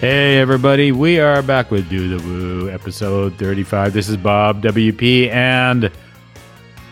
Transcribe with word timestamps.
Hey, 0.00 0.38
everybody, 0.38 0.92
we 0.92 1.18
are 1.18 1.42
back 1.42 1.72
with 1.72 1.88
Do 1.88 2.16
the 2.16 2.24
Woo, 2.24 2.70
episode 2.70 3.34
35. 3.34 3.92
This 3.92 4.08
is 4.08 4.16
Bob 4.16 4.62
WP, 4.62 5.28
and 5.30 5.90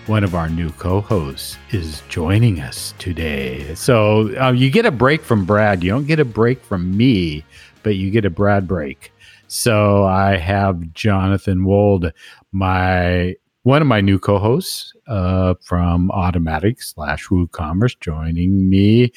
one 0.09 0.25
of 0.25 0.34
our 0.34 0.48
new 0.48 0.71
co 0.71 1.00
hosts 1.00 1.57
is 1.71 2.03
joining 2.08 2.58
us 2.58 2.95
today. 2.98 3.72
So 3.77 4.36
uh, 4.40 4.50
you 4.50 4.71
get 4.71 4.86
a 4.86 4.90
break 4.90 5.22
from 5.22 5.45
Brad. 5.45 5.84
You 5.84 5.90
don't 5.90 6.08
get 6.08 6.18
a 6.18 6.25
break 6.25 6.61
from 6.64 6.96
me, 6.96 7.45
but 7.84 7.95
you 7.95 8.11
get 8.11 8.25
a 8.25 8.30
Brad 8.30 8.66
break. 8.66 9.13
So 9.46 10.04
I 10.04 10.36
have 10.36 10.93
Jonathan 10.93 11.64
Wold, 11.64 12.11
my 12.50 13.36
one 13.63 13.82
of 13.82 13.86
my 13.86 14.00
new 14.00 14.18
co-hosts 14.18 14.93
uh, 15.07 15.54
from 15.63 16.08
Automattic 16.08 16.82
slash 16.82 17.29
WooCommerce, 17.29 18.00
joining 18.00 18.68
me. 18.68 19.13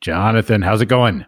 Jonathan, 0.00 0.62
how's 0.62 0.80
it 0.80 0.86
going? 0.86 1.24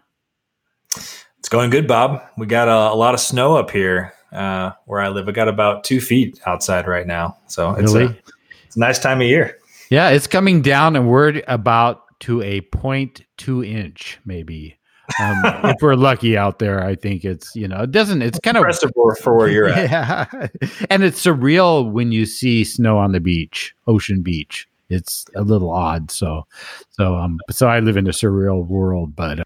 It's 1.43 1.49
going 1.49 1.71
good, 1.71 1.89
Bob. 1.89 2.21
We 2.37 2.45
got 2.45 2.69
a, 2.69 2.93
a 2.93 2.95
lot 2.95 3.13
of 3.13 3.19
snow 3.19 3.57
up 3.57 3.69
here 3.69 4.13
uh, 4.31 4.71
where 4.85 5.01
I 5.01 5.09
live. 5.09 5.27
I 5.27 5.33
got 5.33 5.49
about 5.49 5.83
two 5.83 5.99
feet 5.99 6.39
outside 6.45 6.87
right 6.87 7.05
now, 7.05 7.37
so 7.47 7.71
it's, 7.71 7.93
Really? 7.93 8.05
a, 8.05 8.17
it's 8.65 8.77
a 8.77 8.79
nice 8.79 8.97
time 8.97 9.19
of 9.19 9.27
year. 9.27 9.57
Yeah, 9.89 10.07
it's 10.11 10.25
coming 10.25 10.61
down, 10.61 10.95
and 10.95 11.09
we're 11.09 11.41
about 11.49 12.03
to 12.21 12.41
a 12.43 12.61
point 12.61 13.25
two 13.35 13.61
inch, 13.61 14.21
maybe. 14.23 14.77
Um, 15.19 15.35
if 15.65 15.81
we're 15.81 15.95
lucky 15.95 16.37
out 16.37 16.59
there, 16.59 16.81
I 16.81 16.95
think 16.95 17.25
it's 17.25 17.53
you 17.57 17.67
know 17.67 17.81
it 17.81 17.91
doesn't. 17.91 18.21
It's 18.21 18.39
kind 18.39 18.55
of 18.55 18.61
Impressive 18.61 18.91
for, 18.95 19.13
for 19.17 19.35
where 19.35 19.49
you're 19.49 19.67
at. 19.67 19.91
yeah, 20.31 20.47
and 20.89 21.03
it's 21.03 21.21
surreal 21.21 21.91
when 21.91 22.13
you 22.13 22.25
see 22.25 22.63
snow 22.63 22.97
on 22.97 23.11
the 23.11 23.19
beach, 23.19 23.75
ocean 23.87 24.21
beach. 24.21 24.65
It's 24.89 25.25
a 25.35 25.41
little 25.41 25.71
odd. 25.71 26.09
So, 26.09 26.47
so 26.91 27.15
um, 27.15 27.41
so 27.49 27.67
I 27.67 27.81
live 27.81 27.97
in 27.97 28.07
a 28.07 28.11
surreal 28.11 28.65
world, 28.65 29.13
but 29.13 29.39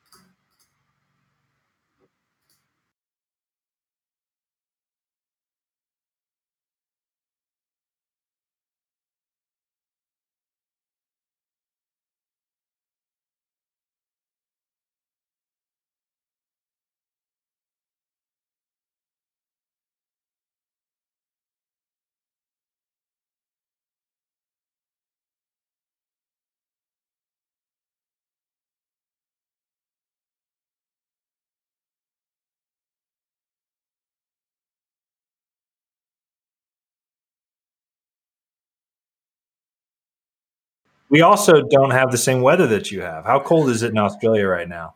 We 41.09 41.21
also 41.21 41.61
don't 41.61 41.91
have 41.91 42.11
the 42.11 42.17
same 42.17 42.41
weather 42.41 42.67
that 42.67 42.91
you 42.91 43.01
have. 43.01 43.25
How 43.25 43.39
cold 43.39 43.69
is 43.69 43.83
it 43.83 43.91
in 43.91 43.97
Australia 43.97 44.47
right 44.47 44.67
now? 44.67 44.95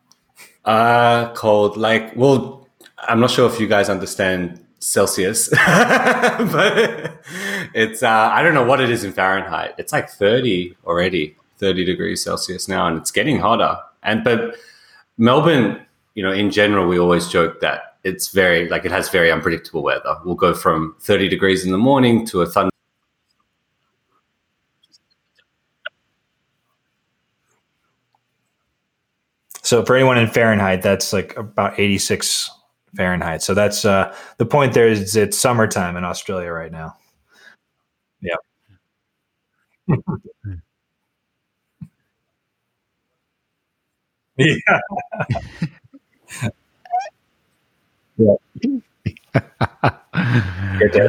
Uh, 0.64 1.32
cold. 1.34 1.76
Like, 1.76 2.14
well, 2.16 2.68
I'm 2.98 3.20
not 3.20 3.30
sure 3.30 3.48
if 3.50 3.58
you 3.58 3.66
guys 3.66 3.88
understand 3.88 4.64
Celsius, 4.78 5.48
but 5.66 7.20
it's, 7.74 8.02
uh, 8.02 8.30
I 8.32 8.42
don't 8.42 8.54
know 8.54 8.64
what 8.64 8.80
it 8.80 8.90
is 8.90 9.04
in 9.04 9.12
Fahrenheit. 9.12 9.74
It's 9.78 9.92
like 9.92 10.10
30 10.10 10.76
already, 10.84 11.36
30 11.58 11.84
degrees 11.84 12.22
Celsius 12.22 12.68
now, 12.68 12.88
and 12.88 12.98
it's 12.98 13.10
getting 13.10 13.38
hotter. 13.38 13.78
And, 14.02 14.22
but 14.22 14.56
Melbourne, 15.18 15.80
you 16.14 16.22
know, 16.22 16.32
in 16.32 16.50
general, 16.50 16.86
we 16.88 16.98
always 16.98 17.28
joke 17.28 17.60
that 17.60 17.96
it's 18.04 18.28
very, 18.28 18.68
like, 18.68 18.84
it 18.84 18.90
has 18.90 19.08
very 19.08 19.30
unpredictable 19.30 19.82
weather. 19.82 20.16
We'll 20.24 20.34
go 20.34 20.52
from 20.52 20.96
30 21.00 21.28
degrees 21.28 21.64
in 21.64 21.70
the 21.70 21.78
morning 21.78 22.26
to 22.26 22.42
a 22.42 22.46
thunder. 22.46 22.71
So 29.72 29.82
for 29.86 29.96
anyone 29.96 30.18
in 30.18 30.28
Fahrenheit, 30.28 30.82
that's 30.82 31.14
like 31.14 31.34
about 31.38 31.80
86 31.80 32.50
Fahrenheit. 32.94 33.42
So 33.42 33.54
that's 33.54 33.86
uh, 33.86 34.14
the 34.36 34.44
point. 34.44 34.74
There 34.74 34.86
is 34.86 35.16
it's 35.16 35.38
summertime 35.38 35.96
in 35.96 36.04
Australia 36.04 36.52
right 36.52 36.70
now. 36.70 36.94
Yeah. 38.20 38.36
yeah. 44.36 44.56
Good 50.78 50.92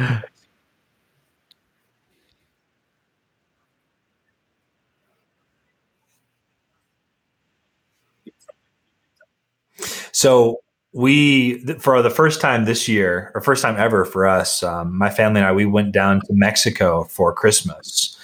So 10.14 10.60
we, 10.92 11.58
for 11.80 12.00
the 12.00 12.08
first 12.08 12.40
time 12.40 12.66
this 12.66 12.86
year, 12.86 13.32
or 13.34 13.40
first 13.40 13.62
time 13.62 13.76
ever 13.76 14.04
for 14.04 14.28
us, 14.28 14.62
um, 14.62 14.96
my 14.96 15.10
family 15.10 15.40
and 15.40 15.48
I, 15.48 15.52
we 15.52 15.66
went 15.66 15.90
down 15.90 16.20
to 16.20 16.32
Mexico 16.32 17.02
for 17.02 17.32
Christmas, 17.34 18.16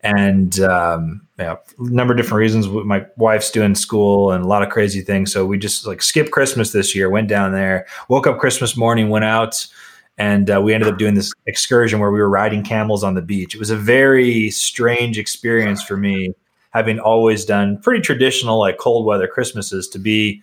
and 0.00 0.58
um, 0.60 1.20
a 1.38 1.58
number 1.78 2.14
of 2.14 2.16
different 2.16 2.38
reasons. 2.38 2.66
My 2.66 3.04
wife's 3.18 3.50
doing 3.50 3.74
school 3.74 4.32
and 4.32 4.42
a 4.42 4.46
lot 4.46 4.62
of 4.62 4.70
crazy 4.70 5.02
things, 5.02 5.32
so 5.32 5.44
we 5.44 5.58
just 5.58 5.86
like 5.86 6.00
skipped 6.00 6.30
Christmas 6.30 6.72
this 6.72 6.94
year. 6.94 7.10
Went 7.10 7.28
down 7.28 7.52
there, 7.52 7.86
woke 8.08 8.26
up 8.26 8.38
Christmas 8.38 8.74
morning, 8.74 9.10
went 9.10 9.26
out. 9.26 9.66
And 10.16 10.48
uh, 10.48 10.62
we 10.62 10.72
ended 10.72 10.88
up 10.88 10.96
doing 10.96 11.14
this 11.14 11.32
excursion 11.46 11.98
where 11.98 12.12
we 12.12 12.20
were 12.20 12.30
riding 12.30 12.62
camels 12.62 13.02
on 13.02 13.14
the 13.14 13.20
beach. 13.20 13.54
It 13.54 13.58
was 13.58 13.70
a 13.70 13.76
very 13.76 14.48
strange 14.50 15.18
experience 15.18 15.82
for 15.82 15.96
me, 15.96 16.32
having 16.70 17.00
always 17.00 17.44
done 17.44 17.78
pretty 17.82 18.00
traditional, 18.00 18.60
like 18.60 18.78
cold 18.78 19.04
weather 19.04 19.26
Christmases, 19.26 19.88
to 19.88 19.98
be 19.98 20.40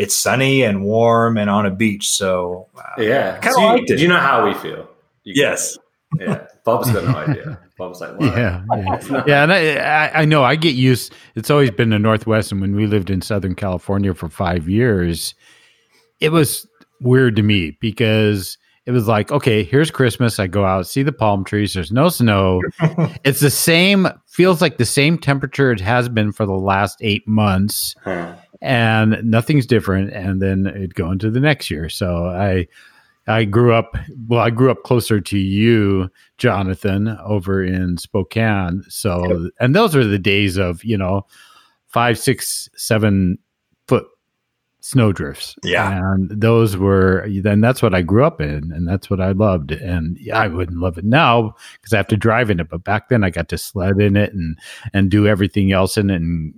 it's 0.00 0.16
sunny 0.16 0.62
and 0.62 0.82
warm 0.82 1.36
and 1.36 1.50
on 1.50 1.66
a 1.66 1.70
beach. 1.70 2.08
So 2.08 2.68
uh, 2.76 3.00
Yeah. 3.02 3.38
Kinda 3.38 3.52
So 3.54 3.74
you- 3.76 3.84
it. 3.86 4.00
You 4.00 4.08
know 4.08 4.18
how 4.18 4.46
we 4.46 4.54
feel. 4.54 4.88
You- 5.24 5.34
yes, 5.36 5.76
Yeah. 6.18 6.46
Bob's 6.64 6.90
got 6.90 7.04
no 7.04 7.16
idea. 7.16 7.58
Bob's 7.78 8.00
like, 8.00 8.18
what? 8.18 8.36
yeah, 8.36 8.62
yeah, 8.76 9.22
yeah. 9.26 9.42
And 9.42 9.52
I, 9.52 9.74
I, 9.76 10.20
I 10.20 10.24
know 10.26 10.42
I 10.44 10.54
get 10.56 10.74
used. 10.74 11.14
It's 11.34 11.50
always 11.50 11.70
been 11.70 11.88
the 11.90 11.98
Northwest, 11.98 12.52
and 12.52 12.60
when 12.60 12.74
we 12.76 12.86
lived 12.86 13.08
in 13.10 13.22
Southern 13.22 13.54
California 13.54 14.12
for 14.12 14.28
five 14.28 14.68
years, 14.68 15.34
it 16.20 16.28
was 16.30 16.66
weird 17.00 17.36
to 17.36 17.42
me 17.42 17.76
because 17.80 18.58
it 18.84 18.90
was 18.90 19.08
like, 19.08 19.32
okay, 19.32 19.62
here's 19.62 19.90
Christmas. 19.90 20.38
I 20.38 20.46
go 20.46 20.64
out, 20.66 20.86
see 20.86 21.02
the 21.02 21.12
palm 21.12 21.42
trees. 21.44 21.72
There's 21.72 21.90
no 21.92 22.10
snow. 22.10 22.60
it's 23.24 23.40
the 23.40 23.50
same. 23.50 24.06
Feels 24.26 24.60
like 24.60 24.76
the 24.76 24.84
same 24.84 25.16
temperature 25.16 25.72
it 25.72 25.80
has 25.80 26.08
been 26.10 26.32
for 26.32 26.44
the 26.44 26.52
last 26.52 26.98
eight 27.00 27.26
months. 27.26 27.94
Huh. 28.04 28.34
And 28.62 29.18
nothing's 29.24 29.66
different 29.66 30.12
and 30.12 30.40
then 30.42 30.66
it 30.66 30.94
go 30.94 31.10
into 31.10 31.30
the 31.30 31.40
next 31.40 31.70
year. 31.70 31.88
So 31.88 32.26
i 32.26 32.66
i 33.26 33.44
grew 33.44 33.72
up 33.74 33.96
well 34.28 34.40
i 34.40 34.50
grew 34.50 34.70
up 34.70 34.82
closer 34.82 35.20
to 35.20 35.38
you 35.38 36.10
jonathan 36.38 37.08
over 37.24 37.62
in 37.62 37.96
spokane. 37.98 38.82
So 38.88 39.50
and 39.60 39.74
those 39.74 39.94
are 39.94 40.04
the 40.04 40.18
days 40.18 40.56
of 40.56 40.82
you 40.84 40.96
know 40.98 41.26
five 41.86 42.18
six 42.18 42.68
seven 42.76 43.38
foot 43.88 44.06
snowdrifts 44.80 45.54
Yeah. 45.62 45.98
and 46.12 46.30
those 46.30 46.76
were 46.76 47.26
then 47.42 47.60
that's 47.60 47.82
what 47.82 47.94
i 47.94 48.00
grew 48.00 48.24
up 48.24 48.40
in 48.40 48.72
and 48.72 48.88
that's 48.88 49.10
what 49.10 49.20
i 49.20 49.32
loved. 49.32 49.72
And 49.72 50.16
yeah, 50.18 50.38
i 50.38 50.48
wouldn't 50.48 50.78
love 50.80 50.96
it 50.96 51.04
now 51.04 51.54
because 51.74 51.92
i 51.92 51.98
have 51.98 52.08
to 52.08 52.16
drive 52.16 52.48
in 52.50 52.60
it 52.60 52.68
but 52.70 52.84
back 52.84 53.10
then 53.10 53.22
i 53.22 53.28
got 53.30 53.48
to 53.50 53.58
sled 53.58 54.00
in 54.00 54.16
it 54.16 54.32
and 54.32 54.58
and 54.94 55.10
do 55.10 55.26
everything 55.26 55.70
else 55.72 55.98
in 55.98 56.08
it 56.10 56.16
and 56.22 56.54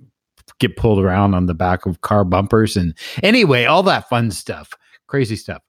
get 0.58 0.76
pulled 0.76 0.98
around 0.98 1.34
on 1.34 1.46
the 1.46 1.54
back 1.54 1.86
of 1.86 2.00
car 2.00 2.24
bumpers. 2.24 2.76
And 2.76 2.94
anyway 3.22 3.64
all 3.64 3.82
that 3.84 4.08
fun 4.08 4.30
stuff 4.30 4.72
crazy 5.06 5.36
stuff. 5.36 5.62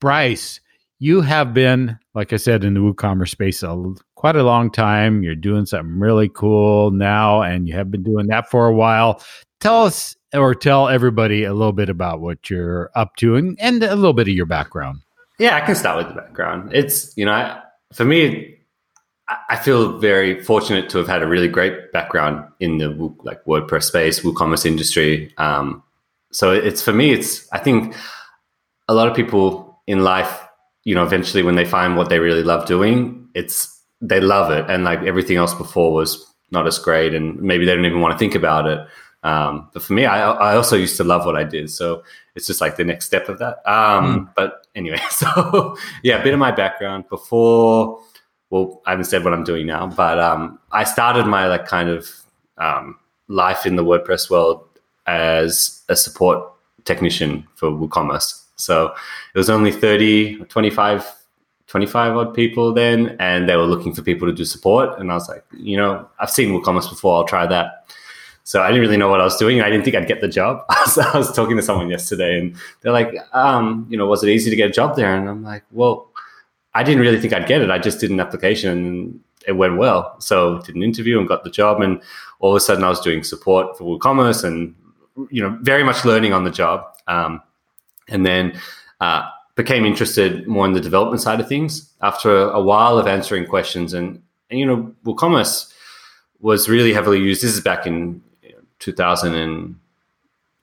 Bryce 0.00 0.60
you 1.00 1.20
have 1.20 1.54
been 1.54 1.96
like 2.14 2.32
i 2.32 2.36
said 2.36 2.64
in 2.64 2.74
the 2.74 2.80
woocommerce 2.80 3.28
space 3.28 3.62
a, 3.62 3.94
quite 4.16 4.36
a 4.36 4.42
long 4.42 4.70
time. 4.70 5.22
You're 5.22 5.36
doing 5.36 5.66
something 5.66 5.98
really 5.98 6.28
cool 6.28 6.90
now 6.90 7.42
and 7.42 7.68
you 7.68 7.74
have 7.74 7.90
been 7.90 8.02
doing 8.02 8.26
that 8.28 8.50
for 8.50 8.66
a 8.66 8.74
while. 8.74 9.22
Tell 9.60 9.84
us 9.84 10.16
or 10.34 10.54
tell 10.54 10.88
everybody 10.88 11.44
a 11.44 11.54
little 11.54 11.72
bit 11.72 11.88
about 11.88 12.20
what 12.20 12.50
you're 12.50 12.90
up 12.94 13.16
to 13.16 13.36
and, 13.36 13.56
and 13.60 13.82
a 13.82 13.94
little 13.94 14.12
bit 14.12 14.28
of 14.28 14.34
your 14.34 14.46
background. 14.46 15.00
Yeah, 15.38 15.56
I 15.56 15.60
can 15.60 15.76
start 15.76 15.98
with 15.98 16.08
the 16.08 16.20
background. 16.20 16.70
It's 16.74 17.16
you 17.16 17.24
know, 17.24 17.32
I, 17.32 17.60
for 17.92 18.04
me, 18.04 18.57
I, 19.48 19.56
feel 19.56 19.98
very 19.98 20.42
fortunate 20.42 20.88
to 20.90 20.98
have 20.98 21.06
had 21.06 21.22
a 21.22 21.26
really 21.26 21.48
great 21.48 21.92
background 21.92 22.50
in 22.60 22.78
the 22.78 22.88
like 23.22 23.44
WordPress 23.44 23.84
space, 23.84 24.20
WooCommerce 24.20 24.64
industry. 24.64 25.32
Um, 25.36 25.82
so 26.32 26.52
it's 26.52 26.82
for 26.82 26.92
me, 26.92 27.12
it's 27.12 27.50
I 27.52 27.58
think 27.58 27.94
a 28.88 28.94
lot 28.94 29.08
of 29.08 29.14
people 29.14 29.80
in 29.86 30.02
life, 30.02 30.44
you 30.84 30.94
know, 30.94 31.04
eventually 31.04 31.42
when 31.42 31.56
they 31.56 31.64
find 31.64 31.96
what 31.96 32.08
they 32.08 32.18
really 32.18 32.42
love 32.42 32.66
doing, 32.66 33.28
it's 33.34 33.78
they 34.00 34.20
love 34.20 34.50
it, 34.50 34.64
and 34.70 34.84
like 34.84 35.02
everything 35.02 35.36
else 35.36 35.54
before 35.54 35.92
was 35.92 36.24
not 36.50 36.66
as 36.66 36.78
great, 36.78 37.14
and 37.14 37.40
maybe 37.40 37.64
they 37.64 37.74
don't 37.74 37.84
even 37.84 38.00
want 38.00 38.12
to 38.12 38.18
think 38.18 38.34
about 38.34 38.66
it. 38.66 38.80
Um, 39.24 39.68
but 39.72 39.82
for 39.82 39.92
me, 39.92 40.06
I, 40.06 40.30
I 40.30 40.56
also 40.56 40.76
used 40.76 40.96
to 40.98 41.04
love 41.04 41.26
what 41.26 41.36
I 41.36 41.44
did. 41.44 41.70
So 41.70 42.04
it's 42.34 42.46
just 42.46 42.60
like 42.60 42.76
the 42.76 42.84
next 42.84 43.06
step 43.06 43.28
of 43.28 43.38
that. 43.40 43.56
Um, 43.68 44.26
mm. 44.26 44.32
But 44.36 44.66
anyway, 44.74 45.00
so 45.10 45.76
yeah, 46.02 46.20
a 46.20 46.22
bit 46.22 46.34
of 46.34 46.40
my 46.40 46.52
background 46.52 47.08
before. 47.08 48.00
Well, 48.50 48.80
I 48.86 48.90
haven't 48.90 49.04
said 49.04 49.24
what 49.24 49.34
I'm 49.34 49.44
doing 49.44 49.66
now, 49.66 49.86
but 49.86 50.18
um, 50.18 50.58
I 50.72 50.84
started 50.84 51.26
my 51.26 51.46
like 51.48 51.66
kind 51.66 51.88
of 51.88 52.08
um, 52.56 52.98
life 53.28 53.66
in 53.66 53.76
the 53.76 53.84
WordPress 53.84 54.30
world 54.30 54.64
as 55.06 55.82
a 55.88 55.96
support 55.96 56.52
technician 56.84 57.46
for 57.54 57.70
WooCommerce. 57.70 58.44
So 58.56 58.94
it 59.34 59.38
was 59.38 59.50
only 59.50 59.70
30, 59.70 60.44
25 60.46 61.14
25 61.68 62.16
odd 62.16 62.34
people 62.34 62.72
then, 62.72 63.14
and 63.20 63.48
they 63.48 63.54
were 63.54 63.66
looking 63.66 63.92
for 63.92 64.02
people 64.02 64.26
to 64.26 64.32
do 64.32 64.44
support. 64.44 64.98
And 64.98 65.10
I 65.12 65.14
was 65.14 65.28
like, 65.28 65.44
you 65.54 65.76
know, 65.76 66.08
I've 66.18 66.30
seen 66.30 66.48
WooCommerce 66.48 66.88
before, 66.88 67.16
I'll 67.16 67.26
try 67.26 67.46
that. 67.46 67.92
So 68.44 68.62
I 68.62 68.68
didn't 68.68 68.80
really 68.80 68.96
know 68.96 69.10
what 69.10 69.20
I 69.20 69.24
was 69.24 69.36
doing. 69.36 69.60
I 69.60 69.68
didn't 69.68 69.84
think 69.84 69.94
I'd 69.94 70.08
get 70.08 70.22
the 70.22 70.28
job. 70.28 70.64
so 70.86 71.02
I 71.02 71.18
was 71.18 71.30
talking 71.30 71.58
to 71.58 71.62
someone 71.62 71.90
yesterday, 71.90 72.38
and 72.38 72.56
they're 72.80 72.92
like, 72.92 73.14
um, 73.34 73.86
you 73.90 73.98
know, 73.98 74.06
was 74.06 74.24
it 74.24 74.30
easy 74.30 74.48
to 74.48 74.56
get 74.56 74.70
a 74.70 74.72
job 74.72 74.96
there? 74.96 75.14
And 75.14 75.28
I'm 75.28 75.44
like, 75.44 75.64
well, 75.70 76.07
I 76.74 76.82
didn't 76.82 77.00
really 77.00 77.20
think 77.20 77.32
I'd 77.32 77.48
get 77.48 77.62
it. 77.62 77.70
I 77.70 77.78
just 77.78 78.00
did 78.00 78.10
an 78.10 78.20
application, 78.20 78.70
and 78.70 79.20
it 79.46 79.52
went 79.52 79.78
well. 79.78 80.20
So 80.20 80.60
did 80.60 80.76
an 80.76 80.82
interview 80.82 81.18
and 81.18 81.26
got 81.26 81.44
the 81.44 81.50
job, 81.50 81.80
and 81.80 82.00
all 82.40 82.50
of 82.52 82.56
a 82.56 82.60
sudden 82.60 82.84
I 82.84 82.88
was 82.88 83.00
doing 83.00 83.22
support 83.22 83.76
for 83.76 83.98
WooCommerce, 83.98 84.44
and 84.44 84.74
you 85.30 85.42
know, 85.42 85.58
very 85.62 85.82
much 85.82 86.04
learning 86.04 86.32
on 86.32 86.44
the 86.44 86.50
job. 86.50 86.84
Um, 87.06 87.42
and 88.08 88.24
then 88.24 88.58
uh, 89.00 89.28
became 89.54 89.84
interested 89.84 90.46
more 90.46 90.66
in 90.66 90.72
the 90.72 90.80
development 90.80 91.20
side 91.20 91.40
of 91.40 91.48
things 91.48 91.92
after 92.00 92.48
a, 92.50 92.62
while 92.62 92.98
of 92.98 93.06
answering 93.06 93.46
questions. 93.46 93.92
And, 93.92 94.22
and 94.50 94.58
you 94.58 94.66
know, 94.66 94.94
WooCommerce 95.04 95.72
was 96.40 96.68
really 96.68 96.92
heavily 96.92 97.18
used. 97.18 97.42
This 97.42 97.54
is 97.54 97.60
back 97.60 97.86
in 97.86 98.22
2000 98.78 99.34
and 99.34 99.76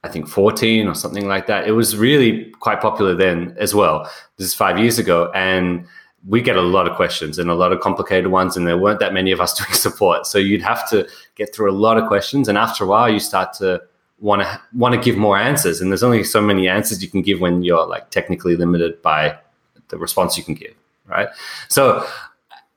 I 0.05 0.09
think 0.09 0.27
14 0.27 0.87
or 0.87 0.93
something 0.93 1.27
like 1.27 1.47
that. 1.47 1.67
It 1.67 1.71
was 1.71 1.97
really 1.97 2.45
quite 2.59 2.79
popular 2.79 3.15
then 3.15 3.55
as 3.59 3.73
well. 3.73 4.09
This 4.37 4.47
is 4.47 4.53
five 4.53 4.77
years 4.77 4.99
ago. 4.99 5.31
And 5.33 5.85
we 6.27 6.41
get 6.41 6.55
a 6.55 6.61
lot 6.61 6.87
of 6.87 6.95
questions 6.95 7.37
and 7.37 7.49
a 7.49 7.55
lot 7.55 7.71
of 7.71 7.79
complicated 7.81 8.27
ones, 8.31 8.57
and 8.57 8.65
there 8.65 8.77
weren't 8.77 8.99
that 8.99 9.13
many 9.13 9.31
of 9.31 9.41
us 9.41 9.53
doing 9.59 9.73
support. 9.73 10.25
So 10.25 10.37
you'd 10.37 10.61
have 10.61 10.89
to 10.89 11.07
get 11.35 11.53
through 11.53 11.71
a 11.71 11.73
lot 11.73 11.97
of 11.97 12.07
questions. 12.07 12.47
And 12.47 12.57
after 12.57 12.83
a 12.83 12.87
while, 12.87 13.11
you 13.11 13.19
start 13.19 13.53
to 13.53 13.81
want 14.19 14.41
to 14.41 14.61
want 14.73 14.95
to 14.95 15.01
give 15.01 15.17
more 15.17 15.37
answers 15.37 15.81
and 15.81 15.91
there's 15.91 16.03
only 16.03 16.23
so 16.23 16.39
many 16.41 16.67
answers 16.67 17.03
you 17.03 17.09
can 17.09 17.21
give 17.21 17.41
when 17.41 17.63
you're 17.63 17.85
like 17.85 18.09
technically 18.11 18.55
limited 18.55 19.01
by 19.01 19.37
the 19.89 19.97
response 19.97 20.37
you 20.37 20.43
can 20.43 20.53
give 20.53 20.73
right 21.05 21.27
so 21.67 22.05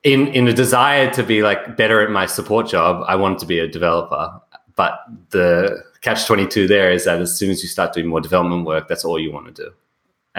in 0.02 0.26
in 0.28 0.48
a 0.48 0.52
desire 0.52 1.08
to 1.10 1.22
be 1.22 1.42
like 1.42 1.76
better 1.76 2.00
at 2.00 2.10
my 2.10 2.26
support 2.26 2.68
job 2.68 3.04
i 3.06 3.14
wanted 3.14 3.38
to 3.38 3.46
be 3.46 3.60
a 3.60 3.68
developer 3.68 4.32
but 4.74 5.00
the 5.30 5.80
catch 6.00 6.26
22 6.26 6.66
there 6.68 6.90
is 6.90 7.04
that 7.04 7.20
as 7.20 7.36
soon 7.36 7.50
as 7.50 7.62
you 7.62 7.68
start 7.68 7.92
doing 7.92 8.06
more 8.06 8.20
development 8.20 8.64
work 8.64 8.88
that's 8.88 9.04
all 9.04 9.18
you 9.18 9.32
want 9.32 9.46
to 9.54 9.64
do 9.64 9.72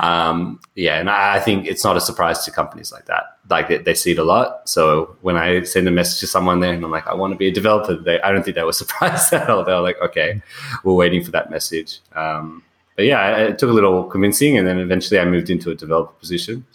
um, 0.00 0.60
yeah, 0.74 1.00
and 1.00 1.08
I, 1.08 1.36
I, 1.36 1.40
think 1.40 1.66
it's 1.66 1.82
not 1.82 1.96
a 1.96 2.00
surprise 2.00 2.44
to 2.44 2.50
companies 2.50 2.92
like 2.92 3.06
that. 3.06 3.38
Like 3.48 3.68
they, 3.68 3.78
they, 3.78 3.94
see 3.94 4.12
it 4.12 4.18
a 4.18 4.24
lot. 4.24 4.68
So 4.68 5.16
when 5.22 5.36
I 5.36 5.62
send 5.62 5.88
a 5.88 5.90
message 5.90 6.20
to 6.20 6.26
someone 6.26 6.60
there 6.60 6.74
and 6.74 6.84
I'm 6.84 6.90
like, 6.90 7.06
I 7.06 7.14
want 7.14 7.32
to 7.32 7.38
be 7.38 7.48
a 7.48 7.50
developer, 7.50 7.94
they, 7.94 8.20
I 8.20 8.30
don't 8.30 8.42
think 8.42 8.56
they 8.56 8.64
were 8.64 8.72
surprised 8.84 9.32
at 9.32 9.48
all. 9.48 9.64
They're 9.64 9.80
like, 9.80 9.98
okay, 10.02 10.42
we're 10.84 10.92
waiting 10.92 11.24
for 11.24 11.30
that 11.30 11.50
message. 11.50 12.00
Um, 12.14 12.62
but 12.96 13.06
yeah, 13.06 13.36
it 13.36 13.58
took 13.58 13.70
a 13.70 13.72
little 13.72 14.04
convincing, 14.04 14.58
and 14.58 14.66
then 14.66 14.78
eventually 14.78 15.20
I 15.20 15.24
moved 15.24 15.48
into 15.48 15.70
a 15.70 15.74
developer 15.74 16.12
position. 16.14 16.66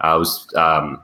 I 0.00 0.14
was 0.14 0.48
um, 0.54 1.02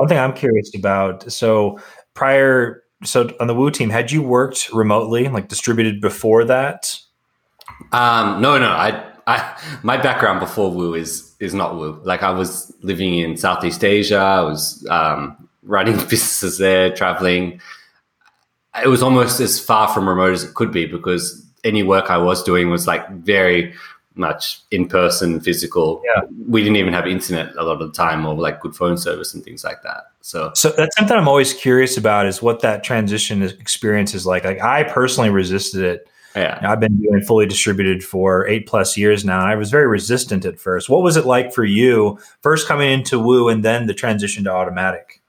One 0.00 0.08
thing 0.08 0.16
I'm 0.16 0.32
curious 0.32 0.74
about. 0.74 1.30
So 1.30 1.78
prior, 2.14 2.82
so 3.04 3.30
on 3.38 3.48
the 3.48 3.54
Woo 3.54 3.70
team, 3.70 3.90
had 3.90 4.10
you 4.10 4.22
worked 4.22 4.72
remotely, 4.72 5.28
like 5.28 5.48
distributed 5.48 6.00
before 6.00 6.42
that? 6.46 6.98
Um, 7.92 8.40
no, 8.40 8.58
no. 8.58 8.70
I, 8.70 9.04
I, 9.26 9.60
my 9.82 9.98
background 9.98 10.40
before 10.40 10.70
Woo 10.70 10.94
is 10.94 11.36
is 11.38 11.52
not 11.52 11.74
Woo. 11.74 12.00
Like 12.02 12.22
I 12.22 12.30
was 12.30 12.74
living 12.80 13.18
in 13.18 13.36
Southeast 13.36 13.84
Asia. 13.84 14.16
I 14.16 14.40
was 14.40 14.86
um, 14.88 15.36
running 15.64 15.96
businesses 16.08 16.56
there, 16.56 16.94
traveling. 16.94 17.60
It 18.82 18.88
was 18.88 19.02
almost 19.02 19.38
as 19.38 19.60
far 19.60 19.86
from 19.88 20.08
remote 20.08 20.32
as 20.32 20.44
it 20.44 20.54
could 20.54 20.72
be 20.72 20.86
because 20.86 21.46
any 21.62 21.82
work 21.82 22.08
I 22.10 22.16
was 22.16 22.42
doing 22.42 22.70
was 22.70 22.86
like 22.86 23.06
very 23.10 23.74
much 24.20 24.60
in 24.70 24.86
person, 24.86 25.40
physical. 25.40 26.00
Yeah. 26.04 26.22
We 26.48 26.62
didn't 26.62 26.76
even 26.76 26.92
have 26.92 27.06
internet 27.06 27.56
a 27.56 27.64
lot 27.64 27.80
of 27.82 27.88
the 27.88 27.92
time 27.92 28.24
or 28.24 28.34
like 28.34 28.60
good 28.60 28.76
phone 28.76 28.96
service 28.96 29.34
and 29.34 29.42
things 29.42 29.64
like 29.64 29.82
that. 29.82 30.04
So, 30.20 30.52
so 30.54 30.70
that's 30.70 30.96
something 30.96 31.16
I'm 31.16 31.26
always 31.26 31.52
curious 31.52 31.96
about 31.96 32.26
is 32.26 32.40
what 32.40 32.60
that 32.60 32.84
transition 32.84 33.42
experience 33.42 34.14
is 34.14 34.26
like. 34.26 34.44
Like 34.44 34.60
I 34.60 34.84
personally 34.84 35.30
resisted 35.30 35.82
it. 35.82 36.08
Yeah. 36.36 36.60
I've 36.62 36.78
been 36.78 37.00
doing 37.02 37.22
fully 37.22 37.46
distributed 37.46 38.04
for 38.04 38.46
eight 38.46 38.68
plus 38.68 38.96
years 38.96 39.24
now. 39.24 39.40
And 39.40 39.50
I 39.50 39.56
was 39.56 39.70
very 39.70 39.88
resistant 39.88 40.44
at 40.44 40.60
first. 40.60 40.88
What 40.88 41.02
was 41.02 41.16
it 41.16 41.26
like 41.26 41.52
for 41.52 41.64
you 41.64 42.20
first 42.42 42.68
coming 42.68 42.92
into 42.92 43.18
Woo 43.18 43.48
and 43.48 43.64
then 43.64 43.86
the 43.86 43.94
transition 43.94 44.44
to 44.44 44.50
Automattic? 44.50 45.20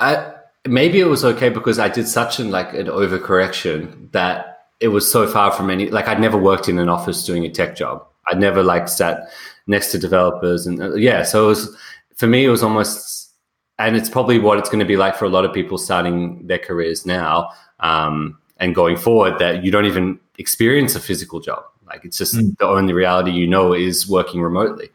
I, 0.00 0.32
maybe 0.66 1.00
it 1.00 1.06
was 1.06 1.24
okay 1.24 1.50
because 1.50 1.78
I 1.78 1.88
did 1.88 2.08
such 2.08 2.38
an 2.38 2.50
like 2.50 2.72
an 2.72 2.86
overcorrection 2.86 4.10
that 4.12 4.52
it 4.80 4.88
was 4.88 5.10
so 5.10 5.26
far 5.26 5.52
from 5.52 5.70
any 5.70 5.88
like 5.90 6.08
I'd 6.08 6.20
never 6.20 6.36
worked 6.36 6.68
in 6.68 6.78
an 6.78 6.88
office 6.88 7.24
doing 7.24 7.44
a 7.44 7.50
tech 7.50 7.76
job. 7.76 8.06
I'd 8.30 8.40
never 8.40 8.62
like 8.62 8.88
sat 8.88 9.28
next 9.66 9.92
to 9.92 9.98
developers 9.98 10.66
and 10.66 10.82
uh, 10.82 10.94
yeah, 10.94 11.22
so 11.22 11.44
it 11.44 11.48
was 11.48 11.76
for 12.16 12.26
me 12.26 12.44
it 12.44 12.50
was 12.50 12.62
almost 12.62 13.30
and 13.78 13.96
it's 13.96 14.08
probably 14.08 14.38
what 14.38 14.58
it's 14.58 14.68
going 14.68 14.78
to 14.78 14.84
be 14.84 14.96
like 14.96 15.16
for 15.16 15.24
a 15.24 15.28
lot 15.28 15.44
of 15.44 15.52
people 15.52 15.78
starting 15.78 16.46
their 16.46 16.58
careers 16.58 17.04
now 17.04 17.50
um, 17.80 18.38
and 18.58 18.74
going 18.74 18.96
forward 18.96 19.38
that 19.38 19.64
you 19.64 19.70
don't 19.70 19.86
even 19.86 20.18
experience 20.38 20.94
a 20.94 21.00
physical 21.00 21.40
job. 21.40 21.64
Like 21.86 22.04
it's 22.04 22.16
just 22.16 22.34
mm. 22.34 22.56
the 22.58 22.66
only 22.66 22.92
reality 22.92 23.32
you 23.32 23.46
know 23.46 23.74
is 23.74 24.08
working 24.08 24.40
remotely, 24.40 24.88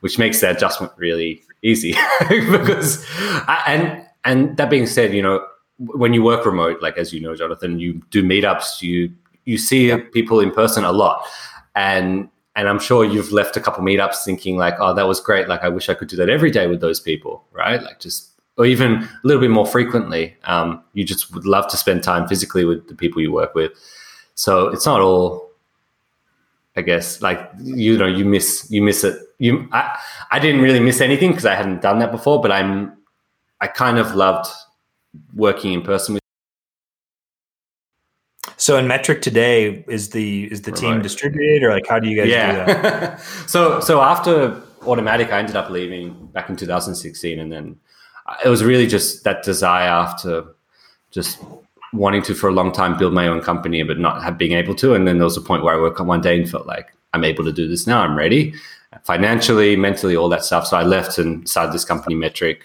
which 0.00 0.18
makes 0.18 0.40
that 0.40 0.56
adjustment 0.56 0.92
really 0.96 1.42
easy 1.62 1.94
because 2.28 3.04
I, 3.46 3.62
and 3.66 4.06
and 4.24 4.56
that 4.56 4.70
being 4.70 4.86
said, 4.86 5.14
you 5.14 5.22
know 5.22 5.44
when 5.78 6.12
you 6.12 6.22
work 6.22 6.44
remote, 6.44 6.82
like 6.82 6.98
as 6.98 7.12
you 7.12 7.20
know, 7.20 7.34
Jonathan, 7.34 7.78
you 7.78 8.02
do 8.10 8.22
meetups, 8.22 8.82
you 8.82 9.12
you 9.44 9.56
see 9.56 9.96
people 10.12 10.40
in 10.40 10.50
person 10.50 10.84
a 10.84 10.92
lot, 10.92 11.26
and 11.74 12.28
and 12.56 12.68
I'm 12.68 12.78
sure 12.78 13.04
you've 13.04 13.32
left 13.32 13.56
a 13.56 13.60
couple 13.60 13.84
meetups 13.84 14.24
thinking 14.24 14.56
like, 14.56 14.74
oh, 14.78 14.92
that 14.94 15.06
was 15.06 15.20
great. 15.20 15.48
Like 15.48 15.62
I 15.62 15.68
wish 15.68 15.88
I 15.88 15.94
could 15.94 16.08
do 16.08 16.16
that 16.16 16.28
every 16.28 16.50
day 16.50 16.66
with 16.66 16.80
those 16.80 17.00
people, 17.00 17.44
right? 17.52 17.82
Like 17.82 18.00
just 18.00 18.30
or 18.56 18.66
even 18.66 19.02
a 19.02 19.08
little 19.22 19.40
bit 19.40 19.50
more 19.50 19.66
frequently. 19.66 20.36
Um, 20.44 20.82
you 20.92 21.04
just 21.04 21.32
would 21.32 21.46
love 21.46 21.68
to 21.68 21.76
spend 21.76 22.02
time 22.02 22.28
physically 22.28 22.64
with 22.64 22.88
the 22.88 22.94
people 22.94 23.22
you 23.22 23.32
work 23.32 23.54
with. 23.54 23.72
So 24.34 24.68
it's 24.68 24.86
not 24.86 25.00
all 25.00 25.50
I 26.76 26.82
guess 26.82 27.20
like 27.20 27.50
you 27.60 27.98
know 27.98 28.06
you 28.06 28.24
miss 28.24 28.66
you 28.70 28.82
miss 28.82 29.04
it. 29.04 29.20
You 29.38 29.68
I 29.72 29.98
I 30.30 30.38
didn't 30.38 30.60
really 30.60 30.80
miss 30.80 31.00
anything 31.00 31.30
because 31.30 31.46
I 31.46 31.54
hadn't 31.54 31.82
done 31.82 31.98
that 31.98 32.10
before, 32.12 32.40
but 32.40 32.52
I'm 32.52 32.96
I 33.60 33.66
kind 33.66 33.98
of 33.98 34.14
loved 34.14 34.48
working 35.34 35.72
in 35.72 35.82
person 35.82 36.14
with 36.14 36.19
so 38.70 38.76
in 38.76 38.86
Metorik 38.86 39.20
today, 39.20 39.84
is 39.88 40.10
the 40.10 40.44
is 40.52 40.62
the 40.62 40.70
team 40.70 41.02
distributed 41.02 41.64
or 41.64 41.72
like 41.72 41.88
how 41.88 41.98
do 41.98 42.08
you 42.08 42.16
guys 42.16 42.28
yeah. 42.28 42.66
do 42.66 42.82
that? 42.82 43.20
so 43.48 43.80
so 43.80 44.00
after 44.00 44.50
Automattic 44.82 45.32
I 45.32 45.40
ended 45.40 45.56
up 45.56 45.70
leaving 45.70 46.28
back 46.28 46.48
in 46.48 46.54
2016, 46.54 47.40
and 47.40 47.50
then 47.50 47.76
it 48.44 48.48
was 48.48 48.62
really 48.62 48.86
just 48.86 49.24
that 49.24 49.42
desire 49.42 49.88
after 49.88 50.44
just 51.10 51.40
wanting 51.92 52.22
to 52.22 52.32
for 52.32 52.48
a 52.48 52.52
long 52.52 52.70
time 52.70 52.96
build 52.96 53.12
my 53.12 53.26
own 53.26 53.40
company, 53.40 53.82
but 53.82 53.98
not 53.98 54.22
have 54.22 54.38
being 54.38 54.52
able 54.52 54.76
to. 54.76 54.94
And 54.94 55.04
then 55.08 55.18
there 55.18 55.24
was 55.24 55.36
a 55.36 55.40
point 55.40 55.64
where 55.64 55.74
I 55.74 55.80
woke 55.80 55.98
up 56.00 56.06
one 56.06 56.20
day 56.20 56.38
and 56.38 56.48
felt 56.48 56.68
like 56.68 56.94
I'm 57.12 57.24
able 57.24 57.42
to 57.46 57.52
do 57.52 57.66
this 57.66 57.88
now. 57.88 58.02
I'm 58.02 58.16
ready, 58.16 58.54
financially, 59.02 59.74
mentally, 59.74 60.14
all 60.14 60.28
that 60.28 60.44
stuff. 60.44 60.68
So 60.68 60.76
I 60.76 60.84
left 60.84 61.18
and 61.18 61.48
started 61.48 61.72
this 61.72 61.84
company, 61.84 62.14
Metorik, 62.14 62.60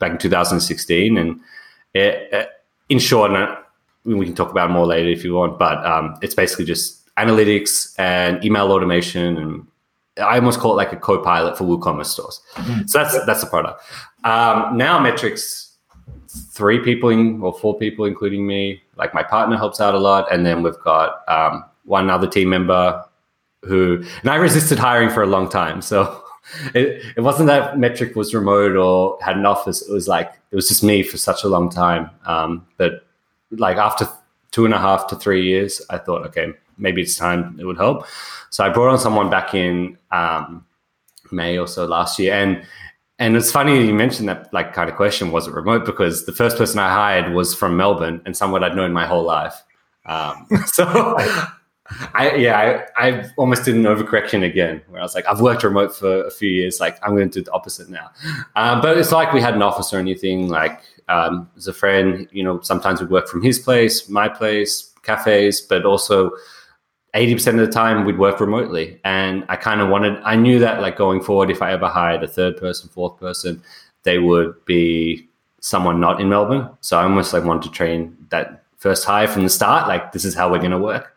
back 0.00 0.10
in 0.10 0.18
2016, 0.18 1.16
and 1.16 1.40
it, 1.94 2.50
in 2.90 2.98
short 2.98 3.30
we 4.04 4.24
can 4.26 4.34
talk 4.34 4.50
about 4.50 4.70
more 4.70 4.86
later 4.86 5.08
if 5.08 5.24
you 5.24 5.34
want, 5.34 5.58
but 5.58 5.84
um, 5.84 6.16
it's 6.22 6.34
basically 6.34 6.64
just 6.64 7.14
analytics 7.16 7.94
and 7.98 8.42
email 8.44 8.72
automation 8.72 9.36
and 9.36 9.66
I 10.18 10.36
almost 10.36 10.60
call 10.60 10.72
it 10.72 10.76
like 10.76 10.92
a 10.92 10.96
co-pilot 10.96 11.56
for 11.56 11.64
WooCommerce 11.64 12.06
stores. 12.06 12.42
Mm-hmm. 12.54 12.86
So 12.86 12.98
that's 12.98 13.24
that's 13.26 13.40
the 13.42 13.46
product. 13.46 13.82
Um, 14.24 14.76
now 14.76 14.98
Metorik's, 14.98 15.76
three 16.28 16.78
people 16.80 17.10
in, 17.10 17.40
or 17.40 17.52
four 17.52 17.78
people, 17.78 18.04
including 18.04 18.46
me. 18.46 18.82
Like 18.96 19.14
my 19.14 19.22
partner 19.22 19.56
helps 19.56 19.80
out 19.80 19.94
a 19.94 19.98
lot, 19.98 20.30
and 20.32 20.44
then 20.44 20.62
we've 20.62 20.78
got 20.80 21.22
um, 21.28 21.64
one 21.84 22.10
other 22.10 22.26
team 22.26 22.50
member 22.50 23.04
who, 23.62 24.04
and 24.20 24.30
I 24.30 24.36
resisted 24.36 24.78
hiring 24.78 25.10
for 25.10 25.22
a 25.22 25.26
long 25.26 25.48
time. 25.48 25.82
So 25.82 26.22
it, 26.74 27.02
it 27.16 27.20
wasn't 27.20 27.46
that 27.48 27.74
Metorik 27.74 28.16
was 28.16 28.34
remote 28.34 28.76
or 28.76 29.18
had 29.22 29.36
an 29.36 29.46
office. 29.46 29.82
It 29.82 29.92
was 29.92 30.08
like 30.08 30.32
it 30.50 30.56
was 30.56 30.68
just 30.68 30.82
me 30.82 31.02
for 31.02 31.16
such 31.16 31.44
a 31.44 31.48
long 31.48 31.70
time. 31.70 32.10
Um, 32.26 32.66
but 32.76 33.06
like 33.50 33.76
after 33.76 34.08
two 34.50 34.64
and 34.64 34.74
a 34.74 34.78
half 34.78 35.06
to 35.08 35.16
three 35.16 35.44
years, 35.44 35.80
I 35.90 35.98
thought, 35.98 36.26
okay, 36.26 36.52
maybe 36.78 37.02
it's 37.02 37.16
time 37.16 37.56
it 37.60 37.64
would 37.64 37.76
help. 37.76 38.06
So 38.50 38.64
I 38.64 38.68
brought 38.68 38.90
on 38.90 38.98
someone 38.98 39.30
back 39.30 39.54
in 39.54 39.96
um, 40.10 40.64
May 41.30 41.58
or 41.58 41.68
so 41.68 41.84
last 41.84 42.18
year, 42.18 42.34
and 42.34 42.64
and 43.18 43.36
it's 43.36 43.52
funny 43.52 43.86
you 43.86 43.94
mentioned 43.94 44.28
that 44.28 44.52
like 44.52 44.72
kind 44.72 44.88
of 44.88 44.96
question 44.96 45.30
was 45.30 45.46
it 45.46 45.54
remote 45.54 45.84
because 45.84 46.24
the 46.24 46.32
first 46.32 46.56
person 46.56 46.78
I 46.78 46.88
hired 46.88 47.34
was 47.34 47.54
from 47.54 47.76
Melbourne 47.76 48.22
and 48.24 48.36
someone 48.36 48.64
I'd 48.64 48.74
known 48.74 48.92
my 48.92 49.06
whole 49.06 49.24
life. 49.24 49.62
Um, 50.06 50.48
so 50.66 51.16
I 52.14 52.34
yeah, 52.36 52.86
I, 52.96 53.08
I 53.08 53.30
almost 53.36 53.64
did 53.64 53.74
an 53.74 53.82
overcorrection 53.82 54.44
again 54.44 54.82
where 54.88 55.00
I 55.00 55.04
was 55.04 55.14
like, 55.14 55.26
I've 55.26 55.40
worked 55.40 55.62
remote 55.62 55.94
for 55.94 56.24
a 56.24 56.30
few 56.30 56.50
years, 56.50 56.80
like 56.80 56.98
I'm 57.02 57.16
going 57.16 57.30
to 57.30 57.40
do 57.40 57.44
the 57.44 57.52
opposite 57.52 57.88
now. 57.88 58.10
Um, 58.56 58.80
but 58.80 58.96
it's 58.96 59.12
like 59.12 59.32
we 59.32 59.40
had 59.40 59.54
an 59.54 59.62
office 59.62 59.92
or 59.92 59.98
anything. 59.98 60.48
Like 60.48 60.80
um, 61.08 61.50
as 61.56 61.66
a 61.66 61.72
friend, 61.72 62.28
you 62.30 62.42
know, 62.42 62.60
sometimes 62.60 63.00
we 63.00 63.06
work 63.06 63.28
from 63.28 63.42
his 63.42 63.58
place, 63.58 64.08
my 64.08 64.28
place, 64.28 64.92
cafes, 65.02 65.60
but 65.60 65.84
also 65.84 66.30
80% 67.14 67.60
of 67.60 67.66
the 67.66 67.72
time 67.72 68.04
we'd 68.04 68.18
work 68.18 68.40
remotely. 68.40 69.00
And 69.04 69.44
I 69.48 69.56
kind 69.56 69.80
of 69.80 69.88
wanted, 69.88 70.20
I 70.22 70.36
knew 70.36 70.58
that 70.60 70.80
like 70.80 70.96
going 70.96 71.20
forward, 71.22 71.50
if 71.50 71.62
I 71.62 71.72
ever 71.72 71.88
hired 71.88 72.22
a 72.22 72.28
third 72.28 72.56
person, 72.56 72.88
fourth 72.88 73.18
person, 73.18 73.62
they 74.04 74.18
would 74.18 74.64
be 74.64 75.28
someone 75.60 76.00
not 76.00 76.20
in 76.20 76.28
Melbourne. 76.28 76.68
So 76.80 76.98
I 76.98 77.02
almost 77.02 77.32
like 77.32 77.44
wanted 77.44 77.64
to 77.64 77.70
train 77.70 78.16
that 78.30 78.64
first 78.76 79.04
hire 79.04 79.26
from 79.26 79.42
the 79.42 79.50
start. 79.50 79.88
Like 79.88 80.12
this 80.12 80.24
is 80.24 80.34
how 80.34 80.50
we're 80.50 80.58
going 80.58 80.70
to 80.70 80.78
work. 80.78 81.16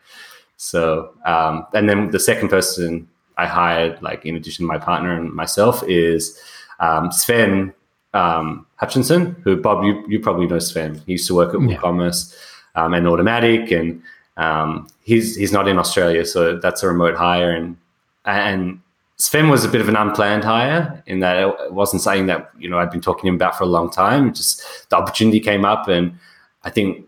So, 0.58 1.14
um, 1.26 1.66
and 1.74 1.90
then 1.90 2.12
the 2.12 2.20
second 2.20 2.50
person 2.50 3.08
I 3.38 3.48
hired, 3.48 4.02
like 4.02 4.26
in 4.26 4.36
addition 4.36 4.64
to 4.64 4.68
my 4.68 4.78
partner 4.78 5.14
and 5.14 5.34
myself, 5.34 5.84
is 5.88 6.40
um, 6.80 7.12
Sven 7.12 7.74
um, 8.14 8.66
Hutchinson, 8.76 9.36
who 9.44 9.56
Bob, 9.58 9.84
you, 9.84 10.06
you 10.08 10.20
probably 10.20 10.48
know 10.48 10.60
Sven. 10.60 11.02
He 11.06 11.14
used 11.14 11.28
to 11.28 11.36
work 11.36 11.54
at 11.54 11.62
yeah. 11.62 11.78
WooCommerce 11.78 12.36
um, 12.76 12.94
and 12.94 13.06
Automattic, 13.06 13.78
and 13.78 14.02
um, 14.38 14.88
he's 15.02 15.36
he's 15.36 15.52
not 15.52 15.68
in 15.68 15.78
Australia, 15.78 16.26
so 16.26 16.58
that's 16.58 16.84
a 16.84 16.88
remote 16.88 17.16
hire. 17.16 17.52
And 17.52 17.78
and 18.26 18.80
Sven 19.18 19.50
was 19.50 19.66
a 19.66 19.70
bit 19.70 19.82
of 19.82 19.90
an 19.90 19.96
unplanned 19.96 20.44
hire 20.44 21.04
in 21.06 21.20
that 21.20 21.38
it 21.38 21.74
wasn't 21.74 22.02
something 22.02 22.28
that 22.28 22.52
you 22.58 22.70
know 22.70 22.80
I'd 22.80 22.92
been 22.92 23.02
talking 23.02 23.24
to 23.24 23.30
him 23.30 23.36
about 23.36 23.58
for 23.58 23.64
a 23.64 23.68
long 23.68 23.90
time. 23.90 24.34
Just 24.34 24.90
the 24.90 24.98
opportunity 24.98 25.40
came 25.40 25.66
up, 25.66 25.88
and 25.88 26.18
I 26.64 26.70
think 26.70 27.08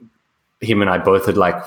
him 0.62 0.82
and 0.82 0.90
I 0.90 0.98
both 0.98 1.26
had 1.26 1.38
like 1.38 1.62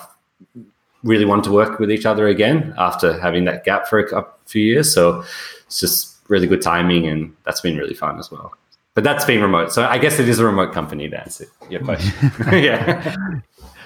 really 1.02 1.24
wanted 1.24 1.44
to 1.44 1.52
work 1.52 1.78
with 1.78 1.90
each 1.90 2.06
other 2.06 2.26
again 2.26 2.74
after 2.78 3.18
having 3.20 3.44
that 3.44 3.64
gap 3.64 3.86
for 3.88 4.00
a 4.00 4.26
few 4.46 4.62
years. 4.62 4.92
So 4.92 5.24
it's 5.66 5.80
just 5.80 6.16
really 6.28 6.46
good 6.46 6.62
timing, 6.62 7.06
and 7.06 7.34
that's 7.44 7.60
been 7.60 7.76
really 7.76 7.94
fun 7.94 8.18
as 8.18 8.30
well. 8.30 8.52
But 8.94 9.04
that's 9.04 9.24
been 9.24 9.40
remote, 9.40 9.72
so 9.72 9.84
I 9.86 9.98
guess 9.98 10.18
it 10.18 10.28
is 10.28 10.38
a 10.40 10.44
remote 10.44 10.72
company 10.72 11.08
to 11.08 11.20
answer 11.20 11.46
your 11.70 11.84
question. 11.84 12.32
yeah. 12.52 13.40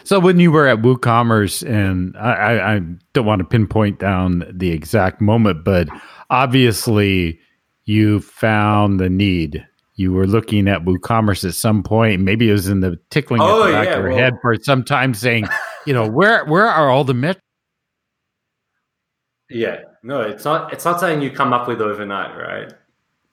So 0.05 0.19
when 0.19 0.41
you 0.41 0.51
were 0.51 0.67
at 0.67 0.79
WooCommerce, 0.79 1.69
and 1.69 2.17
I, 2.17 2.77
I 2.77 2.81
don't 3.13 3.27
want 3.27 3.41
to 3.41 3.45
pinpoint 3.45 3.99
down 3.99 4.45
the 4.51 4.71
exact 4.71 5.21
moment, 5.21 5.65
but 5.65 5.89
obviously 6.31 7.39
you 7.85 8.21
found 8.21 9.01
the 9.01 9.11
need. 9.11 9.67
You 9.95 10.13
were 10.13 10.27
looking 10.27 10.69
at 10.69 10.85
WooCommerce 10.85 11.47
at 11.47 11.55
some 11.55 11.83
point. 11.83 12.23
Maybe 12.23 12.49
it 12.49 12.53
was 12.53 12.69
in 12.69 12.81
the 12.81 12.99
tickling 13.11 13.43
oh, 13.43 13.63
at 13.63 13.67
the 13.67 13.73
back 13.73 13.85
yeah, 13.87 13.93
of 13.93 13.99
your 14.01 14.09
well, 14.11 14.19
head 14.19 14.35
for 14.41 14.57
some 14.63 14.85
time, 14.85 15.13
saying, 15.13 15.47
you 15.87 15.93
know, 15.93 16.09
where 16.09 16.45
where 16.47 16.67
are 16.67 16.89
all 16.89 17.05
the 17.05 17.15
metrics? 17.15 17.41
Yeah, 19.51 19.83
no, 20.03 20.23
it's 20.23 20.45
not. 20.45 20.73
It's 20.73 20.85
not 20.85 20.99
something 20.99 21.21
you 21.21 21.31
come 21.31 21.53
up 21.53 21.69
with 21.69 21.83
overnight, 21.83 22.37
right? 22.37 22.73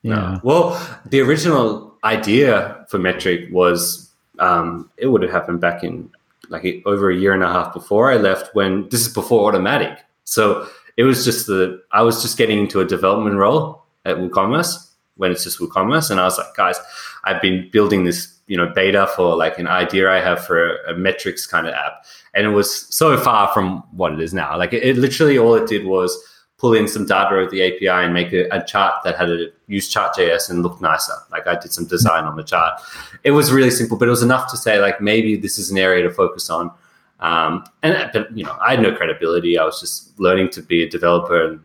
Yeah. 0.01 0.15
No. 0.15 0.39
Well, 0.43 0.99
the 1.05 1.21
original 1.21 1.95
idea 2.03 2.85
for 2.89 2.99
Metorik 2.99 3.51
was 3.51 4.11
um, 4.39 4.89
it 4.97 5.07
would 5.07 5.21
have 5.21 5.31
happened 5.31 5.61
back 5.61 5.83
in 5.83 6.09
like 6.49 6.81
over 6.85 7.09
a 7.09 7.15
year 7.15 7.33
and 7.33 7.43
a 7.43 7.47
half 7.47 7.73
before 7.73 8.11
I 8.11 8.17
left. 8.17 8.53
When 8.53 8.89
this 8.89 9.07
is 9.07 9.13
before 9.13 9.49
Automattic, 9.49 9.97
so 10.25 10.67
it 10.97 11.03
was 11.03 11.23
just 11.23 11.47
the 11.47 11.81
I 11.93 12.01
was 12.01 12.21
just 12.21 12.37
getting 12.37 12.59
into 12.59 12.81
a 12.81 12.85
development 12.85 13.37
role 13.37 13.83
at 14.03 14.17
WooCommerce 14.17 14.88
when 15.19 15.31
it's 15.31 15.43
just 15.43 15.59
WooCommerce, 15.59 16.09
and 16.09 16.19
I 16.19 16.23
was 16.23 16.37
like, 16.37 16.55
guys, 16.55 16.77
I've 17.25 17.41
been 17.41 17.69
building 17.71 18.05
this 18.05 18.39
you 18.47 18.57
know 18.57 18.71
beta 18.73 19.07
for 19.15 19.35
like 19.35 19.59
an 19.59 19.67
idea 19.67 20.11
I 20.11 20.19
have 20.19 20.43
for 20.43 20.75
a, 20.75 20.93
a 20.93 20.97
metrics 20.97 21.45
kind 21.45 21.67
of 21.67 21.73
app, 21.73 22.05
and 22.33 22.45
it 22.45 22.49
was 22.49 22.87
so 22.93 23.15
far 23.17 23.53
from 23.53 23.83
what 23.91 24.13
it 24.13 24.19
is 24.19 24.33
now. 24.33 24.57
Like 24.57 24.73
it, 24.73 24.83
it 24.83 24.97
literally 24.97 25.37
all 25.37 25.55
it 25.55 25.67
did 25.67 25.85
was 25.85 26.17
pull 26.57 26.73
in 26.73 26.87
some 26.87 27.05
data 27.05 27.35
of 27.35 27.51
the 27.51 27.63
API 27.63 27.87
and 27.87 28.13
make 28.13 28.33
a, 28.33 28.47
a 28.49 28.63
chart 28.65 28.95
that 29.03 29.15
had 29.15 29.29
a 29.29 29.47
use 29.67 29.87
chart.js 29.87 30.49
and 30.49 30.61
look 30.61 30.81
nicer. 30.81 31.13
Like 31.31 31.47
I 31.47 31.57
did 31.57 31.71
some 31.71 31.85
design 31.85 32.25
on 32.25 32.35
the 32.35 32.43
chart. 32.43 32.81
It 33.23 33.31
was 33.31 33.51
really 33.51 33.71
simple, 33.71 33.97
but 33.97 34.09
it 34.09 34.11
was 34.11 34.23
enough 34.23 34.51
to 34.51 34.57
say 34.57 34.79
like 34.79 34.99
maybe 34.99 35.37
this 35.37 35.57
is 35.57 35.71
an 35.71 35.77
area 35.77 36.03
to 36.03 36.11
focus 36.11 36.49
on. 36.49 36.71
Um, 37.19 37.65
and 37.83 38.09
but 38.13 38.35
you 38.35 38.43
know, 38.43 38.57
I 38.61 38.71
had 38.71 38.81
no 38.81 38.95
credibility. 38.95 39.57
I 39.57 39.63
was 39.63 39.79
just 39.79 40.19
learning 40.19 40.49
to 40.51 40.61
be 40.61 40.83
a 40.83 40.89
developer, 40.89 41.49
and 41.49 41.59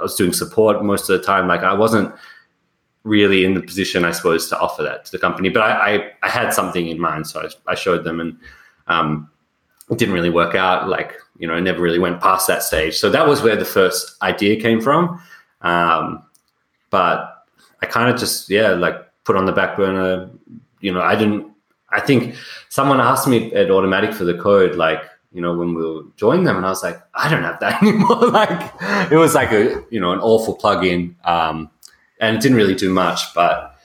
I 0.00 0.04
was 0.04 0.14
doing 0.14 0.32
support 0.32 0.82
most 0.84 1.10
of 1.10 1.18
the 1.18 1.24
time. 1.24 1.48
Like 1.48 1.62
I 1.62 1.74
wasn't 1.74 2.14
really 3.04 3.44
in 3.44 3.54
the 3.54 3.60
position, 3.60 4.04
I 4.04 4.10
suppose, 4.10 4.48
to 4.48 4.58
offer 4.58 4.82
that 4.82 5.04
to 5.04 5.12
the 5.12 5.18
company. 5.18 5.50
But 5.50 5.62
I, 5.62 5.94
I, 5.94 6.10
I 6.22 6.28
had 6.28 6.52
something 6.52 6.88
in 6.88 6.98
mind, 6.98 7.26
so 7.26 7.40
I, 7.40 7.72
I 7.72 7.74
showed 7.74 8.04
them, 8.04 8.20
and 8.20 8.38
um, 8.88 9.30
it 9.90 9.98
didn't 9.98 10.14
really 10.14 10.30
work 10.30 10.54
out. 10.54 10.88
Like 10.88 11.14
you 11.38 11.46
know, 11.46 11.54
I 11.54 11.60
never 11.60 11.82
really 11.82 11.98
went 11.98 12.20
past 12.20 12.46
that 12.48 12.62
stage. 12.62 12.96
So 12.96 13.10
that 13.10 13.26
was 13.26 13.42
where 13.42 13.56
the 13.56 13.64
first 13.64 14.20
idea 14.22 14.60
came 14.60 14.80
from. 14.80 15.20
Um, 15.60 16.24
but 16.90 17.46
I 17.82 17.86
kind 17.86 18.10
of 18.10 18.18
just 18.18 18.48
yeah, 18.48 18.70
like 18.70 18.96
put 19.24 19.36
on 19.36 19.44
the 19.44 19.52
back 19.52 19.76
burner. 19.76 20.30
You 20.80 20.92
know, 20.92 21.00
I 21.00 21.14
didn't. 21.14 21.52
I 21.90 22.00
think 22.00 22.34
someone 22.70 23.00
asked 23.00 23.28
me 23.28 23.52
at 23.52 23.68
Automattic 23.68 24.14
for 24.14 24.24
the 24.24 24.34
code, 24.34 24.76
like 24.76 25.02
you 25.32 25.40
know, 25.40 25.52
when 25.54 25.74
we'll 25.74 26.04
join 26.16 26.44
them, 26.44 26.56
and 26.56 26.64
I 26.64 26.68
was 26.68 26.82
like, 26.82 27.00
I 27.14 27.28
don't 27.28 27.42
have 27.42 27.60
that 27.60 27.82
anymore. 27.82 28.28
like 28.30 28.72
it 29.10 29.16
was 29.16 29.34
like 29.34 29.52
a 29.52 29.84
you 29.90 30.00
know 30.00 30.12
an 30.12 30.20
awful 30.20 30.56
plugin, 30.56 31.14
um, 31.26 31.70
and 32.24 32.36
it 32.36 32.42
didn't 32.42 32.56
really 32.56 32.74
do 32.74 32.90
much, 32.90 33.34
but 33.34 33.78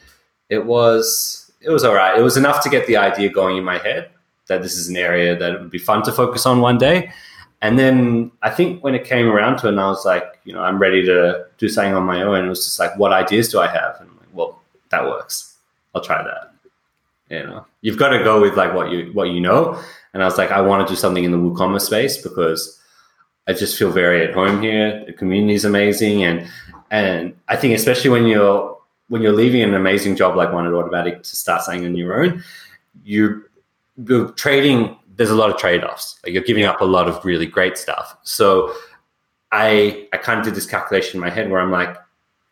it 0.50 0.66
was 0.66 1.52
it 1.62 1.70
was 1.70 1.84
all 1.84 1.94
right. 1.94 2.18
It 2.18 2.22
was 2.22 2.38
enough 2.38 2.64
to 2.64 2.70
get 2.70 2.88
the 2.88 2.98
idea 2.98 3.30
going 3.30 3.58
in 3.58 3.64
my 3.64 3.78
head 3.78 4.10
that 4.48 4.62
this 4.62 4.76
is 4.76 4.90
an 4.90 4.98
area 4.98 5.38
that 5.38 5.52
it 5.54 5.62
would 5.62 5.70
be 5.70 5.78
fun 5.78 6.04
to 6.04 6.12
focus 6.12 6.46
on 6.46 6.62
one 6.62 6.78
day. 6.78 7.12
And 7.62 7.78
then 7.78 8.32
I 8.42 8.50
think 8.50 8.84
when 8.84 8.96
it 8.96 9.04
came 9.04 9.28
around 9.28 9.58
to 9.58 9.68
it, 9.68 9.72
and 9.72 9.82
I 9.82 9.88
was 9.88 10.06
like, 10.06 10.40
you 10.46 10.54
know, 10.54 10.62
I'm 10.62 10.80
ready 10.80 11.04
to 11.06 11.46
do 11.58 11.68
something 11.68 11.94
on 11.94 12.04
my 12.04 12.22
own. 12.22 12.46
It 12.46 12.50
was 12.50 12.64
just 12.64 12.80
like, 12.80 12.98
what 12.98 13.12
ideas 13.12 13.50
do 13.50 13.60
I 13.60 13.68
have? 13.68 13.98
And 14.00 14.10
I'm 14.10 14.18
like, 14.18 14.30
well, 14.34 14.62
that 14.90 15.04
works. 15.04 15.58
I'll 15.94 16.02
try 16.02 16.24
that. 16.24 16.54
You 17.30 17.44
know, 17.46 17.66
you've 17.82 17.98
got 17.98 18.10
to 18.10 18.24
go 18.24 18.42
with 18.42 18.56
like 18.56 18.74
what 18.74 18.90
you 18.90 19.12
what 19.14 19.30
you 19.30 19.40
know. 19.40 19.80
And 20.14 20.24
I 20.24 20.26
was 20.26 20.38
like, 20.38 20.52
I 20.52 20.62
want 20.62 20.88
to 20.88 20.92
do 20.92 20.98
something 20.98 21.24
in 21.24 21.32
the 21.32 21.38
WooCommerce 21.38 21.82
space 21.82 22.18
because 22.18 22.80
I 23.48 23.54
just 23.54 23.78
feel 23.78 23.92
very 23.92 24.26
at 24.26 24.34
home 24.34 24.62
here. 24.62 25.04
The 25.06 25.14
community 25.14 25.54
is 25.54 25.66
amazing, 25.66 26.24
and 26.24 26.48
and 26.92 27.36
I 27.48 27.56
think 27.56 27.76
especially 27.76 28.10
when 28.10 28.26
you're 28.26 28.78
when 29.10 29.22
you're 29.22 29.34
leaving 29.34 29.62
an 29.62 29.74
amazing 29.74 30.16
job 30.16 30.36
like 30.36 30.54
one 30.54 30.68
at 30.68 30.74
Automattic 30.74 31.24
to 31.24 31.36
start 31.36 31.64
something 31.64 31.86
on 31.86 31.96
your 31.96 32.24
own, 32.24 32.44
you 33.04 33.44
you're 34.06 34.32
trading 34.32 34.96
there's 35.16 35.32
a 35.32 35.36
lot 35.36 35.50
of 35.50 35.58
trade-offs. 35.58 36.18
Like 36.24 36.34
you're 36.34 36.44
giving 36.44 36.64
up 36.64 36.80
a 36.80 36.86
lot 36.86 37.10
of 37.10 37.24
really 37.26 37.46
great 37.46 37.78
stuff. 37.78 38.16
So 38.24 38.74
I 39.52 40.08
I 40.14 40.18
kind 40.18 40.40
of 40.40 40.46
did 40.46 40.56
this 40.56 40.66
calculation 40.66 41.18
in 41.18 41.22
my 41.22 41.30
head 41.30 41.50
where 41.50 41.60
I'm 41.60 41.72
like, 41.72 41.96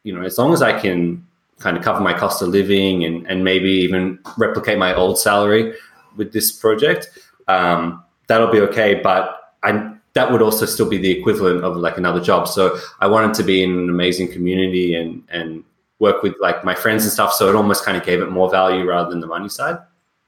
you 0.03 0.13
know, 0.13 0.23
as 0.23 0.37
long 0.37 0.53
as 0.53 0.61
I 0.61 0.77
can 0.77 1.25
kind 1.59 1.77
of 1.77 1.83
cover 1.83 2.01
my 2.01 2.13
cost 2.13 2.41
of 2.41 2.49
living 2.49 3.05
and 3.05 3.25
and 3.27 3.43
maybe 3.43 3.69
even 3.69 4.19
replicate 4.37 4.77
my 4.77 4.93
old 4.93 5.17
salary 5.17 5.73
with 6.17 6.33
this 6.33 6.51
project, 6.51 7.09
um, 7.47 8.03
that'll 8.27 8.51
be 8.51 8.59
okay. 8.61 8.95
But 8.95 9.53
I 9.63 9.93
that 10.17 10.31
would 10.31 10.41
also 10.41 10.65
still 10.65 10.89
be 10.89 10.97
the 10.97 11.11
equivalent 11.11 11.63
of 11.63 11.77
like 11.77 11.95
another 11.95 12.19
job. 12.19 12.47
So 12.47 12.79
I 12.99 13.05
wanted 13.05 13.35
to 13.35 13.43
be 13.43 13.61
in 13.61 13.69
an 13.71 13.89
amazing 13.89 14.31
community 14.31 14.95
and 14.95 15.23
and 15.29 15.63
work 15.99 16.23
with 16.23 16.33
like 16.39 16.63
my 16.63 16.73
friends 16.73 17.03
and 17.03 17.11
stuff. 17.11 17.33
So 17.33 17.47
it 17.49 17.55
almost 17.55 17.85
kind 17.85 17.95
of 17.97 18.03
gave 18.03 18.19
it 18.21 18.31
more 18.31 18.49
value 18.49 18.83
rather 18.83 19.09
than 19.11 19.19
the 19.19 19.27
money 19.27 19.49
side. 19.49 19.77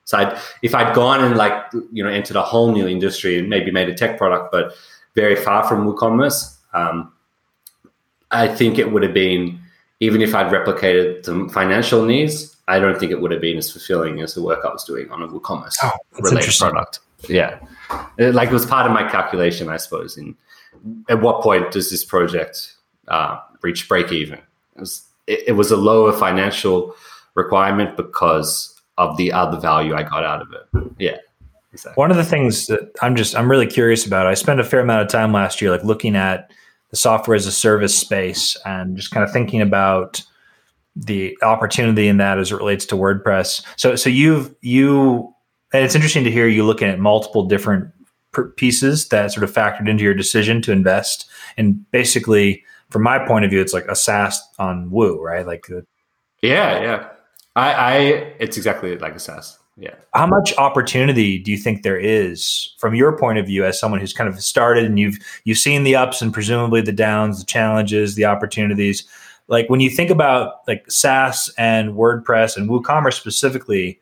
So 0.05 0.17
I'd, 0.19 0.39
if 0.61 0.73
I'd 0.75 0.95
gone 0.95 1.23
and 1.23 1.35
like 1.35 1.55
you 1.91 2.03
know 2.03 2.09
entered 2.09 2.37
a 2.37 2.43
whole 2.43 2.71
new 2.71 2.87
industry 2.87 3.39
and 3.39 3.49
maybe 3.49 3.71
made 3.71 3.89
a 3.89 3.95
tech 3.95 4.17
product, 4.19 4.51
but 4.51 4.73
very 5.15 5.35
far 5.35 5.67
from 5.67 5.87
WooCommerce, 5.87 6.57
um, 6.73 7.11
I 8.29 8.47
think 8.47 8.77
it 8.77 8.91
would 8.91 9.01
have 9.01 9.13
been 9.13 9.59
even 9.99 10.21
if 10.21 10.35
I'd 10.35 10.51
replicated 10.51 11.23
the 11.23 11.49
financial 11.51 12.05
needs, 12.05 12.55
I 12.67 12.79
don't 12.79 12.97
think 12.99 13.11
it 13.11 13.19
would 13.19 13.31
have 13.31 13.41
been 13.41 13.57
as 13.57 13.71
fulfilling 13.71 14.21
as 14.21 14.35
the 14.35 14.43
work 14.43 14.59
I 14.63 14.69
was 14.69 14.83
doing 14.83 15.09
on 15.09 15.23
a 15.23 15.27
WooCommerce 15.27 15.77
oh, 15.83 15.91
related 16.21 16.55
product. 16.57 16.99
Yeah, 17.27 17.59
it, 18.17 18.33
like 18.33 18.49
it 18.49 18.53
was 18.53 18.65
part 18.65 18.85
of 18.85 18.93
my 18.93 19.09
calculation, 19.09 19.69
I 19.69 19.77
suppose. 19.77 20.17
In 20.17 20.35
at 21.09 21.21
what 21.21 21.41
point 21.41 21.71
does 21.71 21.89
this 21.89 22.05
project 22.05 22.75
uh, 23.07 23.39
reach 23.61 23.87
break 23.89 24.11
even. 24.11 24.39
It 24.75 24.79
was, 24.79 25.05
it, 25.27 25.43
it 25.47 25.51
was 25.53 25.71
a 25.71 25.77
lower 25.77 26.13
financial 26.13 26.95
requirement 27.35 27.97
because 27.97 28.79
of 28.97 29.17
the 29.17 29.31
other 29.31 29.59
value 29.59 29.95
I 29.95 30.03
got 30.03 30.23
out 30.23 30.41
of 30.41 30.53
it. 30.53 30.91
Yeah. 30.99 31.17
Exactly. 31.71 31.99
One 31.99 32.11
of 32.11 32.17
the 32.17 32.23
things 32.23 32.67
that 32.67 32.91
I'm 33.01 33.15
just 33.15 33.35
I'm 33.35 33.49
really 33.49 33.67
curious 33.67 34.05
about. 34.05 34.25
I 34.25 34.33
spent 34.33 34.59
a 34.59 34.63
fair 34.63 34.79
amount 34.79 35.03
of 35.03 35.07
time 35.09 35.31
last 35.31 35.61
year, 35.61 35.69
like 35.69 35.83
looking 35.83 36.15
at 36.15 36.51
the 36.89 36.97
software 36.97 37.35
as 37.35 37.45
a 37.45 37.51
service 37.51 37.95
space 37.95 38.57
and 38.65 38.97
just 38.97 39.11
kind 39.11 39.23
of 39.23 39.31
thinking 39.31 39.61
about 39.61 40.23
the 40.95 41.37
opportunity 41.43 42.07
in 42.07 42.17
that 42.17 42.39
as 42.39 42.51
it 42.51 42.55
relates 42.55 42.85
to 42.87 42.95
WordPress. 42.95 43.63
So 43.77 43.95
so 43.95 44.09
you've 44.09 44.53
you 44.61 45.33
and 45.73 45.83
it's 45.83 45.95
interesting 45.95 46.23
to 46.23 46.31
hear 46.31 46.47
you 46.47 46.63
looking 46.63 46.87
at 46.87 46.99
multiple 46.99 47.45
different 47.45 47.91
pieces 48.55 49.07
that 49.09 49.31
sort 49.31 49.43
of 49.43 49.51
factored 49.51 49.89
into 49.89 50.03
your 50.03 50.13
decision 50.13 50.61
to 50.63 50.71
invest. 50.71 51.29
And 51.57 51.89
basically, 51.91 52.63
from 52.89 53.03
my 53.03 53.19
point 53.19 53.45
of 53.45 53.51
view, 53.51 53.61
it's 53.61 53.73
like 53.73 53.87
a 53.87 53.95
SaaS 53.95 54.41
on 54.57 54.89
Woo, 54.91 55.21
right? 55.21 55.45
Like 55.45 55.67
the, 55.67 55.85
yeah, 56.41 56.81
yeah. 56.81 57.09
I, 57.55 57.73
I 57.73 57.95
it's 58.39 58.57
exactly 58.57 58.97
like 58.97 59.15
a 59.15 59.19
SaaS. 59.19 59.57
Yeah. 59.77 59.95
How 60.13 60.27
much 60.27 60.53
opportunity 60.57 61.39
do 61.39 61.51
you 61.51 61.57
think 61.57 61.83
there 61.83 61.97
is 61.97 62.75
from 62.79 62.95
your 62.95 63.17
point 63.17 63.37
of 63.37 63.45
view 63.45 63.63
as 63.63 63.79
someone 63.79 64.01
who's 64.01 64.11
kind 64.11 64.27
of 64.27 64.39
started 64.41 64.83
and 64.83 64.99
you've 64.99 65.17
you've 65.45 65.57
seen 65.57 65.83
the 65.83 65.95
ups 65.95 66.21
and 66.21 66.33
presumably 66.33 66.81
the 66.81 66.91
downs, 66.91 67.39
the 67.39 67.45
challenges, 67.45 68.15
the 68.15 68.25
opportunities? 68.25 69.07
Like 69.47 69.69
when 69.69 69.79
you 69.79 69.89
think 69.89 70.09
about 70.09 70.67
like 70.67 70.89
SaaS 70.91 71.49
and 71.57 71.93
WordPress 71.93 72.57
and 72.57 72.69
WooCommerce 72.69 73.13
specifically, 73.13 73.99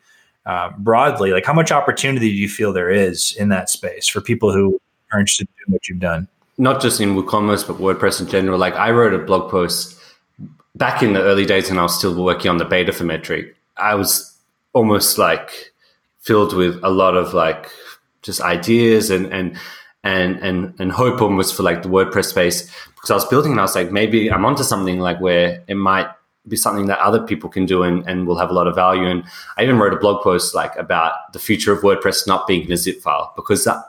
uh, 0.48 0.72
broadly, 0.78 1.32
like 1.32 1.46
how 1.46 1.54
much 1.54 1.72
opportunity 1.72 2.30
do 2.30 2.36
you 2.36 2.48
feel 2.48 2.72
there 2.72 2.90
is 2.90 3.36
in 3.36 3.50
that 3.50 3.70
space 3.70 4.08
for 4.08 4.22
people 4.22 4.52
who 4.52 4.80
are 5.12 5.20
interested 5.20 5.48
in 5.68 5.74
what 5.74 5.88
you've 5.90 6.00
done? 6.00 6.28
Not 6.58 6.82
just 6.82 7.02
in 7.02 7.16
WooCommerce, 7.16 7.68
but 7.68 7.78
WordPress 7.78 8.22
in 8.22 8.28
general. 8.28 8.58
Like 8.58 8.74
I 8.76 8.90
wrote 8.92 9.14
a 9.14 9.20
blog 9.20 9.52
post 9.52 10.00
back 10.76 11.04
in 11.04 11.12
the 11.12 11.22
early 11.22 11.46
days 11.46 11.70
when 11.70 11.78
I 11.78 11.84
was 11.84 11.98
still 11.98 12.24
working 12.24 12.50
on 12.50 12.58
the 12.58 12.66
beta 12.66 12.94
for 12.94 13.04
Metorik. 13.04 13.54
I 13.76 13.96
was 13.96 14.36
almost 14.72 15.18
like 15.18 15.74
filled 16.22 16.56
with 16.56 16.80
a 16.82 16.90
lot 16.90 17.18
of 17.18 17.34
like 17.34 17.70
just 18.22 18.40
ideas 18.40 19.10
and 19.10 19.26
and 19.34 19.58
and 20.04 20.38
and 20.38 20.74
and 20.80 20.92
hope 20.94 21.22
almost 21.22 21.56
for 21.56 21.64
like 21.64 21.84
the 21.84 21.90
WordPress 21.90 22.26
space 22.26 22.72
because 22.96 23.12
I 23.12 23.16
was 23.16 23.26
building 23.26 23.52
and 23.52 23.60
I 23.60 23.64
was 23.64 23.76
like 23.76 23.92
maybe 23.92 24.32
I'm 24.32 24.46
onto 24.46 24.64
something 24.64 25.00
like 25.00 25.20
where 25.20 25.62
it 25.68 25.76
might 25.76 26.08
be 26.48 26.56
something 26.56 26.88
that 26.88 27.00
other 27.00 27.22
people 27.22 27.50
can 27.50 27.66
do 27.66 27.84
and, 27.84 28.08
and 28.08 28.28
will 28.28 28.38
have 28.38 28.50
a 28.50 28.54
lot 28.54 28.68
of 28.68 28.76
value. 28.76 29.08
And 29.08 29.24
I 29.58 29.64
even 29.64 29.78
wrote 29.78 29.94
a 29.94 29.98
blog 29.98 30.24
post 30.24 30.56
like 30.56 30.76
about 30.76 31.14
the 31.34 31.40
future 31.40 31.72
of 31.72 31.82
WordPress 31.82 32.28
not 32.28 32.48
being 32.48 32.66
in 32.66 32.72
a 32.72 32.78
zip 32.78 33.02
file 33.02 33.34
because 33.36 33.64
that, 33.66 33.84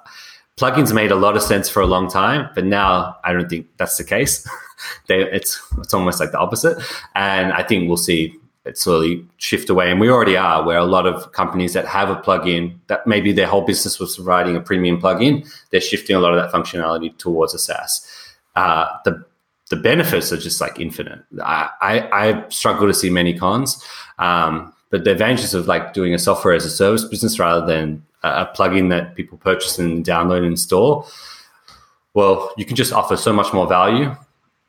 plugins 0.59 0.93
made 0.93 1.11
a 1.11 1.15
lot 1.15 1.37
of 1.37 1.43
sense 1.43 1.69
for 1.69 1.81
a 1.81 1.87
long 1.87 2.11
time, 2.11 2.50
but 2.55 2.65
now 2.65 3.17
I 3.25 3.33
don't 3.33 3.49
think 3.49 3.69
that's 3.77 3.97
the 3.97 4.05
case. 4.05 4.47
they, 5.07 5.23
it's 5.23 5.62
it's 5.79 5.95
almost 5.95 6.21
like 6.21 6.33
the 6.33 6.38
opposite, 6.38 6.83
and 7.15 7.53
I 7.53 7.62
think 7.62 7.88
we'll 7.88 7.97
see 7.97 8.35
it 8.65 8.77
slowly 8.77 9.25
shift 9.38 9.71
away. 9.71 9.91
And 9.91 9.99
we 9.99 10.11
already 10.11 10.37
are, 10.37 10.65
where 10.65 10.77
a 10.77 10.85
lot 10.85 11.07
of 11.07 11.33
companies 11.33 11.73
that 11.73 11.87
have 11.87 12.11
a 12.11 12.17
plugin 12.17 12.77
that 12.88 13.07
maybe 13.07 13.33
their 13.33 13.47
whole 13.47 13.62
business 13.62 13.99
was 13.99 14.17
providing 14.17 14.57
a 14.57 14.61
premium 14.61 15.00
plugin, 15.00 15.49
they're 15.71 15.81
shifting 15.81 16.17
a 16.17 16.21
lot 16.21 16.37
of 16.37 16.43
that 16.43 16.53
functionality 16.53 17.17
towards 17.17 17.55
a 17.55 17.59
SaaS. 17.59 18.07
Uh, 18.57 18.87
the 19.05 19.25
the 19.71 19.77
benefits 19.77 20.33
are 20.33 20.37
just 20.37 20.61
like 20.61 20.81
infinite. 20.81 21.21
I, 21.43 21.71
I, 21.81 22.29
I 22.29 22.49
struggle 22.49 22.87
to 22.87 22.95
see 22.95 23.11
many 23.11 23.37
cons, 23.37 23.83
um, 24.19 24.73
but 24.91 25.05
the 25.05 25.13
advantages 25.13 25.55
of 25.55 25.67
like 25.67 25.93
doing 25.93 26.15
a 26.15 26.19
software 26.19 26.55
as 26.55 26.65
a 26.65 26.71
service 26.71 27.05
business 27.05 27.39
rather 27.39 27.67
than 27.67 28.05
a, 28.23 28.29
a 28.29 28.53
plugin 28.57 28.89
that 28.91 29.15
people 29.15 29.37
purchase 29.39 29.79
and 29.79 30.05
download 30.05 30.39
and 30.39 30.47
install, 30.47 31.07
well, 32.14 32.53
you 32.57 32.64
can 32.64 32.77
just 32.77 32.92
offer 32.92 33.16
so 33.16 33.33
much 33.33 33.53
more 33.53 33.66
value 33.66 34.14